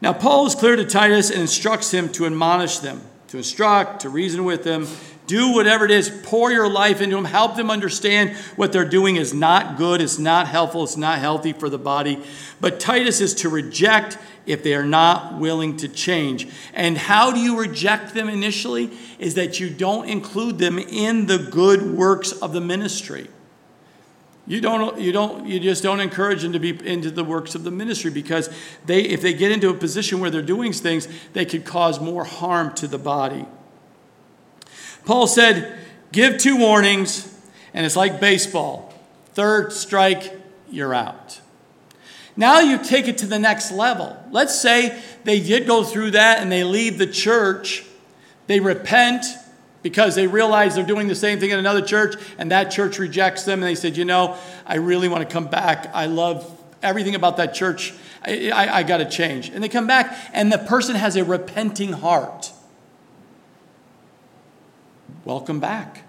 Now, 0.02 0.14
Paul 0.14 0.48
is 0.48 0.56
clear 0.56 0.76
to 0.76 0.86
Titus 0.86 1.30
and 1.30 1.42
instructs 1.42 1.92
him 1.92 2.10
to 2.14 2.26
admonish 2.26 2.80
them, 2.80 3.02
to 3.28 3.38
instruct, 3.38 4.02
to 4.02 4.10
reason 4.10 4.46
with 4.46 4.64
them, 4.64 4.88
do 5.28 5.54
whatever 5.54 5.86
it 5.86 5.92
is, 5.92 6.10
pour 6.24 6.52
your 6.52 6.68
life 6.68 7.02
into 7.02 7.16
them, 7.16 7.26
help 7.26 7.56
them 7.56 7.70
understand 7.70 8.36
what 8.56 8.74
they're 8.74 8.84
doing 8.84 9.16
is 9.16 9.32
not 9.32 9.78
good, 9.78 10.02
it's 10.02 10.18
not 10.18 10.48
helpful, 10.48 10.84
it's 10.84 10.98
not 10.98 11.20
healthy 11.20 11.54
for 11.54 11.70
the 11.70 11.78
body. 11.78 12.20
But 12.60 12.80
Titus 12.80 13.22
is 13.22 13.36
to 13.36 13.50
reject 13.50 14.18
if 14.48 14.64
they 14.64 14.74
are 14.74 14.86
not 14.86 15.38
willing 15.38 15.78
to 15.78 15.88
change. 15.88 16.48
And 16.74 16.98
how 16.98 17.32
do 17.32 17.40
you 17.40 17.60
reject 17.60 18.16
them 18.16 18.28
initially? 18.28 18.90
Is 19.20 19.36
that 19.36 19.60
you 19.60 19.70
don't 19.70 20.10
include 20.10 20.58
them 20.58 20.80
in 20.80 21.28
the 21.28 21.38
good 21.38 21.84
works 21.84 22.32
of 22.32 22.54
the 22.54 22.62
ministry. 22.62 23.28
You 24.50 24.62
don't, 24.62 25.00
you 25.00 25.12
don't, 25.12 25.46
you 25.46 25.60
just 25.60 25.84
don't 25.84 26.00
encourage 26.00 26.42
them 26.42 26.54
to 26.54 26.60
be 26.60 26.72
into 26.84 27.12
the 27.12 27.24
works 27.24 27.54
of 27.54 27.64
the 27.64 27.70
ministry 27.70 28.10
because 28.10 28.50
they, 28.84 29.02
if 29.02 29.22
they 29.22 29.32
get 29.32 29.52
into 29.52 29.70
a 29.70 29.76
position 29.76 30.20
where 30.20 30.32
they're 30.32 30.42
doing 30.42 30.74
things, 30.74 31.08
they 31.34 31.46
could 31.46 31.66
cause 31.66 32.02
more 32.02 32.24
harm 32.24 32.74
to 32.74 32.88
the 32.88 32.98
body. 32.98 33.46
Paul 35.06 35.28
said, 35.28 35.78
give 36.12 36.40
two 36.40 36.58
warnings, 36.58 37.32
and 37.76 37.86
it's 37.86 37.96
like 37.96 38.20
baseball. 38.20 38.92
Third 39.34 39.72
strike, 39.72 40.34
you're 40.68 40.96
out. 40.96 41.42
Now 42.36 42.60
you 42.60 42.84
take 42.84 43.08
it 43.08 43.20
to 43.20 43.28
the 43.28 43.38
next 43.38 43.72
level. 43.72 44.18
Let's 44.32 44.60
say 44.60 45.00
they 45.26 45.40
did 45.40 45.68
go 45.68 45.84
through 45.84 46.12
that 46.12 46.40
and 46.40 46.52
they 46.52 46.64
leave 46.64 46.98
the 46.98 47.06
church, 47.06 47.86
they 48.48 48.60
repent 48.60 49.26
because 49.82 50.16
they 50.16 50.28
realize 50.28 50.76
they're 50.76 50.86
doing 50.86 51.08
the 51.08 51.16
same 51.16 51.40
thing 51.40 51.52
in 51.52 51.60
another 51.60 51.82
church, 51.82 52.16
and 52.38 52.52
that 52.52 52.72
church 52.72 53.00
rejects 53.00 53.44
them, 53.44 53.60
and 53.60 53.68
they 53.68 53.76
said, 53.76 53.98
You 53.98 54.06
know, 54.06 54.38
I 54.66 54.76
really 54.76 55.08
want 55.08 55.28
to 55.28 55.32
come 55.32 55.48
back. 55.48 55.90
I 55.94 56.06
love 56.08 56.50
everything 56.82 57.16
about 57.16 57.38
that 57.38 57.54
church. 57.54 57.94
I, 58.24 58.50
I, 58.50 58.78
I 58.80 58.84
got 58.84 58.98
to 58.98 59.10
change. 59.10 59.50
And 59.50 59.64
they 59.64 59.70
come 59.70 59.88
back, 59.88 60.18
and 60.34 60.52
the 60.52 60.58
person 60.58 60.96
has 60.96 61.16
a 61.16 61.24
repenting 61.24 61.94
heart. 61.94 62.52
Welcome 65.26 65.60
back. 65.60 66.04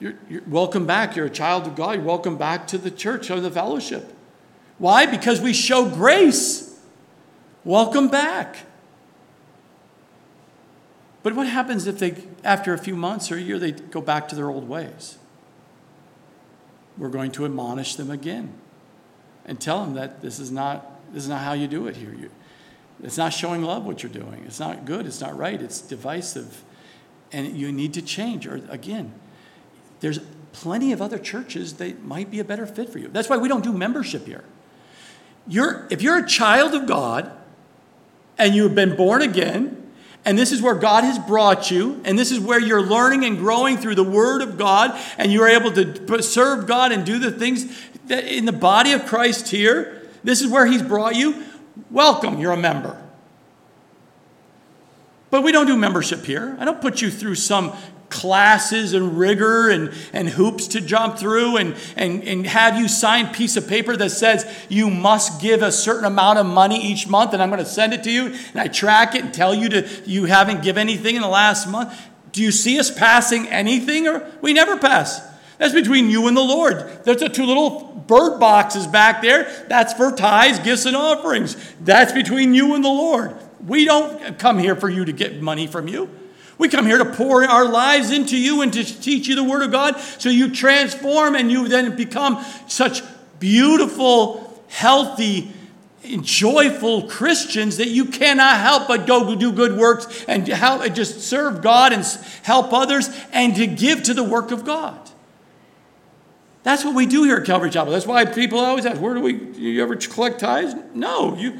You're, 0.00 0.14
you're, 0.28 0.42
welcome 0.46 0.86
back. 0.86 1.16
You're 1.16 1.26
a 1.26 1.30
child 1.30 1.66
of 1.66 1.74
God. 1.74 2.04
Welcome 2.04 2.36
back 2.36 2.68
to 2.68 2.78
the 2.78 2.90
church 2.90 3.30
or 3.30 3.40
the 3.40 3.50
fellowship. 3.50 4.14
Why? 4.78 5.06
Because 5.06 5.40
we 5.40 5.52
show 5.52 5.88
grace. 5.88 6.80
Welcome 7.64 8.08
back. 8.08 8.58
But 11.22 11.34
what 11.34 11.46
happens 11.46 11.86
if 11.86 11.98
they, 11.98 12.16
after 12.44 12.72
a 12.72 12.78
few 12.78 12.94
months 12.96 13.30
or 13.30 13.36
a 13.36 13.40
year, 13.40 13.58
they 13.58 13.72
go 13.72 14.00
back 14.00 14.28
to 14.28 14.36
their 14.36 14.48
old 14.48 14.68
ways? 14.68 15.18
We're 16.96 17.08
going 17.08 17.32
to 17.32 17.44
admonish 17.44 17.96
them 17.96 18.10
again 18.10 18.52
and 19.44 19.60
tell 19.60 19.84
them 19.84 19.94
that 19.94 20.20
this 20.20 20.38
is 20.38 20.50
not, 20.50 21.12
this 21.12 21.24
is 21.24 21.28
not 21.28 21.42
how 21.42 21.52
you 21.52 21.66
do 21.66 21.86
it 21.86 21.96
here. 21.96 22.14
You, 22.14 22.30
it's 23.02 23.16
not 23.16 23.32
showing 23.32 23.62
love 23.62 23.84
what 23.84 24.02
you're 24.02 24.12
doing. 24.12 24.44
It's 24.46 24.60
not 24.60 24.84
good. 24.84 25.06
It's 25.06 25.20
not 25.20 25.36
right. 25.36 25.60
It's 25.60 25.80
divisive. 25.80 26.64
And 27.32 27.56
you 27.56 27.70
need 27.72 27.94
to 27.94 28.02
change. 28.02 28.46
Or 28.46 28.56
again, 28.68 29.12
there's 30.00 30.18
plenty 30.52 30.92
of 30.92 31.00
other 31.00 31.18
churches 31.18 31.74
that 31.74 32.02
might 32.02 32.30
be 32.30 32.40
a 32.40 32.44
better 32.44 32.66
fit 32.66 32.90
for 32.90 32.98
you. 32.98 33.08
That's 33.08 33.28
why 33.28 33.36
we 33.36 33.48
don't 33.48 33.62
do 33.62 33.72
membership 33.72 34.26
here. 34.26 34.44
You're, 35.46 35.86
if 35.90 36.02
you're 36.02 36.18
a 36.18 36.26
child 36.26 36.74
of 36.74 36.86
God 36.86 37.30
and 38.36 38.54
you've 38.54 38.74
been 38.74 38.96
born 38.96 39.22
again, 39.22 39.77
and 40.24 40.38
this 40.38 40.52
is 40.52 40.60
where 40.60 40.74
God 40.74 41.04
has 41.04 41.18
brought 41.18 41.70
you, 41.70 42.00
and 42.04 42.18
this 42.18 42.30
is 42.30 42.38
where 42.40 42.60
you're 42.60 42.82
learning 42.82 43.24
and 43.24 43.38
growing 43.38 43.78
through 43.78 43.94
the 43.94 44.04
Word 44.04 44.42
of 44.42 44.58
God, 44.58 44.98
and 45.16 45.32
you're 45.32 45.48
able 45.48 45.72
to 45.72 46.22
serve 46.22 46.66
God 46.66 46.92
and 46.92 47.06
do 47.06 47.18
the 47.18 47.30
things 47.30 47.64
that 48.06 48.24
in 48.24 48.44
the 48.44 48.52
body 48.52 48.92
of 48.92 49.06
Christ 49.06 49.48
here. 49.48 50.08
This 50.24 50.42
is 50.42 50.48
where 50.48 50.66
He's 50.66 50.82
brought 50.82 51.14
you. 51.14 51.44
Welcome, 51.90 52.38
you're 52.38 52.52
a 52.52 52.56
member. 52.56 53.00
But 55.30 55.42
we 55.42 55.52
don't 55.52 55.66
do 55.66 55.76
membership 55.76 56.24
here. 56.24 56.56
I 56.58 56.64
don't 56.64 56.80
put 56.80 57.02
you 57.02 57.10
through 57.10 57.34
some 57.34 57.74
classes 58.10 58.94
and 58.94 59.18
rigor 59.18 59.68
and, 59.68 59.92
and 60.12 60.28
hoops 60.28 60.68
to 60.68 60.80
jump 60.80 61.18
through 61.18 61.56
and, 61.56 61.74
and, 61.96 62.22
and 62.24 62.46
have 62.46 62.76
you 62.78 62.88
sign 62.88 63.32
piece 63.32 63.56
of 63.56 63.68
paper 63.68 63.96
that 63.96 64.10
says 64.10 64.46
you 64.68 64.88
must 64.88 65.40
give 65.40 65.62
a 65.62 65.70
certain 65.70 66.04
amount 66.04 66.38
of 66.38 66.46
money 66.46 66.80
each 66.82 67.06
month 67.06 67.32
and 67.32 67.42
I'm 67.42 67.50
going 67.50 67.62
to 67.62 67.68
send 67.68 67.92
it 67.92 68.02
to 68.04 68.10
you 68.10 68.26
and 68.26 68.56
I 68.56 68.68
track 68.68 69.14
it 69.14 69.24
and 69.24 69.34
tell 69.34 69.54
you 69.54 69.68
to 69.70 69.88
you 70.06 70.24
haven't 70.24 70.62
given 70.62 70.80
anything 70.80 71.16
in 71.16 71.22
the 71.22 71.28
last 71.28 71.68
month. 71.68 71.98
Do 72.32 72.42
you 72.42 72.50
see 72.50 72.78
us 72.78 72.90
passing 72.90 73.46
anything 73.48 74.06
or 74.06 74.30
we 74.40 74.52
never 74.52 74.78
pass? 74.78 75.20
That's 75.58 75.74
between 75.74 76.08
you 76.08 76.28
and 76.28 76.36
the 76.36 76.42
Lord. 76.42 77.04
There's 77.04 77.20
the 77.20 77.28
two 77.28 77.44
little 77.44 78.04
bird 78.06 78.38
boxes 78.38 78.86
back 78.86 79.22
there. 79.22 79.44
That's 79.68 79.92
for 79.92 80.12
tithes, 80.12 80.60
gifts, 80.60 80.86
and 80.86 80.96
offerings. 80.96 81.56
That's 81.80 82.12
between 82.12 82.54
you 82.54 82.74
and 82.74 82.84
the 82.84 82.88
Lord. 82.88 83.34
We 83.66 83.84
don't 83.84 84.38
come 84.38 84.58
here 84.58 84.76
for 84.76 84.88
you 84.88 85.04
to 85.04 85.12
get 85.12 85.42
money 85.42 85.66
from 85.66 85.88
you. 85.88 86.08
We 86.58 86.68
come 86.68 86.86
here 86.86 86.98
to 86.98 87.04
pour 87.04 87.44
our 87.44 87.66
lives 87.66 88.10
into 88.10 88.36
you 88.36 88.62
and 88.62 88.72
to 88.72 88.82
teach 88.82 89.28
you 89.28 89.36
the 89.36 89.44
Word 89.44 89.62
of 89.62 89.70
God 89.70 89.98
so 90.18 90.28
you 90.28 90.52
transform 90.52 91.36
and 91.36 91.50
you 91.50 91.68
then 91.68 91.94
become 91.94 92.44
such 92.66 93.02
beautiful, 93.38 94.62
healthy, 94.66 95.52
joyful 96.20 97.08
Christians 97.08 97.76
that 97.76 97.88
you 97.88 98.06
cannot 98.06 98.58
help 98.58 98.88
but 98.88 99.06
go 99.06 99.36
do 99.36 99.52
good 99.52 99.78
works 99.78 100.24
and 100.26 100.46
help 100.48 100.92
just 100.94 101.20
serve 101.20 101.62
God 101.62 101.92
and 101.92 102.04
help 102.42 102.72
others 102.72 103.08
and 103.32 103.54
to 103.54 103.66
give 103.66 104.02
to 104.04 104.14
the 104.14 104.24
work 104.24 104.50
of 104.50 104.64
God. 104.64 104.98
That's 106.64 106.84
what 106.84 106.94
we 106.94 107.06
do 107.06 107.22
here 107.22 107.36
at 107.36 107.46
Calvary 107.46 107.70
Chapel. 107.70 107.92
That's 107.92 108.06
why 108.06 108.24
people 108.24 108.58
always 108.58 108.84
ask, 108.84 109.00
"Where 109.00 109.14
do 109.14 109.20
we? 109.20 109.32
Do 109.32 109.60
you 109.60 109.82
ever 109.82 109.96
collect 109.96 110.40
tithes?" 110.40 110.74
No, 110.92 111.36
you. 111.36 111.58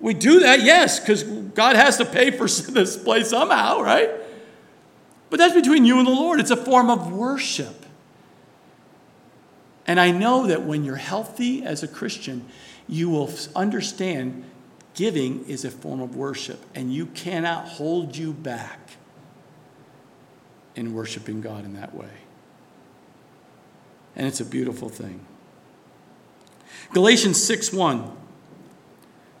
We 0.00 0.14
do 0.14 0.40
that, 0.40 0.62
yes, 0.62 0.98
because 0.98 1.22
God 1.22 1.76
has 1.76 1.98
to 1.98 2.04
pay 2.04 2.30
for 2.30 2.46
this 2.72 2.96
place 2.96 3.30
somehow, 3.30 3.80
right? 3.80 4.10
But 5.30 5.38
that's 5.38 5.54
between 5.54 5.84
you 5.84 5.98
and 5.98 6.06
the 6.06 6.12
Lord. 6.12 6.40
It's 6.40 6.50
a 6.50 6.56
form 6.56 6.90
of 6.90 7.12
worship. 7.12 7.86
And 9.86 9.98
I 9.98 10.10
know 10.10 10.46
that 10.46 10.62
when 10.62 10.84
you're 10.84 10.96
healthy 10.96 11.64
as 11.64 11.82
a 11.82 11.88
Christian, 11.88 12.46
you 12.88 13.08
will 13.08 13.30
understand 13.56 14.44
giving 14.94 15.44
is 15.46 15.64
a 15.64 15.70
form 15.70 16.00
of 16.00 16.16
worship, 16.16 16.64
and 16.74 16.92
you 16.92 17.06
cannot 17.06 17.66
hold 17.66 18.16
you 18.16 18.32
back 18.32 18.78
in 20.74 20.92
worshiping 20.94 21.40
God 21.40 21.64
in 21.64 21.74
that 21.74 21.94
way. 21.94 22.10
And 24.16 24.26
it's 24.26 24.40
a 24.40 24.44
beautiful 24.44 24.88
thing. 24.88 25.24
Galatians 26.92 27.42
6 27.42 27.72
1. 27.72 28.16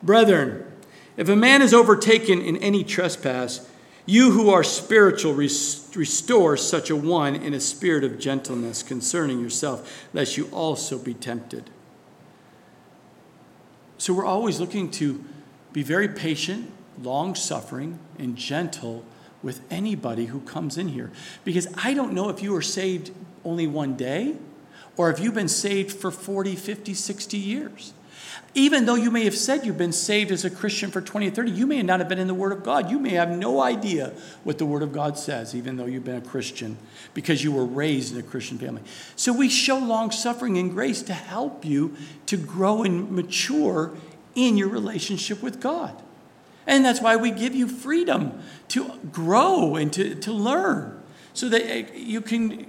Brethren, 0.02 0.64
if 1.16 1.28
a 1.28 1.36
man 1.36 1.62
is 1.62 1.74
overtaken 1.74 2.40
in 2.40 2.56
any 2.58 2.84
trespass, 2.84 3.68
you 4.06 4.32
who 4.32 4.50
are 4.50 4.64
spiritual, 4.64 5.34
restore 5.34 6.56
such 6.56 6.90
a 6.90 6.96
one 6.96 7.36
in 7.36 7.54
a 7.54 7.60
spirit 7.60 8.02
of 8.04 8.18
gentleness 8.18 8.82
concerning 8.82 9.40
yourself, 9.40 10.06
lest 10.12 10.36
you 10.36 10.48
also 10.52 10.98
be 10.98 11.14
tempted. 11.14 11.70
So 13.98 14.14
we're 14.14 14.24
always 14.24 14.58
looking 14.58 14.90
to 14.92 15.24
be 15.72 15.82
very 15.82 16.08
patient, 16.08 16.72
long 17.02 17.34
suffering, 17.34 17.98
and 18.18 18.36
gentle 18.36 19.04
with 19.42 19.60
anybody 19.70 20.26
who 20.26 20.40
comes 20.40 20.78
in 20.78 20.88
here. 20.88 21.10
Because 21.44 21.68
I 21.76 21.94
don't 21.94 22.12
know 22.12 22.28
if 22.28 22.42
you 22.42 22.52
were 22.52 22.62
saved 22.62 23.10
only 23.44 23.66
one 23.66 23.96
day 23.96 24.36
or 24.96 25.10
if 25.10 25.20
you've 25.20 25.34
been 25.34 25.48
saved 25.48 25.92
for 25.92 26.10
40, 26.10 26.56
50, 26.56 26.94
60 26.94 27.36
years. 27.36 27.92
Even 28.54 28.84
though 28.84 28.96
you 28.96 29.12
may 29.12 29.24
have 29.24 29.36
said 29.36 29.64
you've 29.64 29.78
been 29.78 29.92
saved 29.92 30.32
as 30.32 30.44
a 30.44 30.50
Christian 30.50 30.90
for 30.90 31.00
20 31.00 31.28
or 31.28 31.30
30, 31.30 31.52
you 31.52 31.66
may 31.68 31.82
not 31.82 32.00
have 32.00 32.08
been 32.08 32.18
in 32.18 32.26
the 32.26 32.34
Word 32.34 32.50
of 32.50 32.64
God. 32.64 32.90
You 32.90 32.98
may 32.98 33.10
have 33.10 33.30
no 33.30 33.60
idea 33.60 34.12
what 34.42 34.58
the 34.58 34.66
Word 34.66 34.82
of 34.82 34.92
God 34.92 35.16
says, 35.16 35.54
even 35.54 35.76
though 35.76 35.86
you've 35.86 36.04
been 36.04 36.16
a 36.16 36.20
Christian, 36.20 36.76
because 37.14 37.44
you 37.44 37.52
were 37.52 37.64
raised 37.64 38.12
in 38.12 38.18
a 38.18 38.24
Christian 38.24 38.58
family. 38.58 38.82
So 39.14 39.32
we 39.32 39.48
show 39.48 39.78
long 39.78 40.10
suffering 40.10 40.58
and 40.58 40.72
grace 40.72 41.00
to 41.02 41.14
help 41.14 41.64
you 41.64 41.96
to 42.26 42.36
grow 42.36 42.82
and 42.82 43.12
mature 43.12 43.92
in 44.34 44.56
your 44.56 44.68
relationship 44.68 45.42
with 45.42 45.60
God. 45.60 46.00
And 46.66 46.84
that's 46.84 47.00
why 47.00 47.16
we 47.16 47.30
give 47.30 47.54
you 47.54 47.68
freedom 47.68 48.40
to 48.68 48.98
grow 49.12 49.76
and 49.76 49.92
to, 49.92 50.14
to 50.16 50.32
learn 50.32 51.00
so 51.34 51.48
that 51.48 51.62
eh, 51.62 51.86
you 51.94 52.20
can 52.20 52.66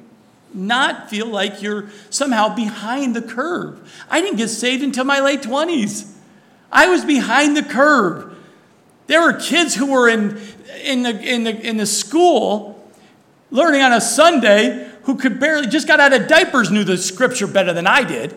not 0.54 1.10
feel 1.10 1.28
like 1.28 1.62
you're 1.62 1.89
somehow 2.10 2.54
behind 2.54 3.16
the 3.16 3.22
curve. 3.22 3.91
I 4.10 4.22
didn't 4.22 4.38
get 4.38 4.49
saved 4.49 4.84
until 4.84 5.06
my 5.06 5.20
late 5.20 5.41
20s. 5.41 6.12
I 6.72 6.88
was 6.88 7.06
behind 7.06 7.56
the 7.56 7.64
curve. 7.64 8.38
There 9.08 9.22
were 9.22 9.34
kids 9.34 9.76
who 9.76 9.91
were 9.91 10.08
in, 10.08 10.39
in, 10.84 11.04
the, 11.04 11.20
in, 11.20 11.43
the, 11.43 11.60
in 11.68 11.78
the 11.78 11.86
school 11.86 12.91
learning 13.49 13.82
on 13.82 13.93
a 13.93 14.02
Sunday 14.02 14.89
who 15.04 15.18
could 15.18 15.39
barely 15.39 15.68
just 15.68 15.88
got 15.88 15.99
out 15.99 16.14
of 16.14 16.28
diapers 16.28 16.72
knew 16.72 16.84
the 16.84 16.97
scripture 16.97 17.47
better 17.47 17.74
than 17.74 17.88
I 17.88 18.04
did. 18.04 18.36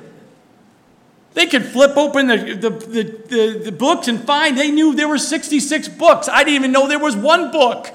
They 1.35 1.47
could 1.47 1.65
flip 1.65 1.97
open 1.97 2.29
the, 2.29 2.37
the, 2.37 2.71
the, 2.71 3.61
the, 3.65 3.73
books 3.73 4.07
and 4.07 4.23
find 4.23 4.57
they 4.57 4.71
knew 4.71 4.95
there 4.95 5.09
were 5.09 5.19
66 5.19 5.89
books. 5.89 6.29
I 6.29 6.45
didn't 6.45 6.55
even 6.55 6.73
know 6.73 6.87
there 6.87 6.99
was 6.99 7.17
one 7.17 7.51
book. 7.51 7.93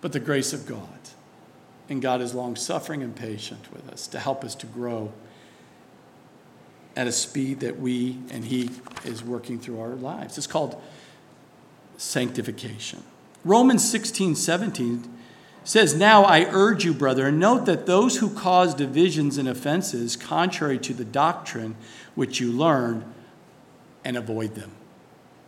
But 0.00 0.12
the 0.12 0.20
grace 0.20 0.52
of 0.52 0.64
God. 0.64 0.93
And 1.88 2.00
God 2.00 2.20
is 2.20 2.34
long 2.34 2.56
suffering 2.56 3.02
and 3.02 3.14
patient 3.14 3.72
with 3.72 3.88
us 3.90 4.06
to 4.08 4.18
help 4.18 4.44
us 4.44 4.54
to 4.56 4.66
grow 4.66 5.12
at 6.96 7.06
a 7.06 7.12
speed 7.12 7.60
that 7.60 7.78
we 7.78 8.18
and 8.30 8.44
He 8.44 8.70
is 9.04 9.22
working 9.22 9.58
through 9.58 9.80
our 9.80 9.94
lives. 9.94 10.38
It's 10.38 10.46
called 10.46 10.80
sanctification. 11.96 13.02
Romans 13.44 13.88
16, 13.88 14.34
17 14.36 15.18
says, 15.64 15.94
Now 15.94 16.24
I 16.24 16.46
urge 16.50 16.84
you, 16.84 16.94
brother, 16.94 17.28
and 17.28 17.38
note 17.38 17.66
that 17.66 17.86
those 17.86 18.18
who 18.18 18.30
cause 18.30 18.74
divisions 18.74 19.38
and 19.38 19.48
offenses 19.48 20.16
contrary 20.16 20.78
to 20.78 20.94
the 20.94 21.04
doctrine 21.04 21.76
which 22.14 22.40
you 22.40 22.52
learned, 22.52 23.04
and 24.04 24.16
avoid 24.16 24.54
them. 24.54 24.70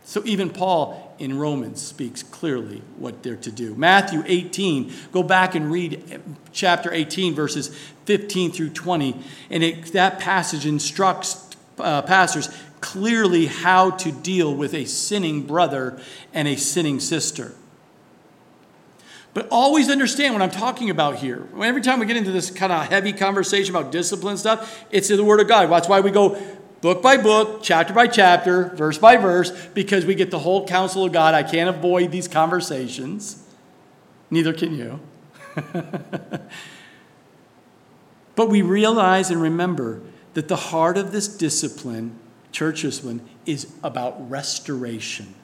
So 0.07 0.23
even 0.25 0.51
Paul 0.51 1.17
in 1.19 1.37
Romans 1.37 1.83
speaks 1.83 2.23
clearly 2.23 2.81
what 2.97 3.25
they're 3.25 3.35
to 3.35 3.51
do. 3.51 3.75
Matthew 3.75 4.23
18, 4.25 4.93
go 5.11 5.25
back 5.25 5.57
and 5.57 5.71
read 5.71 6.23
chapter 6.53 6.95
18, 6.95 7.35
verses 7.35 7.77
15 8.05 8.53
through 8.53 8.71
20, 8.71 9.21
and 9.51 9.65
it, 9.65 9.87
that 9.87 10.21
passage 10.21 10.65
instructs 10.65 11.51
uh, 11.81 12.03
pastors 12.03 12.49
clearly 12.81 13.47
how 13.47 13.91
to 13.91 14.13
deal 14.13 14.55
with 14.55 14.75
a 14.75 14.85
sinning 14.85 15.43
brother 15.43 15.99
and 16.33 16.47
a 16.47 16.55
sinning 16.55 17.01
sister. 17.01 17.53
But 19.35 19.49
always 19.51 19.91
understand 19.91 20.35
what 20.35 20.43
I'm 20.43 20.51
talking 20.51 20.89
about 20.89 21.17
here. 21.17 21.47
Every 21.61 21.83
time 21.83 21.99
we 21.99 22.07
get 22.07 22.17
into 22.17 22.31
this 22.31 22.51
kind 22.51 22.73
of 22.73 22.87
heavy 22.87 23.13
conversation 23.13 23.75
about 23.75 23.93
discipline 23.93 24.39
stuff, 24.39 24.83
it's 24.91 25.11
in 25.11 25.17
the 25.17 25.25
Word 25.25 25.41
of 25.41 25.49
God. 25.49 25.69
That's 25.69 25.89
why 25.89 26.01
we 26.01 26.11
go 26.11 26.41
book 26.87 27.03
by 27.03 27.17
book, 27.17 27.65
chapter 27.65 27.93
by 27.93 28.07
chapter, 28.07 28.69
verse 28.77 28.97
by 28.97 29.17
verse, 29.17 29.51
because 29.75 30.07
we 30.07 30.15
get 30.15 30.31
the 30.31 30.39
whole 30.39 30.65
counsel 30.69 31.05
of 31.05 31.11
God. 31.11 31.35
I 31.35 31.43
can't 31.43 31.69
avoid 31.69 32.13
these 32.13 32.29
conversations. 32.29 33.45
Neither 34.31 34.53
can 34.53 34.73
you. 34.73 35.01
but 38.37 38.49
we 38.49 38.63
realize 38.63 39.33
and 39.33 39.43
remember 39.43 40.01
that 40.35 40.47
the 40.47 40.55
heart 40.55 40.97
of 40.97 41.11
this 41.11 41.27
discipline, 41.27 42.17
church 42.53 42.83
discipline, 42.83 43.29
is 43.47 43.75
about 43.83 44.31
restoration, 44.31 45.35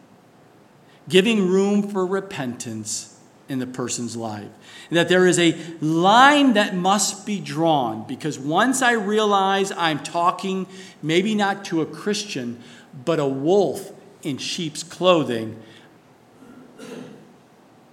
giving 1.09 1.49
room 1.49 1.83
for 1.91 2.07
repentance 2.07 3.12
in 3.49 3.59
the 3.59 3.67
person's 3.67 4.17
life. 4.17 4.49
And 4.89 4.97
that 4.97 5.09
there 5.09 5.27
is 5.27 5.39
a 5.39 5.57
line 5.81 6.55
that 6.55 6.75
must 6.75 7.27
be 7.27 7.41
drawn 7.41 8.07
because 8.07 8.39
once 8.39 8.83
I 8.83 8.93
realize 8.93 9.73
I'm 9.73 9.99
talking 9.99 10.67
maybe 11.03 11.35
not 11.35 11.65
to 11.67 11.81
a 11.83 11.87
Christian, 11.87 12.63
but 13.05 13.19
a 13.19 13.27
wolf 13.27 13.93
in 14.23 14.39
sheep's 14.39 14.83
clothing, 14.83 15.61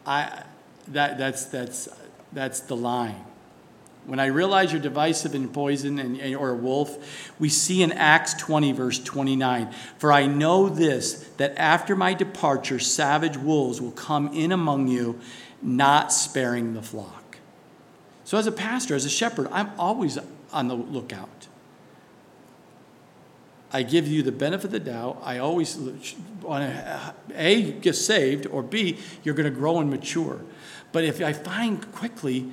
I, 0.06 0.44
that, 0.88 1.18
that's, 1.18 1.46
that's, 1.46 1.90
that's 2.32 2.60
the 2.62 2.76
line. 2.76 3.26
When 4.10 4.20
I 4.20 4.26
realize 4.26 4.72
you're 4.72 4.82
divisive 4.82 5.36
and 5.36 5.54
poison 5.54 6.00
and, 6.00 6.36
or 6.36 6.50
a 6.50 6.56
wolf, 6.56 7.32
we 7.38 7.48
see 7.48 7.84
in 7.84 7.92
Acts 7.92 8.34
20, 8.34 8.72
verse 8.72 8.98
29 8.98 9.72
For 10.00 10.12
I 10.12 10.26
know 10.26 10.68
this, 10.68 11.30
that 11.38 11.56
after 11.58 11.96
my 11.96 12.16
departure, 12.16 12.80
savage 12.80 13.38
wolves 13.38 13.80
will 13.80 13.92
come 13.92 14.34
in 14.34 14.52
among 14.52 14.88
you 14.88 15.20
not 15.62 16.12
sparing 16.12 16.74
the 16.74 16.82
flock. 16.82 17.38
So, 18.24 18.40
as 18.40 18.48
a 18.48 18.52
pastor, 18.52 18.96
as 18.96 19.06
a 19.06 19.10
shepherd, 19.10 19.48
I'm 19.52 19.72
always 19.78 20.18
on 20.52 20.70
the 20.70 20.76
lookout. 20.76 21.48
I 23.72 23.84
give 23.84 24.08
you 24.08 24.24
the 24.24 24.32
benefit 24.32 24.66
of 24.66 24.72
the 24.72 24.80
doubt. 24.80 25.22
I 25.24 25.38
always 25.38 25.78
want 26.42 26.64
to, 26.64 27.14
A, 27.36 27.74
get 27.74 27.94
saved, 27.94 28.48
or 28.48 28.64
B, 28.64 28.98
you're 29.24 29.36
going 29.36 29.52
to 29.52 29.56
grow 29.56 29.80
and 29.80 29.92
mature. 29.92 30.42
But 30.92 31.04
if 31.04 31.22
I 31.22 31.34
find 31.34 31.92
quickly, 31.92 32.50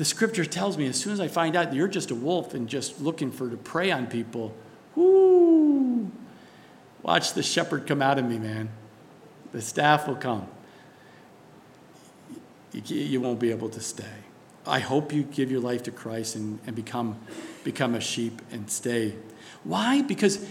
the 0.00 0.06
scripture 0.06 0.46
tells 0.46 0.78
me 0.78 0.86
as 0.86 0.98
soon 0.98 1.12
as 1.12 1.20
I 1.20 1.28
find 1.28 1.54
out 1.54 1.74
you're 1.74 1.86
just 1.86 2.10
a 2.10 2.14
wolf 2.14 2.54
and 2.54 2.66
just 2.66 3.02
looking 3.02 3.30
for 3.30 3.50
to 3.50 3.56
prey 3.58 3.90
on 3.90 4.06
people, 4.06 4.54
whoo, 4.94 6.10
watch 7.02 7.34
the 7.34 7.42
shepherd 7.42 7.86
come 7.86 8.00
out 8.00 8.18
of 8.18 8.24
me, 8.24 8.38
man. 8.38 8.70
The 9.52 9.60
staff 9.60 10.08
will 10.08 10.16
come 10.16 10.48
you 12.72 13.20
won't 13.20 13.40
be 13.40 13.50
able 13.50 13.68
to 13.68 13.80
stay. 13.80 14.04
I 14.66 14.78
hope 14.78 15.12
you 15.12 15.24
give 15.24 15.50
your 15.50 15.60
life 15.60 15.82
to 15.82 15.90
Christ 15.90 16.34
and, 16.34 16.60
and 16.66 16.74
become, 16.74 17.18
become 17.62 17.94
a 17.94 18.00
sheep 18.00 18.40
and 18.50 18.70
stay. 18.70 19.16
Why? 19.64 20.00
Because 20.00 20.42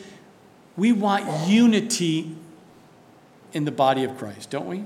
we 0.77 0.91
want 0.91 1.49
unity 1.49 2.35
in 3.53 3.65
the 3.65 3.71
body 3.71 4.03
of 4.03 4.15
Christ, 4.15 4.51
don't 4.51 4.67
we? 4.67 4.83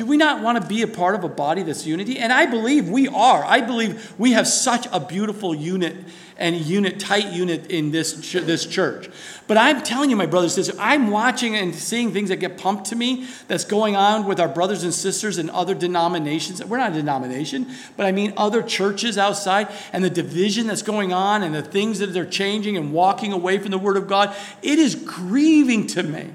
Do 0.00 0.06
we 0.06 0.16
not 0.16 0.42
want 0.42 0.58
to 0.58 0.66
be 0.66 0.80
a 0.80 0.86
part 0.86 1.14
of 1.14 1.24
a 1.24 1.28
body 1.28 1.62
that's 1.62 1.84
unity? 1.84 2.18
And 2.18 2.32
I 2.32 2.46
believe 2.46 2.88
we 2.88 3.06
are. 3.08 3.44
I 3.44 3.60
believe 3.60 4.14
we 4.18 4.32
have 4.32 4.48
such 4.48 4.88
a 4.92 4.98
beautiful 4.98 5.54
unit 5.54 5.94
and 6.38 6.56
unit, 6.56 6.98
tight 6.98 7.34
unit 7.34 7.70
in 7.70 7.90
this, 7.90 8.18
ch- 8.22 8.42
this 8.42 8.64
church. 8.64 9.10
But 9.46 9.58
I'm 9.58 9.82
telling 9.82 10.08
you, 10.08 10.16
my 10.16 10.24
brothers 10.24 10.56
and 10.56 10.64
sisters, 10.64 10.80
I'm 10.82 11.10
watching 11.10 11.54
and 11.54 11.74
seeing 11.74 12.14
things 12.14 12.30
that 12.30 12.36
get 12.36 12.56
pumped 12.56 12.86
to 12.86 12.96
me 12.96 13.28
that's 13.46 13.66
going 13.66 13.94
on 13.94 14.24
with 14.24 14.40
our 14.40 14.48
brothers 14.48 14.84
and 14.84 14.94
sisters 14.94 15.36
in 15.36 15.50
other 15.50 15.74
denominations. 15.74 16.64
We're 16.64 16.78
not 16.78 16.92
a 16.92 16.94
denomination, 16.94 17.66
but 17.98 18.06
I 18.06 18.12
mean 18.12 18.32
other 18.38 18.62
churches 18.62 19.18
outside 19.18 19.68
and 19.92 20.02
the 20.02 20.08
division 20.08 20.66
that's 20.66 20.80
going 20.80 21.12
on 21.12 21.42
and 21.42 21.54
the 21.54 21.60
things 21.60 21.98
that 21.98 22.14
they're 22.14 22.24
changing 22.24 22.74
and 22.78 22.90
walking 22.94 23.34
away 23.34 23.58
from 23.58 23.70
the 23.70 23.78
Word 23.78 23.98
of 23.98 24.08
God. 24.08 24.34
It 24.62 24.78
is 24.78 24.94
grieving 24.94 25.86
to 25.88 26.02
me. 26.02 26.30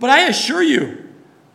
But 0.00 0.08
I 0.08 0.28
assure 0.28 0.62
you, 0.62 1.03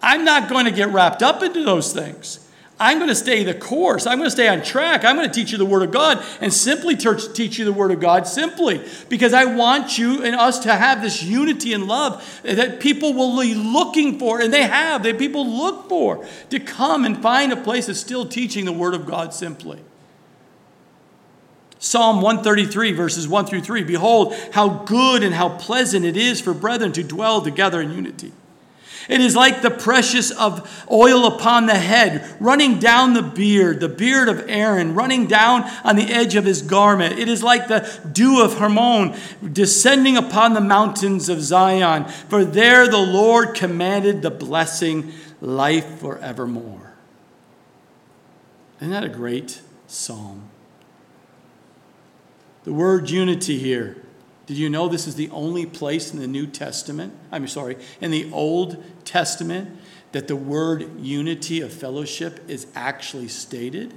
I'm 0.01 0.23
not 0.23 0.49
going 0.49 0.65
to 0.65 0.71
get 0.71 0.89
wrapped 0.89 1.21
up 1.21 1.43
into 1.43 1.63
those 1.63 1.93
things. 1.93 2.45
I'm 2.81 2.97
going 2.97 3.09
to 3.09 3.15
stay 3.15 3.43
the 3.43 3.53
course. 3.53 4.07
I'm 4.07 4.19
going 4.19 4.27
to 4.27 4.31
stay 4.31 4.47
on 4.47 4.63
track. 4.63 5.03
I'm 5.03 5.17
going 5.17 5.29
to 5.29 5.33
teach 5.33 5.51
you 5.51 5.57
the 5.57 5.65
Word 5.65 5.83
of 5.83 5.91
God 5.91 6.23
and 6.39 6.53
simply 6.53 6.95
teach 6.95 7.59
you 7.59 7.65
the 7.65 7.73
Word 7.73 7.91
of 7.91 7.99
God 7.99 8.25
simply 8.25 8.81
because 9.09 9.33
I 9.33 9.43
want 9.43 9.97
you 9.97 10.23
and 10.23 10.33
us 10.33 10.59
to 10.59 10.73
have 10.73 11.01
this 11.01 11.21
unity 11.21 11.73
and 11.73 11.87
love 11.87 12.41
that 12.43 12.79
people 12.79 13.13
will 13.13 13.37
be 13.41 13.53
looking 13.53 14.17
for, 14.17 14.39
and 14.39 14.53
they 14.53 14.63
have, 14.63 15.03
that 15.03 15.19
people 15.19 15.45
look 15.45 15.89
for 15.89 16.25
to 16.51 16.59
come 16.59 17.03
and 17.03 17.21
find 17.21 17.51
a 17.51 17.57
place 17.57 17.87
that's 17.87 17.99
still 17.99 18.25
teaching 18.25 18.63
the 18.63 18.71
Word 18.71 18.93
of 18.93 19.05
God 19.05 19.33
simply. 19.33 19.81
Psalm 21.79 22.21
133, 22.21 22.93
verses 22.93 23.27
1 23.27 23.45
through 23.45 23.61
3 23.61 23.83
Behold, 23.83 24.33
how 24.53 24.69
good 24.69 25.21
and 25.21 25.35
how 25.35 25.49
pleasant 25.49 26.05
it 26.05 26.15
is 26.15 26.39
for 26.39 26.53
brethren 26.53 26.93
to 26.93 27.03
dwell 27.03 27.41
together 27.41 27.81
in 27.81 27.91
unity. 27.91 28.31
It 29.09 29.21
is 29.21 29.35
like 29.35 29.63
the 29.63 29.71
precious 29.71 30.29
of 30.29 30.85
oil 30.89 31.25
upon 31.25 31.65
the 31.65 31.75
head, 31.75 32.23
running 32.39 32.77
down 32.77 33.15
the 33.15 33.23
beard, 33.23 33.79
the 33.79 33.89
beard 33.89 34.29
of 34.29 34.47
Aaron, 34.47 34.93
running 34.93 35.25
down 35.25 35.63
on 35.83 35.95
the 35.95 36.13
edge 36.13 36.35
of 36.35 36.45
his 36.45 36.61
garment. 36.61 37.17
It 37.17 37.27
is 37.27 37.41
like 37.41 37.67
the 37.67 37.89
dew 38.11 38.43
of 38.43 38.59
Hermon, 38.59 39.15
descending 39.51 40.15
upon 40.15 40.53
the 40.53 40.61
mountains 40.61 41.27
of 41.27 41.41
Zion. 41.41 42.05
For 42.05 42.45
there 42.45 42.87
the 42.87 42.99
Lord 42.99 43.55
commanded 43.55 44.21
the 44.21 44.29
blessing, 44.29 45.11
life 45.41 45.99
forevermore. 45.99 46.93
Isn't 48.79 48.91
that 48.91 49.03
a 49.03 49.09
great 49.09 49.61
psalm? 49.87 50.49
The 52.63 52.73
word 52.73 53.09
unity 53.09 53.57
here 53.57 53.97
did 54.49 54.57
you 54.57 54.67
know 54.67 54.87
this 54.87 55.05
is 55.05 55.13
the 55.13 55.29
only 55.29 55.67
place 55.67 56.11
in 56.11 56.17
the 56.17 56.25
New 56.25 56.47
Testament, 56.47 57.13
I'm 57.31 57.47
sorry, 57.47 57.77
in 58.01 58.09
the 58.09 58.31
Old 58.31 58.83
Testament, 59.05 59.79
that 60.11 60.27
the 60.27 60.35
word 60.35 60.99
unity 60.99 61.61
of 61.61 61.71
fellowship 61.71 62.39
is 62.47 62.65
actually 62.73 63.27
stated? 63.27 63.93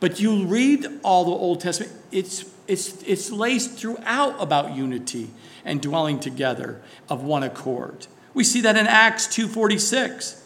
But 0.00 0.18
you 0.18 0.46
read 0.46 0.84
all 1.04 1.24
the 1.24 1.30
Old 1.30 1.60
Testament, 1.60 1.92
it's, 2.10 2.44
it's, 2.66 3.00
it's 3.04 3.30
laced 3.30 3.78
throughout 3.78 4.34
about 4.42 4.74
unity 4.74 5.30
and 5.64 5.80
dwelling 5.80 6.18
together 6.18 6.82
of 7.08 7.22
one 7.22 7.44
accord. 7.44 8.08
We 8.34 8.42
see 8.42 8.60
that 8.62 8.76
in 8.76 8.88
Acts 8.88 9.28
2:46. 9.28 10.42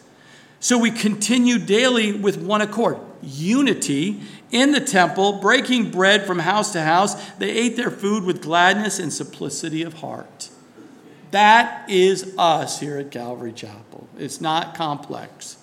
So 0.61 0.77
we 0.77 0.91
continue 0.91 1.57
daily 1.57 2.13
with 2.13 2.37
one 2.37 2.61
accord, 2.61 2.99
unity 3.23 4.21
in 4.51 4.73
the 4.73 4.79
temple, 4.79 5.33
breaking 5.39 5.89
bread 5.89 6.27
from 6.27 6.37
house 6.37 6.71
to 6.73 6.83
house. 6.83 7.15
They 7.31 7.49
ate 7.49 7.75
their 7.75 7.89
food 7.89 8.23
with 8.23 8.43
gladness 8.43 8.99
and 8.99 9.11
simplicity 9.11 9.81
of 9.81 9.95
heart. 9.95 10.49
That 11.31 11.89
is 11.89 12.35
us 12.37 12.79
here 12.79 12.99
at 12.99 13.09
Calvary 13.09 13.53
Chapel. 13.53 14.07
It's 14.19 14.39
not 14.39 14.75
complex. 14.75 15.57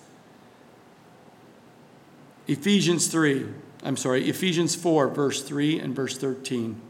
Ephesians 2.49 3.07
3, 3.07 3.47
I'm 3.85 3.97
sorry, 3.97 4.29
Ephesians 4.29 4.75
4, 4.75 5.09
verse 5.09 5.45
3 5.45 5.79
and 5.79 5.95
verse 5.95 6.19
13. 6.19 6.81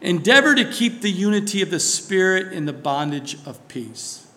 Endeavor 0.00 0.54
to 0.54 0.64
keep 0.64 1.00
the 1.00 1.10
unity 1.10 1.60
of 1.60 1.70
the 1.70 1.80
Spirit 1.80 2.52
in 2.52 2.66
the 2.66 2.72
bondage 2.72 3.36
of 3.44 3.66
peace. 3.66 4.28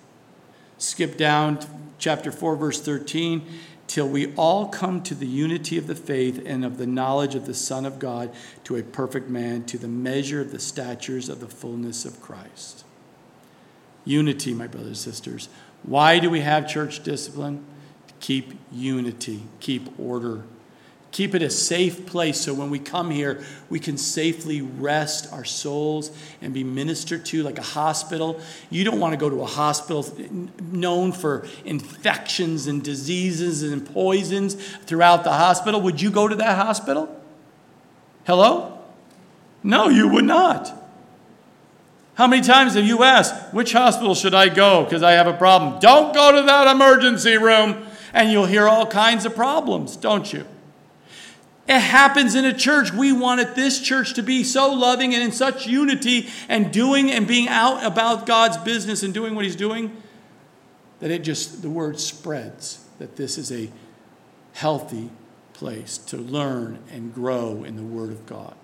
Skip 0.77 1.17
down 1.17 1.59
chapter 1.97 2.31
4, 2.31 2.55
verse 2.55 2.81
13 2.81 3.41
till 3.87 4.07
we 4.07 4.33
all 4.35 4.67
come 4.67 5.01
to 5.03 5.13
the 5.13 5.27
unity 5.27 5.77
of 5.77 5.87
the 5.87 5.95
faith 5.95 6.41
and 6.45 6.65
of 6.65 6.77
the 6.77 6.87
knowledge 6.87 7.35
of 7.35 7.45
the 7.45 7.53
Son 7.53 7.85
of 7.85 7.99
God, 7.99 8.33
to 8.63 8.75
a 8.75 8.83
perfect 8.83 9.29
man, 9.29 9.63
to 9.65 9.77
the 9.77 9.87
measure 9.87 10.41
of 10.41 10.51
the 10.51 10.59
statures 10.59 11.29
of 11.29 11.39
the 11.39 11.47
fullness 11.47 12.05
of 12.05 12.19
Christ. 12.21 12.83
Unity, 14.03 14.53
my 14.53 14.67
brothers 14.67 14.87
and 14.87 14.97
sisters. 14.97 15.49
Why 15.83 16.19
do 16.19 16.29
we 16.29 16.41
have 16.41 16.67
church 16.67 17.03
discipline? 17.03 17.63
To 18.07 18.13
keep 18.19 18.53
unity, 18.71 19.43
keep 19.59 19.99
order. 19.99 20.43
Keep 21.15 21.33
it 21.33 21.41
a 21.41 21.49
safe 21.49 22.05
place 22.05 22.41
so 22.41 22.53
when 22.53 22.69
we 22.69 22.77
come 22.77 23.09
here, 23.09 23.41
we 23.69 23.79
can 23.79 23.97
safely 23.97 24.59
rest 24.59 25.31
our 25.31 25.45
souls 25.45 26.11
and 26.41 26.53
be 26.53 26.61
ministered 26.61 27.23
to 27.27 27.41
like 27.41 27.57
a 27.57 27.61
hospital. 27.61 28.41
You 28.69 28.83
don't 28.83 28.99
want 28.99 29.13
to 29.13 29.17
go 29.17 29.29
to 29.29 29.41
a 29.41 29.45
hospital 29.45 30.05
known 30.61 31.13
for 31.13 31.47
infections 31.63 32.67
and 32.67 32.83
diseases 32.83 33.63
and 33.63 33.89
poisons 33.93 34.55
throughout 34.55 35.23
the 35.23 35.31
hospital. 35.31 35.79
Would 35.83 36.01
you 36.01 36.11
go 36.11 36.27
to 36.27 36.35
that 36.35 36.57
hospital? 36.57 37.07
Hello? 38.25 38.77
No, 39.63 39.87
you 39.87 40.09
would 40.09 40.25
not. 40.25 40.69
How 42.15 42.27
many 42.27 42.41
times 42.41 42.73
have 42.73 42.85
you 42.85 43.03
asked, 43.03 43.53
which 43.53 43.71
hospital 43.71 44.15
should 44.15 44.33
I 44.33 44.49
go 44.49 44.83
because 44.83 45.01
I 45.01 45.13
have 45.13 45.27
a 45.27 45.33
problem? 45.33 45.79
Don't 45.79 46.13
go 46.13 46.35
to 46.35 46.41
that 46.45 46.67
emergency 46.67 47.37
room. 47.37 47.87
And 48.11 48.33
you'll 48.33 48.47
hear 48.47 48.67
all 48.67 48.85
kinds 48.85 49.25
of 49.25 49.33
problems, 49.33 49.95
don't 49.95 50.33
you? 50.33 50.45
It 51.67 51.79
happens 51.79 52.35
in 52.35 52.45
a 52.45 52.53
church. 52.53 52.93
We 52.93 53.11
wanted 53.11 53.55
this 53.55 53.79
church 53.79 54.13
to 54.13 54.23
be 54.23 54.43
so 54.43 54.71
loving 54.71 55.13
and 55.13 55.23
in 55.23 55.31
such 55.31 55.65
unity 55.65 56.29
and 56.47 56.71
doing 56.71 57.11
and 57.11 57.27
being 57.27 57.47
out 57.47 57.83
about 57.83 58.25
God's 58.25 58.57
business 58.57 59.01
and 59.01 59.13
doing 59.13 59.33
what 59.33 59.45
He's 59.45 59.55
doing 59.55 60.01
that 60.99 61.11
it 61.11 61.23
just, 61.23 61.61
the 61.61 61.69
word 61.69 61.99
spreads 61.99 62.85
that 62.99 63.15
this 63.15 63.37
is 63.37 63.51
a 63.51 63.69
healthy 64.53 65.09
place 65.53 65.97
to 65.97 66.17
learn 66.17 66.79
and 66.91 67.13
grow 67.13 67.63
in 67.63 67.75
the 67.75 67.83
Word 67.83 68.11
of 68.11 68.25
God. 68.25 68.55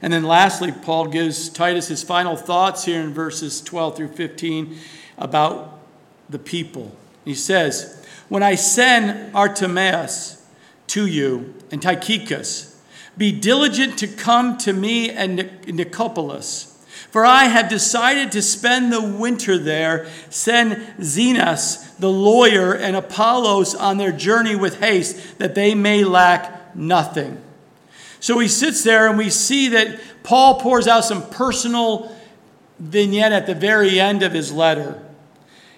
And 0.00 0.12
then 0.12 0.24
lastly, 0.24 0.72
Paul 0.72 1.08
gives 1.08 1.48
Titus 1.48 1.88
his 1.88 2.02
final 2.02 2.36
thoughts 2.36 2.84
here 2.84 3.00
in 3.00 3.12
verses 3.12 3.60
12 3.60 3.96
through 3.96 4.08
15 4.08 4.76
about 5.16 5.80
the 6.28 6.38
people. 6.38 6.94
He 7.24 7.34
says, 7.34 8.06
When 8.28 8.42
I 8.42 8.54
send 8.54 9.34
Artemas, 9.34 10.37
to 10.88 11.06
you 11.06 11.54
and 11.70 11.80
Tychicus. 11.80 12.80
Be 13.16 13.32
diligent 13.32 13.98
to 13.98 14.06
come 14.06 14.58
to 14.58 14.72
me 14.72 15.10
and 15.10 15.38
Nicopolis, 15.66 16.74
for 17.10 17.24
I 17.24 17.44
have 17.44 17.68
decided 17.68 18.30
to 18.32 18.42
spend 18.42 18.92
the 18.92 19.02
winter 19.02 19.58
there. 19.58 20.06
Send 20.30 20.76
Zenas, 21.00 21.96
the 21.98 22.10
lawyer, 22.10 22.74
and 22.74 22.94
Apollos 22.94 23.74
on 23.74 23.96
their 23.96 24.12
journey 24.12 24.54
with 24.54 24.78
haste, 24.80 25.38
that 25.38 25.54
they 25.54 25.74
may 25.74 26.04
lack 26.04 26.76
nothing. 26.76 27.42
So 28.20 28.38
he 28.38 28.48
sits 28.48 28.84
there, 28.84 29.08
and 29.08 29.18
we 29.18 29.30
see 29.30 29.68
that 29.68 30.00
Paul 30.22 30.60
pours 30.60 30.86
out 30.86 31.04
some 31.04 31.28
personal 31.28 32.14
vignette 32.78 33.32
at 33.32 33.46
the 33.46 33.54
very 33.54 33.98
end 33.98 34.22
of 34.22 34.32
his 34.32 34.52
letter. 34.52 35.02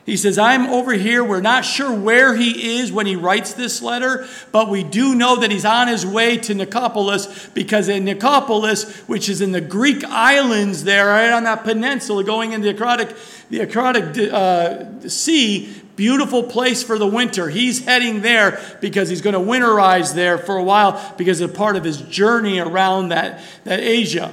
He 0.07 0.17
says, 0.17 0.39
I'm 0.39 0.67
over 0.67 0.93
here. 0.93 1.23
We're 1.23 1.41
not 1.41 1.65
sure 1.65 1.93
where 1.93 2.35
he 2.35 2.79
is 2.79 2.91
when 2.91 3.07
he 3.07 3.17
writes 3.17 3.53
this 3.53 3.83
letter, 3.83 4.27
but 4.51 4.69
we 4.69 4.83
do 4.83 5.15
know 5.15 5.37
that 5.37 5.51
he's 5.51 5.65
on 5.65 5.89
his 5.89 6.07
way 6.07 6.39
to 6.39 6.55
Nicopolis 6.55 7.53
because 7.55 7.89
in 7.89 8.05
Nicopolis, 8.05 9.07
which 9.09 9.29
is 9.29 9.41
in 9.41 9.53
the 9.53 9.61
Greek 9.61 10.03
islands 10.05 10.85
there, 10.85 11.07
right 11.07 11.33
on 11.33 11.45
that 11.45 11.65
peninsula 11.65 12.25
going 12.25 12.53
into 12.53 12.65
the 12.65 12.75
Adriatic, 12.75 13.15
the 13.51 13.61
Adriatic 13.61 14.33
uh, 14.33 15.09
Sea, 15.09 15.73
beautiful 15.97 16.43
place 16.45 16.83
for 16.83 16.99
the 16.99 17.07
winter. 17.07 17.51
He's 17.51 17.85
heading 17.85 18.23
there 18.23 18.59
because 18.81 19.11
he's 19.11 19.21
going 19.21 19.35
to 19.35 19.41
winterize 19.41 20.15
there 20.15 20.39
for 20.39 20.57
a 20.57 20.65
while 20.65 21.15
because 21.19 21.43
it's 21.43 21.55
part 21.55 21.77
of 21.77 21.85
his 21.85 22.01
journey 22.01 22.59
around 22.59 23.11
that, 23.11 23.43
that 23.65 23.81
Asia. 23.81 24.33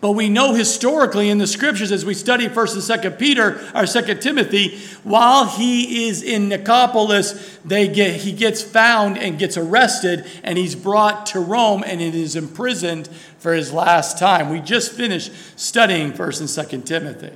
But 0.00 0.12
we 0.12 0.28
know 0.28 0.54
historically 0.54 1.28
in 1.28 1.38
the 1.38 1.46
scriptures 1.46 1.90
as 1.90 2.04
we 2.04 2.14
study 2.14 2.46
1st 2.46 2.74
and 2.74 3.02
2nd 3.02 3.18
Peter 3.18 3.54
or 3.74 3.82
2nd 3.82 4.20
Timothy, 4.20 4.78
while 5.02 5.46
he 5.46 6.06
is 6.06 6.22
in 6.22 6.48
Nicopolis, 6.48 7.58
they 7.64 7.88
get, 7.88 8.20
he 8.20 8.30
gets 8.30 8.62
found 8.62 9.18
and 9.18 9.40
gets 9.40 9.56
arrested 9.56 10.24
and 10.44 10.56
he's 10.56 10.76
brought 10.76 11.26
to 11.26 11.40
Rome 11.40 11.82
and 11.84 12.00
it 12.00 12.14
is 12.14 12.36
imprisoned 12.36 13.08
for 13.38 13.52
his 13.52 13.72
last 13.72 14.18
time. 14.18 14.50
We 14.50 14.60
just 14.60 14.92
finished 14.92 15.32
studying 15.56 16.12
1st 16.12 16.40
and 16.40 16.82
2nd 16.82 16.86
Timothy. 16.86 17.32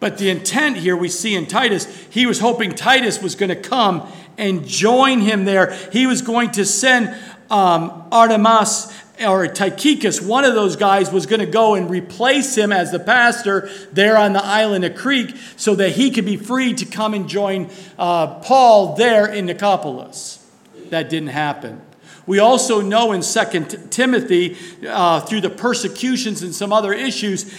But 0.00 0.18
the 0.18 0.30
intent 0.30 0.78
here 0.78 0.96
we 0.96 1.08
see 1.08 1.36
in 1.36 1.46
Titus, 1.46 1.84
he 2.10 2.26
was 2.26 2.40
hoping 2.40 2.74
Titus 2.74 3.22
was 3.22 3.36
going 3.36 3.50
to 3.50 3.56
come 3.56 4.10
and 4.38 4.66
join 4.66 5.20
him 5.20 5.44
there. 5.44 5.72
He 5.92 6.06
was 6.06 6.22
going 6.22 6.50
to 6.52 6.64
send 6.64 7.14
um, 7.50 8.08
Artemas 8.10 8.92
or 9.20 9.46
Tychicus, 9.46 10.20
one 10.20 10.44
of 10.44 10.54
those 10.54 10.76
guys, 10.76 11.12
was 11.12 11.26
going 11.26 11.40
to 11.40 11.46
go 11.46 11.74
and 11.74 11.90
replace 11.90 12.56
him 12.56 12.72
as 12.72 12.90
the 12.90 12.98
pastor 12.98 13.68
there 13.92 14.16
on 14.16 14.32
the 14.32 14.44
island 14.44 14.84
of 14.84 14.94
Crete 14.94 15.34
so 15.56 15.74
that 15.74 15.90
he 15.90 16.10
could 16.10 16.24
be 16.24 16.36
free 16.36 16.74
to 16.74 16.84
come 16.84 17.14
and 17.14 17.28
join 17.28 17.70
uh, 17.98 18.38
Paul 18.40 18.96
there 18.96 19.26
in 19.26 19.46
Nicopolis. 19.46 20.38
That 20.90 21.10
didn't 21.10 21.28
happen. 21.28 21.80
We 22.26 22.38
also 22.38 22.80
know 22.80 23.12
in 23.12 23.22
2 23.22 23.88
Timothy, 23.90 24.56
uh, 24.86 25.20
through 25.20 25.40
the 25.40 25.50
persecutions 25.50 26.42
and 26.42 26.54
some 26.54 26.72
other 26.72 26.92
issues, 26.92 27.52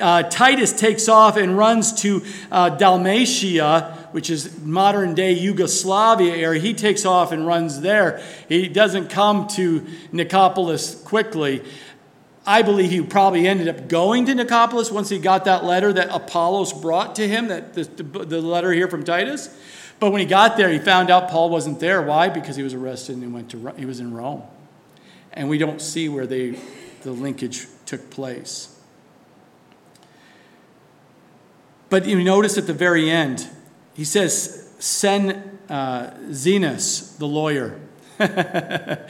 uh, 0.00 0.24
Titus 0.24 0.72
takes 0.72 1.08
off 1.08 1.36
and 1.36 1.56
runs 1.56 1.92
to 2.02 2.24
uh, 2.50 2.70
Dalmatia, 2.70 4.08
which 4.12 4.30
is 4.30 4.58
modern 4.60 5.14
day 5.14 5.32
Yugoslavia 5.32 6.34
area. 6.34 6.60
He 6.60 6.74
takes 6.74 7.04
off 7.04 7.32
and 7.32 7.46
runs 7.46 7.80
there. 7.80 8.22
He 8.48 8.68
doesn't 8.68 9.10
come 9.10 9.48
to 9.48 9.86
Nicopolis 10.12 11.02
quickly. 11.04 11.62
I 12.46 12.62
believe 12.62 12.90
he 12.90 13.00
probably 13.00 13.48
ended 13.48 13.66
up 13.66 13.88
going 13.88 14.26
to 14.26 14.32
Nicopolis 14.32 14.92
once 14.92 15.08
he 15.08 15.18
got 15.18 15.46
that 15.46 15.64
letter 15.64 15.92
that 15.92 16.08
Apollos 16.10 16.72
brought 16.72 17.16
to 17.16 17.26
him, 17.26 17.48
that 17.48 17.74
the, 17.74 17.84
the 17.84 18.40
letter 18.40 18.72
here 18.72 18.86
from 18.88 19.02
Titus. 19.02 19.48
But 19.98 20.12
when 20.12 20.20
he 20.20 20.26
got 20.26 20.56
there, 20.56 20.70
he 20.70 20.78
found 20.78 21.10
out 21.10 21.28
Paul 21.28 21.50
wasn't 21.50 21.80
there. 21.80 22.02
Why? 22.02 22.28
Because 22.28 22.54
he 22.54 22.62
was 22.62 22.74
arrested 22.74 23.16
and 23.16 23.32
went 23.32 23.50
to 23.50 23.72
he 23.76 23.86
was 23.86 23.98
in 23.98 24.14
Rome, 24.14 24.42
and 25.32 25.48
we 25.48 25.58
don't 25.58 25.80
see 25.80 26.08
where 26.08 26.26
they 26.26 26.58
the 27.02 27.12
linkage 27.12 27.66
took 27.86 28.10
place. 28.10 28.75
But 31.88 32.06
you 32.06 32.22
notice 32.22 32.58
at 32.58 32.66
the 32.66 32.72
very 32.72 33.10
end, 33.10 33.48
he 33.94 34.04
says, 34.04 34.74
Send 34.78 35.58
uh, 35.68 36.10
Zenas, 36.30 37.16
the 37.18 37.26
lawyer. 37.26 37.80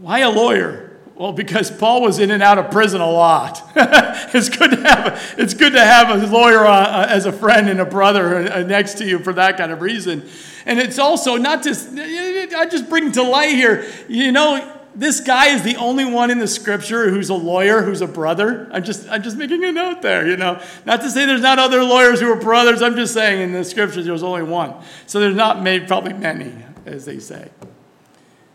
Why 0.00 0.18
a 0.20 0.30
lawyer? 0.30 0.90
Well, 1.14 1.32
because 1.32 1.70
Paul 1.70 2.02
was 2.02 2.18
in 2.18 2.32
and 2.32 2.42
out 2.42 2.58
of 2.58 2.72
prison 2.72 3.00
a 3.00 3.10
lot. 3.10 3.62
it's, 3.76 4.48
good 4.48 4.72
to 4.72 4.82
have, 4.82 5.34
it's 5.38 5.54
good 5.54 5.72
to 5.74 5.80
have 5.80 6.10
a 6.10 6.26
lawyer 6.26 6.66
uh, 6.66 7.06
as 7.06 7.26
a 7.26 7.32
friend 7.32 7.68
and 7.68 7.80
a 7.80 7.84
brother 7.84 8.50
uh, 8.50 8.62
next 8.62 8.94
to 8.94 9.06
you 9.06 9.20
for 9.20 9.32
that 9.34 9.56
kind 9.56 9.70
of 9.70 9.80
reason. 9.80 10.28
And 10.66 10.80
it's 10.80 10.98
also 10.98 11.36
not 11.36 11.62
just, 11.62 11.90
I 11.96 12.66
just 12.66 12.88
bring 12.88 13.12
to 13.12 13.22
light 13.22 13.54
here, 13.54 13.86
you 14.08 14.32
know, 14.32 14.73
this 14.94 15.20
guy 15.20 15.48
is 15.48 15.62
the 15.62 15.76
only 15.76 16.04
one 16.04 16.30
in 16.30 16.38
the 16.38 16.46
scripture 16.46 17.10
who's 17.10 17.28
a 17.28 17.34
lawyer, 17.34 17.82
who's 17.82 18.00
a 18.00 18.06
brother. 18.06 18.68
I'm 18.72 18.84
just, 18.84 19.08
I'm 19.08 19.22
just 19.22 19.36
making 19.36 19.64
a 19.64 19.72
note 19.72 20.02
there, 20.02 20.26
you 20.26 20.36
know. 20.36 20.62
Not 20.86 21.00
to 21.00 21.10
say 21.10 21.26
there's 21.26 21.40
not 21.40 21.58
other 21.58 21.82
lawyers 21.82 22.20
who 22.20 22.30
are 22.30 22.36
brothers. 22.36 22.80
I'm 22.80 22.94
just 22.94 23.12
saying 23.12 23.40
in 23.40 23.52
the 23.52 23.64
scriptures 23.64 24.06
there's 24.06 24.22
only 24.22 24.44
one. 24.44 24.74
So 25.06 25.18
there's 25.20 25.34
not 25.34 25.62
made 25.62 25.88
probably 25.88 26.12
many, 26.12 26.52
as 26.86 27.04
they 27.04 27.18
say. 27.18 27.50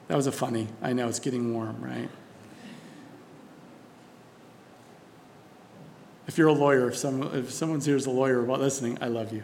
That 0.08 0.16
was 0.16 0.28
a 0.28 0.32
funny. 0.32 0.68
I 0.82 0.94
know 0.94 1.08
it's 1.08 1.20
getting 1.20 1.54
warm, 1.54 1.82
right? 1.82 2.10
If 6.28 6.38
you're 6.38 6.48
a 6.48 6.54
lawyer, 6.54 6.88
if, 6.88 6.96
some, 6.96 7.24
if 7.36 7.52
someone's 7.52 7.86
here 7.86 7.96
is 7.96 8.06
a 8.06 8.12
lawyer 8.12 8.42
while 8.44 8.60
listening, 8.60 8.98
I 9.02 9.08
love 9.08 9.34
you. 9.34 9.44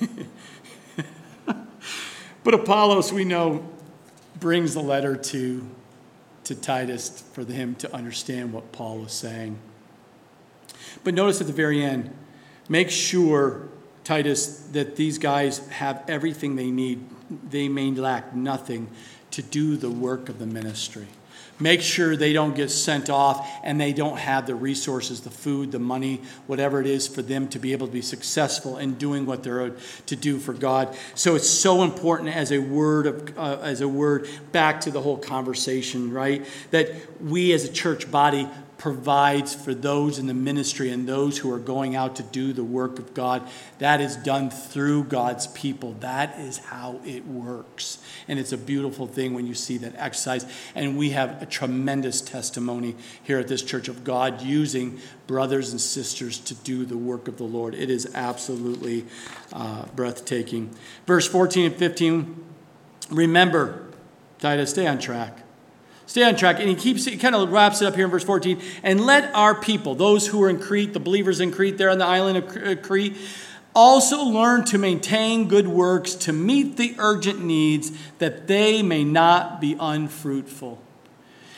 but 2.44 2.54
Apollos, 2.54 3.12
we 3.12 3.24
know, 3.24 3.68
brings 4.40 4.74
the 4.74 4.82
letter 4.82 5.16
to, 5.16 5.68
to 6.44 6.54
Titus 6.54 7.22
for 7.32 7.44
him 7.44 7.74
to 7.76 7.94
understand 7.94 8.52
what 8.52 8.72
Paul 8.72 8.98
was 8.98 9.12
saying. 9.12 9.58
But 11.04 11.14
notice 11.14 11.40
at 11.40 11.46
the 11.46 11.52
very 11.52 11.82
end, 11.82 12.14
make 12.68 12.90
sure, 12.90 13.68
Titus, 14.04 14.58
that 14.72 14.96
these 14.96 15.18
guys 15.18 15.66
have 15.68 16.02
everything 16.08 16.56
they 16.56 16.70
need. 16.70 17.04
They 17.50 17.68
may 17.68 17.90
lack 17.90 18.34
nothing 18.34 18.88
to 19.32 19.42
do 19.42 19.76
the 19.76 19.90
work 19.90 20.28
of 20.28 20.38
the 20.38 20.46
ministry. 20.46 21.06
Make 21.58 21.80
sure 21.80 22.16
they 22.16 22.34
don't 22.34 22.54
get 22.54 22.70
sent 22.70 23.08
off 23.08 23.48
and 23.64 23.80
they 23.80 23.94
don't 23.94 24.18
have 24.18 24.46
the 24.46 24.54
resources, 24.54 25.22
the 25.22 25.30
food, 25.30 25.72
the 25.72 25.78
money, 25.78 26.20
whatever 26.46 26.80
it 26.80 26.86
is 26.86 27.08
for 27.08 27.22
them 27.22 27.48
to 27.48 27.58
be 27.58 27.72
able 27.72 27.86
to 27.86 27.92
be 27.92 28.02
successful 28.02 28.76
in 28.76 28.94
doing 28.94 29.24
what 29.24 29.42
they're 29.42 29.72
to 30.06 30.16
do 30.16 30.38
for 30.38 30.52
God. 30.52 30.94
So 31.14 31.34
it's 31.34 31.48
so 31.48 31.82
important 31.82 32.36
as 32.36 32.52
a 32.52 32.58
word 32.58 33.06
of 33.06 33.38
uh, 33.38 33.58
as 33.62 33.80
a 33.80 33.88
word 33.88 34.28
back 34.52 34.82
to 34.82 34.90
the 34.90 35.00
whole 35.00 35.16
conversation, 35.16 36.12
right? 36.12 36.44
That 36.72 36.90
we 37.22 37.52
as 37.52 37.64
a 37.64 37.72
church 37.72 38.10
body 38.10 38.48
provides 38.78 39.54
for 39.54 39.74
those 39.74 40.18
in 40.18 40.26
the 40.26 40.34
ministry 40.34 40.90
and 40.90 41.08
those 41.08 41.38
who 41.38 41.52
are 41.52 41.58
going 41.58 41.96
out 41.96 42.16
to 42.16 42.22
do 42.22 42.52
the 42.52 42.64
work 42.64 42.98
of 42.98 43.14
God. 43.14 43.46
That 43.78 44.00
is 44.00 44.16
done 44.16 44.50
through 44.50 45.04
God's 45.04 45.46
people. 45.48 45.92
That 46.00 46.38
is 46.38 46.58
how 46.58 47.00
it 47.04 47.26
works. 47.26 47.98
And 48.28 48.38
it's 48.38 48.52
a 48.52 48.58
beautiful 48.58 49.06
thing 49.06 49.32
when 49.32 49.46
you 49.46 49.54
see 49.54 49.78
that 49.78 49.94
exercise. 49.96 50.44
And 50.74 50.98
we 50.98 51.10
have 51.10 51.40
a 51.40 51.46
tremendous 51.46 52.20
testimony 52.20 52.96
here 53.22 53.38
at 53.38 53.48
this 53.48 53.62
church 53.62 53.88
of 53.88 54.04
God 54.04 54.42
using 54.42 54.98
brothers 55.26 55.70
and 55.70 55.80
sisters 55.80 56.38
to 56.40 56.54
do 56.54 56.84
the 56.84 56.98
work 56.98 57.28
of 57.28 57.38
the 57.38 57.44
Lord. 57.44 57.74
It 57.74 57.88
is 57.88 58.10
absolutely 58.14 59.06
uh, 59.52 59.86
breathtaking. 59.94 60.70
Verse 61.06 61.26
14 61.26 61.66
and 61.66 61.76
15 61.76 62.44
remember, 63.10 63.86
Titus, 64.38 64.70
stay 64.70 64.86
on 64.86 64.98
track 64.98 65.45
Stay 66.06 66.22
on 66.22 66.36
track. 66.36 66.60
And 66.60 66.68
he 66.68 66.74
keeps, 66.74 67.04
he 67.04 67.16
kind 67.16 67.34
of 67.34 67.50
wraps 67.50 67.82
it 67.82 67.86
up 67.86 67.94
here 67.94 68.04
in 68.04 68.10
verse 68.10 68.24
14. 68.24 68.60
And 68.82 69.04
let 69.04 69.34
our 69.34 69.54
people, 69.54 69.94
those 69.94 70.28
who 70.28 70.42
are 70.42 70.48
in 70.48 70.58
Crete, 70.58 70.92
the 70.92 71.00
believers 71.00 71.40
in 71.40 71.50
Crete, 71.50 71.78
there 71.78 71.90
on 71.90 71.98
the 71.98 72.06
island 72.06 72.38
of 72.38 72.56
uh, 72.56 72.76
Crete, 72.76 73.16
also 73.74 74.24
learn 74.24 74.64
to 74.64 74.78
maintain 74.78 75.48
good 75.48 75.68
works 75.68 76.14
to 76.14 76.32
meet 76.32 76.76
the 76.76 76.94
urgent 76.98 77.44
needs 77.44 77.92
that 78.18 78.46
they 78.46 78.82
may 78.82 79.04
not 79.04 79.60
be 79.60 79.76
unfruitful. 79.78 80.80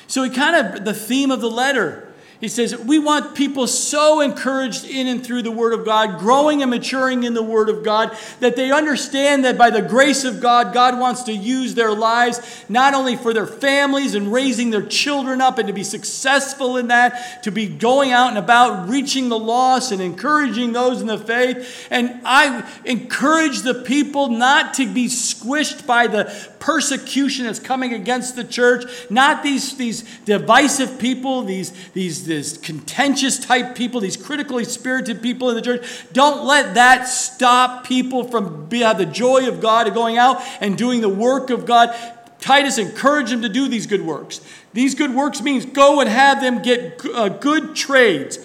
So 0.08 0.24
he 0.24 0.30
kind 0.30 0.56
of, 0.56 0.84
the 0.84 0.94
theme 0.94 1.30
of 1.30 1.40
the 1.40 1.50
letter 1.50 2.07
he 2.40 2.46
says, 2.46 2.76
We 2.76 3.00
want 3.00 3.34
people 3.34 3.66
so 3.66 4.20
encouraged 4.20 4.84
in 4.84 5.08
and 5.08 5.24
through 5.26 5.42
the 5.42 5.50
Word 5.50 5.72
of 5.72 5.84
God, 5.84 6.20
growing 6.20 6.62
and 6.62 6.70
maturing 6.70 7.24
in 7.24 7.34
the 7.34 7.42
Word 7.42 7.68
of 7.68 7.82
God, 7.82 8.16
that 8.38 8.54
they 8.54 8.70
understand 8.70 9.44
that 9.44 9.58
by 9.58 9.70
the 9.70 9.82
grace 9.82 10.22
of 10.22 10.40
God, 10.40 10.72
God 10.72 11.00
wants 11.00 11.24
to 11.24 11.32
use 11.32 11.74
their 11.74 11.92
lives 11.92 12.64
not 12.68 12.94
only 12.94 13.16
for 13.16 13.34
their 13.34 13.46
families 13.46 14.14
and 14.14 14.32
raising 14.32 14.70
their 14.70 14.86
children 14.86 15.40
up 15.40 15.58
and 15.58 15.66
to 15.66 15.74
be 15.74 15.82
successful 15.82 16.76
in 16.76 16.88
that, 16.88 17.42
to 17.42 17.50
be 17.50 17.66
going 17.66 18.12
out 18.12 18.28
and 18.28 18.38
about 18.38 18.88
reaching 18.88 19.28
the 19.28 19.38
lost 19.38 19.90
and 19.90 20.00
encouraging 20.00 20.72
those 20.72 21.00
in 21.00 21.08
the 21.08 21.18
faith. 21.18 21.88
And 21.90 22.20
I 22.24 22.70
encourage 22.84 23.62
the 23.62 23.74
people 23.74 24.28
not 24.28 24.74
to 24.74 24.86
be 24.86 25.06
squished 25.06 25.86
by 25.86 26.06
the 26.06 26.32
persecution 26.60 27.46
that's 27.46 27.58
coming 27.58 27.94
against 27.94 28.36
the 28.36 28.44
church, 28.44 28.84
not 29.10 29.42
these, 29.42 29.76
these 29.76 30.02
divisive 30.24 30.98
people, 30.98 31.42
these, 31.42 31.72
these 31.92 32.27
this 32.28 32.56
contentious 32.56 33.38
type 33.38 33.74
people, 33.74 34.00
these 34.00 34.16
critically 34.16 34.64
spirited 34.64 35.20
people 35.20 35.50
in 35.50 35.56
the 35.56 35.62
church. 35.62 36.04
Don't 36.12 36.46
let 36.46 36.74
that 36.74 37.08
stop 37.08 37.84
people 37.84 38.24
from 38.24 38.66
be, 38.66 38.80
the 38.80 39.06
joy 39.06 39.48
of 39.48 39.60
God 39.60 39.86
and 39.86 39.94
going 39.94 40.16
out 40.16 40.40
and 40.60 40.78
doing 40.78 41.00
the 41.00 41.08
work 41.08 41.50
of 41.50 41.66
God. 41.66 41.96
Titus 42.40 42.78
encouraged 42.78 43.32
them 43.32 43.42
to 43.42 43.48
do 43.48 43.68
these 43.68 43.86
good 43.86 44.02
works. 44.02 44.40
These 44.72 44.94
good 44.94 45.14
works 45.14 45.42
means 45.42 45.66
go 45.66 46.00
and 46.00 46.08
have 46.08 46.40
them 46.40 46.62
get 46.62 47.04
uh, 47.04 47.28
good 47.28 47.74
trades. 47.74 48.38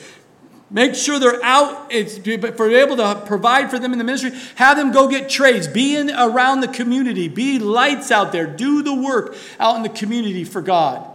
Make 0.74 0.96
sure 0.96 1.20
they're 1.20 1.44
out 1.44 1.92
it's, 1.92 2.18
for 2.18 2.72
able 2.72 2.98
to 2.98 3.22
provide 3.28 3.70
for 3.70 3.78
them 3.78 3.92
in 3.92 4.00
the 4.00 4.04
ministry. 4.04 4.32
Have 4.56 4.76
them 4.76 4.92
go 4.92 5.08
get 5.08 5.30
trades. 5.30 5.68
Be 5.68 5.96
in 5.96 6.10
around 6.10 6.62
the 6.62 6.68
community. 6.68 7.28
Be 7.28 7.60
lights 7.60 8.10
out 8.10 8.32
there. 8.32 8.48
Do 8.48 8.82
the 8.82 8.96
work 8.96 9.36
out 9.60 9.76
in 9.76 9.84
the 9.84 9.90
community 9.90 10.44
for 10.44 10.64
God. 10.64 11.08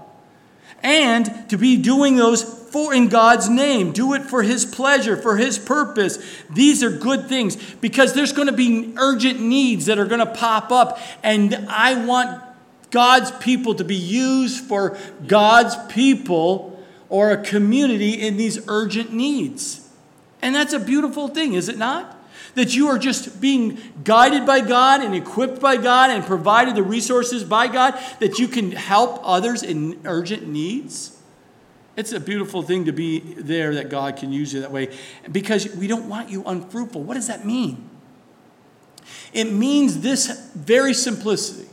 And 0.81 1.49
to 1.51 1.59
be 1.59 1.77
doing 1.77 2.15
those 2.15 2.58
for 2.71 2.95
in 2.95 3.09
God's 3.09 3.49
name. 3.49 3.93
Do 3.93 4.15
it 4.15 4.23
for 4.23 4.43
his 4.43 4.65
pleasure, 4.65 5.17
for 5.17 5.37
his 5.37 5.59
purpose. 5.59 6.19
These 6.51 6.83
are 6.83 6.91
good 6.91 7.27
things 7.27 7.57
because 7.75 8.15
there's 8.15 8.33
going 8.33 8.49
to 8.49 8.53
be 8.53 8.95
urgent 8.97 9.41
needs 9.41 9.87
that 9.87 9.99
are 9.99 10.07
going 10.07 10.25
to 10.25 10.33
pop 10.35 10.71
up 10.71 10.99
and 11.23 11.55
I 11.69 12.05
want 12.05 12.43
God's 12.91 13.31
people 13.33 13.75
to 13.75 13.85
be 13.85 13.97
used 13.97 14.65
for 14.65 14.97
God's 15.27 15.77
people 15.93 16.83
or 17.09 17.31
a 17.31 17.43
community 17.43 18.13
in 18.15 18.37
these 18.37 18.67
urgent 18.69 19.13
needs. 19.13 19.89
And 20.41 20.55
that's 20.55 20.73
a 20.73 20.81
beautiful 20.81 21.29
thing, 21.29 21.55
is 21.55 21.69
it 21.69 21.79
not? 21.79 22.17
That 22.55 22.75
you 22.75 22.89
are 22.89 22.99
just 22.99 23.41
being 23.41 23.79
guided 24.05 24.47
by 24.47 24.61
God 24.61 25.03
and 25.03 25.15
equipped 25.15 25.61
by 25.61 25.77
God 25.77 26.11
and 26.11 26.25
provided 26.25 26.75
the 26.75 26.83
resources 26.83 27.45
by 27.45 27.69
God 27.69 27.99
that 28.21 28.39
you 28.39 28.49
can 28.49 28.73
help 28.73 29.21
others 29.23 29.63
in 29.63 30.01
urgent 30.05 30.47
needs. 30.47 31.18
It's 31.99 32.13
a 32.13 32.21
beautiful 32.21 32.63
thing 32.63 32.85
to 32.85 32.93
be 32.93 33.19
there 33.19 33.75
that 33.75 33.89
God 33.89 34.17
can 34.17 34.33
use 34.33 34.53
you 34.53 34.61
that 34.61 34.71
way 34.71 34.97
because 35.33 35.75
we 35.75 35.89
don't 35.89 36.09
want 36.09 36.31
you 36.31 36.45
unfruitful. 36.45 37.03
What 37.03 37.15
does 37.15 37.27
that 37.27 37.45
mean? 37.45 37.91
It 39.33 39.53
means 39.53 40.01
this 40.01 40.49
very 40.55 40.95
simplicity. 40.95 41.69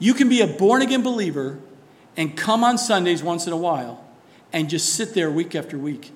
You 0.00 0.14
can 0.14 0.28
be 0.28 0.40
a 0.40 0.48
born 0.48 0.82
again 0.82 1.04
believer 1.04 1.60
and 2.16 2.36
come 2.36 2.64
on 2.64 2.76
Sundays 2.76 3.22
once 3.22 3.46
in 3.46 3.52
a 3.52 3.56
while 3.56 4.04
and 4.52 4.68
just 4.68 4.94
sit 4.94 5.14
there 5.14 5.30
week 5.30 5.54
after 5.54 5.78
week, 5.78 6.10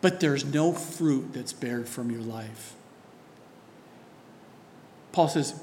but 0.00 0.18
there's 0.18 0.44
no 0.44 0.72
fruit 0.72 1.32
that's 1.32 1.52
bared 1.52 1.88
from 1.88 2.10
your 2.10 2.22
life. 2.22 2.74
Paul 5.12 5.28
says, 5.28 5.62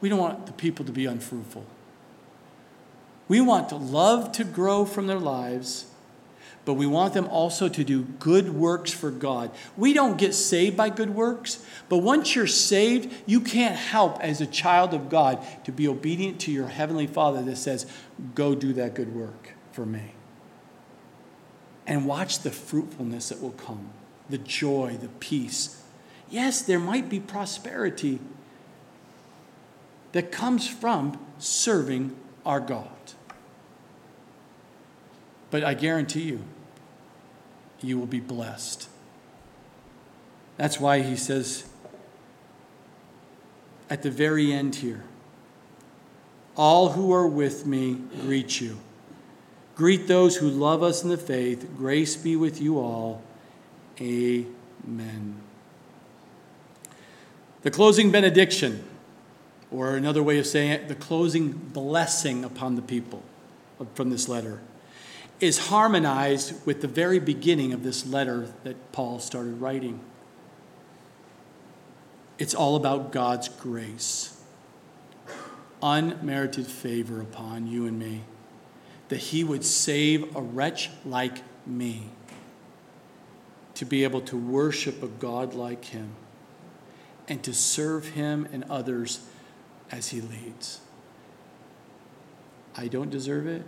we 0.00 0.08
don't 0.08 0.20
want 0.20 0.46
the 0.46 0.52
people 0.52 0.84
to 0.84 0.92
be 0.92 1.06
unfruitful. 1.06 1.66
We 3.28 3.40
want 3.40 3.68
the 3.68 3.78
love 3.78 4.32
to 4.32 4.44
grow 4.44 4.84
from 4.84 5.06
their 5.06 5.18
lives, 5.18 5.86
but 6.64 6.74
we 6.74 6.86
want 6.86 7.14
them 7.14 7.26
also 7.26 7.68
to 7.68 7.84
do 7.84 8.02
good 8.02 8.54
works 8.54 8.92
for 8.92 9.10
God. 9.10 9.50
We 9.76 9.92
don't 9.92 10.16
get 10.16 10.34
saved 10.34 10.76
by 10.76 10.90
good 10.90 11.14
works, 11.14 11.64
but 11.88 11.98
once 11.98 12.34
you're 12.34 12.46
saved, 12.46 13.12
you 13.26 13.40
can't 13.40 13.76
help 13.76 14.20
as 14.20 14.40
a 14.40 14.46
child 14.46 14.94
of 14.94 15.08
God 15.08 15.44
to 15.64 15.72
be 15.72 15.88
obedient 15.88 16.40
to 16.42 16.52
your 16.52 16.68
heavenly 16.68 17.06
Father 17.06 17.42
that 17.42 17.56
says, 17.56 17.86
Go 18.34 18.54
do 18.54 18.72
that 18.74 18.94
good 18.94 19.14
work 19.14 19.54
for 19.72 19.86
me. 19.86 20.12
And 21.86 22.06
watch 22.06 22.40
the 22.40 22.50
fruitfulness 22.50 23.28
that 23.28 23.40
will 23.40 23.52
come 23.52 23.90
the 24.28 24.38
joy, 24.38 24.98
the 25.00 25.08
peace. 25.08 25.82
Yes, 26.28 26.60
there 26.60 26.80
might 26.80 27.08
be 27.08 27.20
prosperity 27.20 28.18
that 30.10 30.32
comes 30.32 30.66
from 30.66 31.24
serving 31.38 32.16
our 32.44 32.58
God. 32.58 32.95
But 35.56 35.64
I 35.64 35.72
guarantee 35.72 36.20
you, 36.20 36.42
you 37.80 37.98
will 37.98 38.06
be 38.06 38.20
blessed. 38.20 38.90
That's 40.58 40.78
why 40.78 41.00
he 41.00 41.16
says 41.16 41.66
at 43.88 44.02
the 44.02 44.10
very 44.10 44.52
end 44.52 44.74
here 44.74 45.04
all 46.58 46.90
who 46.90 47.10
are 47.10 47.26
with 47.26 47.64
me 47.64 47.94
greet 48.20 48.60
you. 48.60 48.76
Greet 49.76 50.06
those 50.08 50.36
who 50.36 50.50
love 50.50 50.82
us 50.82 51.02
in 51.02 51.08
the 51.08 51.16
faith. 51.16 51.66
Grace 51.74 52.16
be 52.16 52.36
with 52.36 52.60
you 52.60 52.78
all. 52.78 53.22
Amen. 53.98 55.40
The 57.62 57.70
closing 57.70 58.10
benediction, 58.10 58.84
or 59.70 59.96
another 59.96 60.22
way 60.22 60.38
of 60.38 60.46
saying 60.46 60.72
it, 60.72 60.88
the 60.88 60.94
closing 60.94 61.52
blessing 61.52 62.44
upon 62.44 62.76
the 62.76 62.82
people 62.82 63.22
from 63.94 64.10
this 64.10 64.28
letter 64.28 64.60
is 65.40 65.68
harmonized 65.68 66.66
with 66.66 66.80
the 66.80 66.88
very 66.88 67.18
beginning 67.18 67.72
of 67.72 67.82
this 67.82 68.06
letter 68.06 68.52
that 68.64 68.92
Paul 68.92 69.18
started 69.18 69.60
writing. 69.60 70.00
It's 72.38 72.54
all 72.54 72.76
about 72.76 73.12
God's 73.12 73.48
grace, 73.48 74.40
unmerited 75.82 76.66
favor 76.66 77.20
upon 77.20 77.66
you 77.66 77.86
and 77.86 77.98
me, 77.98 78.22
that 79.08 79.18
He 79.18 79.44
would 79.44 79.64
save 79.64 80.34
a 80.34 80.40
wretch 80.40 80.90
like 81.04 81.42
me 81.66 82.10
to 83.74 83.84
be 83.84 84.04
able 84.04 84.22
to 84.22 84.36
worship 84.36 85.02
a 85.02 85.08
God 85.08 85.54
like 85.54 85.86
Him 85.86 86.14
and 87.28 87.42
to 87.42 87.52
serve 87.52 88.08
Him 88.08 88.48
and 88.52 88.64
others 88.64 89.20
as 89.90 90.08
He 90.08 90.20
leads. 90.20 90.80
I 92.74 92.88
don't 92.88 93.10
deserve 93.10 93.46
it. 93.46 93.62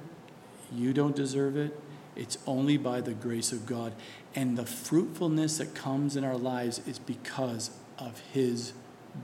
You 0.73 0.93
don't 0.93 1.17
deserve 1.17 1.57
it. 1.57 1.79
It's 2.17 2.39
only 2.47 2.77
by 2.77 3.01
the 3.01 3.13
grace 3.13 3.53
of 3.53 3.67
God. 3.67 3.93
And 4.35 4.59
the 4.59 4.67
fruitfulness 4.67 5.59
that 5.59 5.75
comes 5.75 6.17
in 6.17 6.25
our 6.25 6.37
lives 6.37 6.81
is 6.87 6.99
because 6.99 7.71
of 7.99 8.21
His 8.33 8.73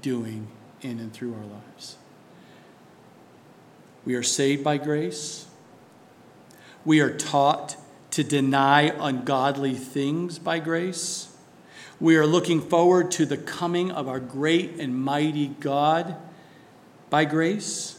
doing 0.01 0.49
in 0.81 1.01
and 1.01 1.13
through 1.13 1.35
our 1.35 1.45
lives. 1.45 1.97
We 4.05 4.15
are 4.15 4.23
saved 4.23 4.63
by 4.63 4.77
grace. 4.77 5.47
We 6.85 7.01
are 7.01 7.17
taught 7.17 7.77
to 8.13 8.23
deny 8.23 8.93
ungodly 8.99 9.75
things 9.75 10.39
by 10.39 10.59
grace. 10.59 11.35
We 12.01 12.17
are 12.17 12.27
looking 12.27 12.61
forward 12.61 13.11
to 13.13 13.27
the 13.27 13.37
coming 13.37 13.91
of 13.91 14.09
our 14.09 14.21
great 14.21 14.79
and 14.79 14.95
mighty 14.95 15.49
God 15.49 16.17
by 17.09 17.25
grace. 17.25 17.99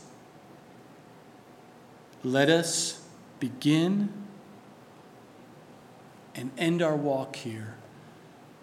Let 2.24 2.50
us 2.50 3.05
begin 3.50 4.10
and 6.34 6.52
end 6.58 6.82
our 6.82 6.96
walk 6.96 7.36
here 7.36 7.76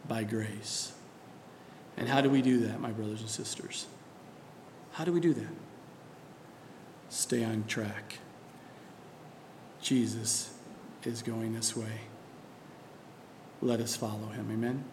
by 0.09 0.24
grace. 0.24 0.93
And 1.97 2.09
how 2.09 2.20
do 2.20 2.28
we 2.28 2.43
do 2.43 2.66
that, 2.66 2.80
my 2.80 2.91
brothers 2.91 3.20
and 3.20 3.30
sisters? 3.30 3.87
How 4.93 5.05
do 5.05 5.12
we 5.12 5.20
do 5.20 5.33
that? 5.35 5.53
Stay 7.11 7.45
on 7.45 7.64
track. 7.68 8.18
Jesus 9.80 10.53
is 11.05 11.22
going 11.22 11.55
this 11.55 11.76
way. 11.76 12.01
Let 13.61 13.80
us 13.80 13.95
follow 13.95 14.28
him. 14.33 14.49
Amen. 14.51 14.85